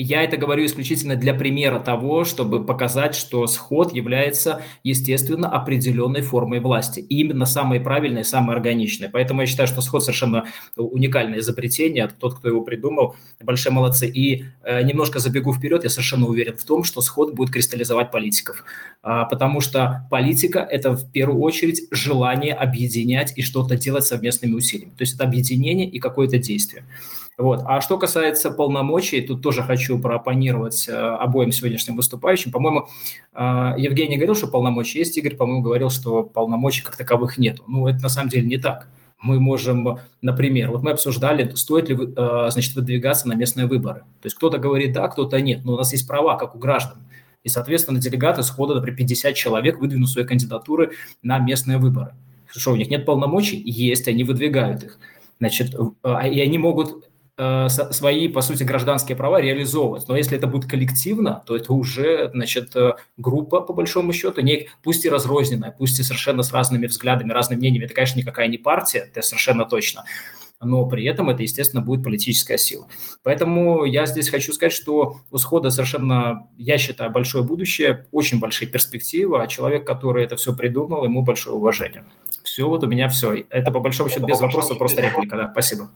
[0.04, 7.00] это говорю исключительно для примера того, чтобы показать, что сход является, естественно, определенной формой власти.
[7.00, 9.08] И именно самой правильной, самой органичной.
[9.08, 10.46] Поэтому я считаю, что сход совершенно
[10.76, 12.08] уникальное изобретение.
[12.08, 14.06] Тот, кто его придумал, большие молодцы.
[14.08, 18.64] И э, немножко забегу вперед, я совершенно уверен в том, что сход будет кристаллизовать политиков.
[19.02, 24.92] А, потому что политика– это в первую очередь желание объединять и что-то делать совместными усилиями.
[24.96, 26.84] То есть это объединение и какое-то действие.
[27.40, 27.62] Вот.
[27.64, 32.52] А что касается полномочий, тут тоже хочу проопонировать э, обоим сегодняшним выступающим.
[32.52, 32.88] По-моему,
[33.32, 37.60] э, Евгений говорил, что полномочия есть, Игорь, по-моему, говорил, что полномочий как таковых нет.
[37.66, 38.88] Ну, это на самом деле не так.
[39.22, 44.00] Мы можем, например, вот мы обсуждали, стоит ли, э, значит, выдвигаться на местные выборы.
[44.20, 46.98] То есть кто-то говорит да, кто-то нет, но у нас есть права, как у граждан.
[47.42, 50.92] И, соответственно, делегаты схода, например, 50 человек выдвинут свои кандидатуры
[51.22, 52.12] на местные выборы.
[52.48, 53.62] Что, у них нет полномочий?
[53.64, 54.98] Есть, они выдвигают их.
[55.38, 57.09] Значит, а, и они могут
[57.68, 60.08] свои, по сути, гражданские права реализовывать.
[60.08, 64.68] Но если это будет коллективно, то это уже, значит, э, группа, по большому счету, не,
[64.82, 67.84] пусть и разрозненная, пусть и совершенно с разными взглядами, разными мнениями.
[67.84, 70.04] Это, конечно, никакая не партия, это совершенно точно
[70.62, 72.86] но при этом это, естественно, будет политическая сила.
[73.22, 78.68] Поэтому я здесь хочу сказать, что у схода совершенно, я считаю, большое будущее, очень большие
[78.68, 82.04] перспективы, а человек, который это все придумал, ему большое уважение.
[82.42, 83.44] Все, вот у меня все.
[83.48, 85.50] Это, по большому счету, без вопросов, просто реплика, да.
[85.50, 85.90] Спасибо.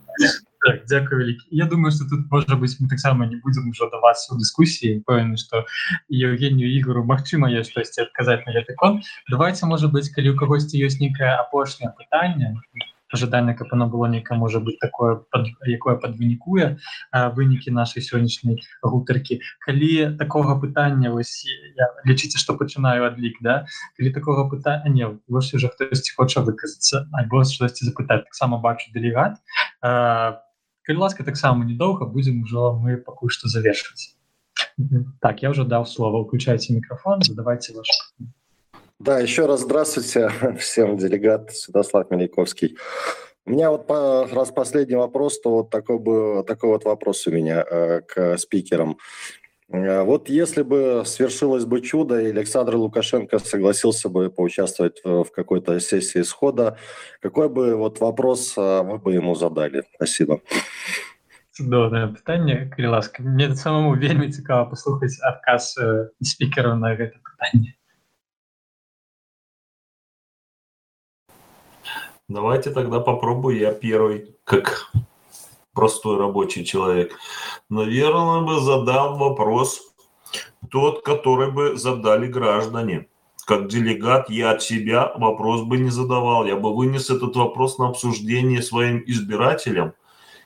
[0.64, 4.28] Так, дякую вялікі Я думаю что тут можа быть мы таксама не будем ужо даваць
[4.30, 5.64] у дыскусіі пэўны что
[6.08, 10.76] Евгению ігору Мачыма есть штосьці адказаць на гэты кон давайте может быть калі у кагосьці
[10.84, 12.60] ёсць нейкае апошняе пытанне
[13.12, 16.76] ожидання каб оно было нейка можа быть такое под, якое подвынікуе
[17.12, 21.46] вынікі нашай сённяшняй гутаркі калі такого пытання вось
[22.06, 23.66] лічыце что пачынаю адлік да
[23.98, 29.40] калі такого пытання не вось уже хтосьці хоча выказацца альбо штосьці запытаць таксама бачу дэлегат
[30.85, 34.15] калі ласка таксама недоўга будем ужо мы пакуль что завершыць
[35.21, 37.89] так я уже дал слово включайте микрофон задавайте ваш
[38.99, 40.29] да, еще раз здравствуйте
[40.59, 42.77] всем, делегат Святослав Мельяковский.
[43.45, 47.31] У меня вот по, раз последний вопрос, то вот такой, бы, такой вот вопрос у
[47.31, 48.97] меня э, к спикерам.
[49.68, 55.80] Э, вот если бы свершилось бы чудо, и Александр Лукашенко согласился бы поучаствовать в какой-то
[55.80, 56.76] сессии исхода,
[57.20, 59.84] какой бы вот вопрос вы бы ему задали?
[59.94, 60.40] Спасибо.
[61.60, 67.76] Цудоўнае пытанне калі ласка мне самому вельмі цікава паслухаць адказ э, спікеру на гэта пытанне
[72.28, 74.92] Давайте тогда попробую я первый, как
[75.75, 77.15] простой рабочий человек.
[77.69, 79.81] Наверное, бы задал вопрос
[80.71, 83.07] тот, который бы задали граждане.
[83.45, 86.45] Как делегат я от себя вопрос бы не задавал.
[86.45, 89.93] Я бы вынес этот вопрос на обсуждение своим избирателям.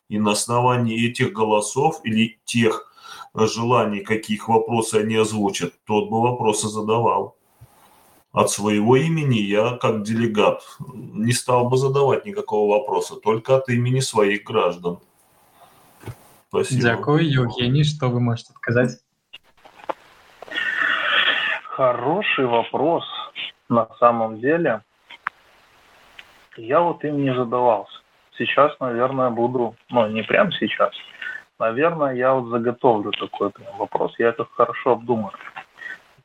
[0.10, 2.92] И на основании этих голосов или тех
[3.36, 7.38] желаний, каких вопросы они озвучат, тот бы вопросы задавал
[8.32, 14.02] от своего имени я, как делегат, не стал бы задавать никакого вопроса, только от имени
[14.02, 15.00] своих граждан.
[16.50, 16.82] Спасибо.
[16.82, 17.84] Дякую, Евгений.
[17.84, 19.00] Что вы можете сказать?
[21.64, 23.06] Хороший вопрос
[23.70, 24.82] на самом деле.
[26.58, 28.00] Я вот им не задавался.
[28.38, 30.92] Сейчас, наверное, буду, ну, не прямо сейчас,
[31.58, 35.34] наверное, я вот заготовлю такой прям вопрос, я это хорошо обдумаю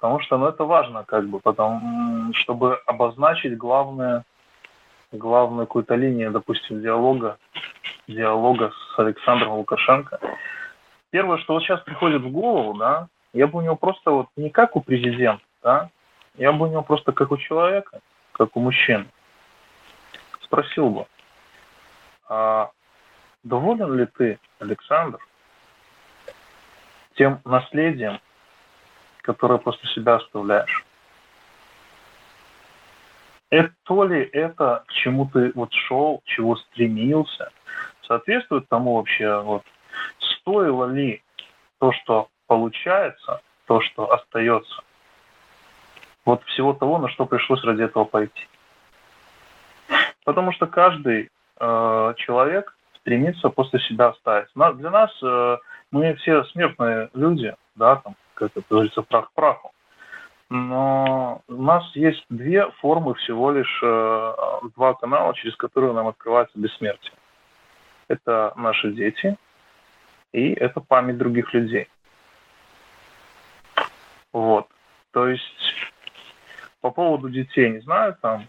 [0.05, 4.25] потому что ну, это важно, как бы, потому, чтобы обозначить главное,
[5.13, 7.39] главную какую-то линию, допустим, диалога,
[8.07, 10.19] диалога с Александром Лукашенко.
[11.11, 14.51] Первое, что вот сейчас приходит в голову, да, я бы у него просто вот не
[14.51, 15.91] как у президента, да,
[16.37, 18.01] я бы у него просто как у человека,
[18.33, 19.07] как у мужчины,
[20.41, 21.07] спросил бы,
[22.29, 22.71] а
[23.43, 25.19] доволен ли ты, Александр,
[27.15, 28.21] тем наследием,
[29.23, 30.85] которое после себя оставляешь.
[33.51, 37.53] Это то ли это, к чему ты вот шел, чего стремился,
[38.07, 39.63] соответствует тому вообще, вот,
[40.19, 41.23] стоило ли
[41.79, 44.83] то, что получается, то, что остается,
[46.25, 48.49] вот всего того, на что пришлось ради этого пойти.
[50.25, 54.49] Потому что каждый э, человек стремится после себя оставить.
[54.55, 55.59] Для нас э,
[55.91, 59.73] мы все смертные люди, да, там, как это говорится, прах праху.
[60.51, 64.35] Но у нас есть две формы всего лишь, э,
[64.77, 67.13] два канала, через которые нам открывается бессмертие.
[68.09, 69.37] Это наши дети
[70.33, 71.89] и это память других людей.
[74.33, 74.69] Вот.
[75.13, 75.43] То есть
[76.81, 78.49] по поводу детей не знаю там,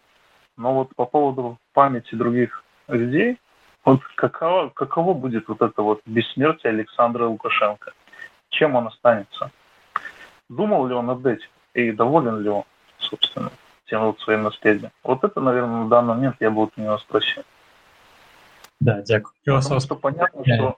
[0.58, 3.38] но вот по поводу памяти других людей,
[3.86, 7.94] вот каково, каково будет вот это вот бессмертие Александра Лукашенко?
[8.50, 9.52] Чем он останется?
[10.50, 12.64] Думал ли он над этим и доволен ли он,
[12.98, 13.52] собственно,
[13.86, 14.92] тем вот своим наследием?
[15.04, 17.44] Вот это, наверное, на данный момент я бы вот у него спросил.
[18.86, 19.34] Да, дякую.
[19.44, 20.78] Потому что понятно, что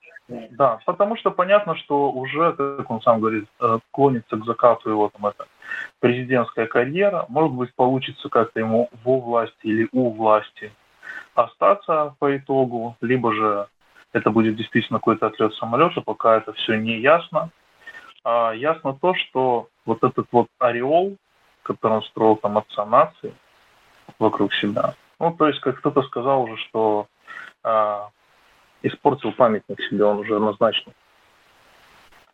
[0.51, 5.09] да, потому что понятно, что уже, как он сам говорит, э, клонится к закату его
[5.09, 5.45] там это
[5.99, 7.25] президентская карьера.
[7.29, 10.71] Может быть, получится как-то ему во власти или у власти
[11.33, 13.67] остаться по итогу, либо же
[14.11, 17.51] это будет действительно какой-то отлет самолета, пока это все не ясно
[18.23, 21.15] а, ясно то, что вот этот вот ореол,
[21.63, 23.33] который он строил там отца нации
[24.19, 27.07] вокруг себя, ну, то есть, как кто-то сказал уже, что
[27.63, 28.09] а,
[28.81, 30.93] испортил памятник себе он уже однозначно.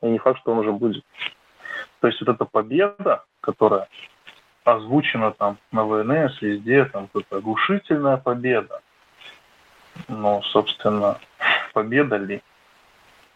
[0.01, 1.03] И не факт, что он уже будет.
[1.99, 3.87] То есть вот эта победа, которая
[4.63, 8.81] озвучена там на ВНС, везде, там какая-то оглушительная победа.
[10.07, 11.19] Но, собственно,
[11.73, 12.41] победа ли?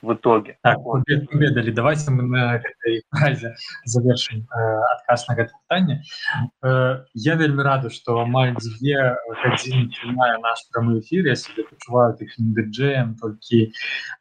[0.02, 0.58] В итоге.
[0.64, 0.78] Так,
[1.34, 3.56] ведалі давайте мы на гэтай фразе
[3.86, 4.62] завершым э,
[4.94, 6.04] адказ на гэта пытанне
[6.64, 12.14] э, я вельмі рада што амаль дзве гадзіны трымае наш прамы эфір я себе пачуваю
[12.20, 13.74] іхнім дыджеем толькі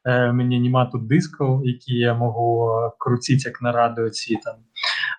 [0.05, 4.65] э, мяне няма тут дыскаў якія я могу круціць як на радыоці там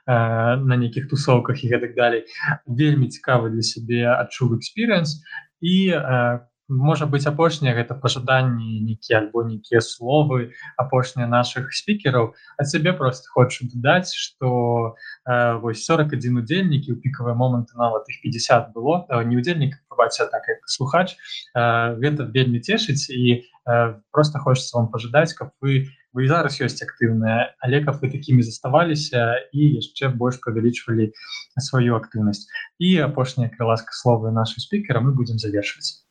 [0.08, 2.26] э, на нейкіх тусовках і гэтак далей.
[2.66, 5.22] Вельмі цікавы для сябе адчуў экспірыенс.
[5.62, 6.40] І э,
[6.73, 13.29] можа быць апошняе гэта пажаданні нейкія альбо нейкія словы апошнія наших спікераў а цябе просто
[13.35, 19.25] хочу дадаць что э, вось 41 удзельнікі у пікавыя моманты нават их 50 было э,
[19.25, 21.17] не удзельнік пабаце так як слухач
[21.55, 26.81] э, гэта вельмі цешыць і э, просто хочется вам пожадаць каб вы вы зараз ёсць
[26.81, 31.13] актыўныя але каб вы такімі заставаліся і яшчэ больш павялічвалі
[31.59, 32.47] сваю актыўнасць
[32.79, 36.06] і апошняя крыласка словы нашай спікера мы будем завершыць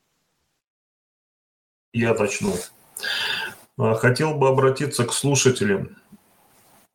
[1.97, 2.52] я начну.
[3.78, 5.97] А, хотел бы обратиться к слушателям.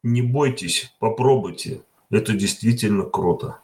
[0.04, 1.82] Не бойтесь, попробуйте.
[2.12, 3.58] Это действительно круто.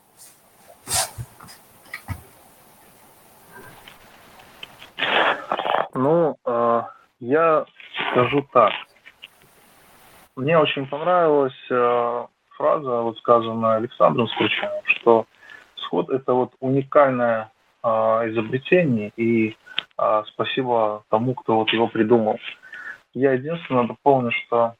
[5.93, 6.81] Ну, э,
[7.19, 7.65] я
[8.11, 8.71] скажу так.
[10.35, 15.25] мне очень понравилась э, фраза, вот сказанная Александром Скручаем, что
[15.75, 17.51] сход– это вот уникальное
[17.83, 19.55] изобретение, и
[19.97, 22.39] э, спасибо тому, кто вот его придумал.
[23.13, 24.75] Я единственное дополню, что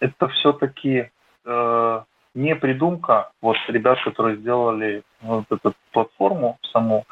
[0.00, 1.10] это все-таки
[1.44, 2.02] э,
[2.34, 7.06] не придумка вот ребят, которые сделали вот эту платформу саму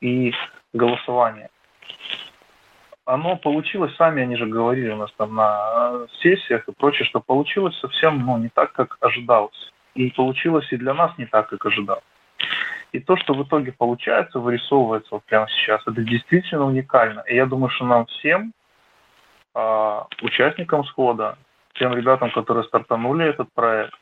[0.00, 0.32] и
[0.72, 1.48] голосование
[3.06, 7.78] оно получилось, сами они же говорили у нас там на сессиях и прочее, что получилось
[7.78, 9.72] совсем ну, не так, как ожидалось.
[9.94, 12.02] И получилось и для нас не так, как ожидалось.
[12.94, 17.20] И то, что в итоге получается, вырисовывается вот прямо сейчас, это действительно уникально.
[17.26, 18.52] И я думаю, что нам всем,
[19.54, 21.36] э, участникам схода,
[21.74, 23.94] тем ребятам, которые стартанули этот проект,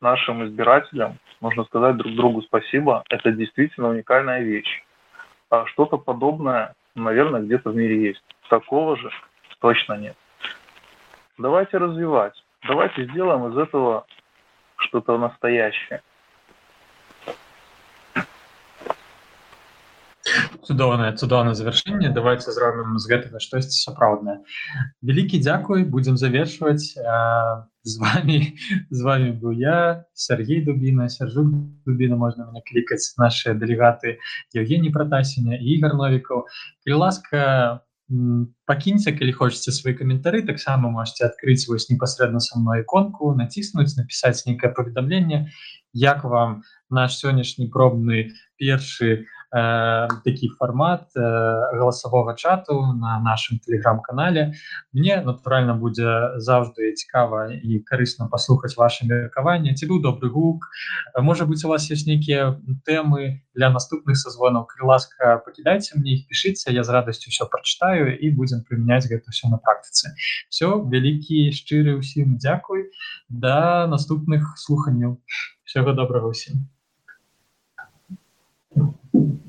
[0.00, 3.02] нашим избирателям, нужно сказать друг другу спасибо.
[3.08, 4.84] Это действительно уникальная вещь.
[5.50, 8.22] А что-то подобное наверное, где-то в мире есть.
[8.48, 9.10] Такого же
[9.60, 10.16] точно нет.
[11.38, 12.34] Давайте развивать.
[12.66, 14.06] Давайте сделаем из этого
[14.76, 16.02] что-то настоящее.
[20.64, 22.10] Цудоўнае цудоўнае завяршэнне.
[22.14, 24.42] Давайте зробім з гэтага штосьці сапраўднае.
[25.02, 26.94] Вялікі дзякуй будзем завершваць.
[27.88, 28.52] З вами
[28.90, 31.48] з вами быў я Сергей дубіна сержук
[31.86, 34.18] дубіна можна мне клікаць наши дэлегаты
[34.54, 36.44] Евгений протасеня ігор новікаў.
[36.84, 37.80] І ласка
[38.64, 44.48] пакіньце калі хочаце свае каментары таксама можете адкрыць вось непасрэдна са мной іконку націснуць напісаць
[44.48, 45.52] нейкае паведамленне
[45.92, 51.21] як вам наш сённяшні пробны першы э, такі фармат э,
[51.77, 54.53] галасавога чату на нашым телеграм-канале
[54.93, 60.65] мне натуральна будзе заўжды цікава і карысна паслухаць ваше меркаванне ці быў добры гук
[61.21, 66.25] можа быть у вас есть нейкія тэмы для наступных созвонаў калі ласка пакідайце мне іх
[66.25, 70.17] пішыце я з радасцю все прачытаю і будзем прымяняць гэта все на практыцы
[70.49, 72.89] все вялікі шчыры ўсім дзякуй
[73.29, 75.21] да наступных слуханняў
[75.61, 76.65] всего доброго усім
[78.73, 79.06] Thank you.
[79.18, 79.47] Thank you.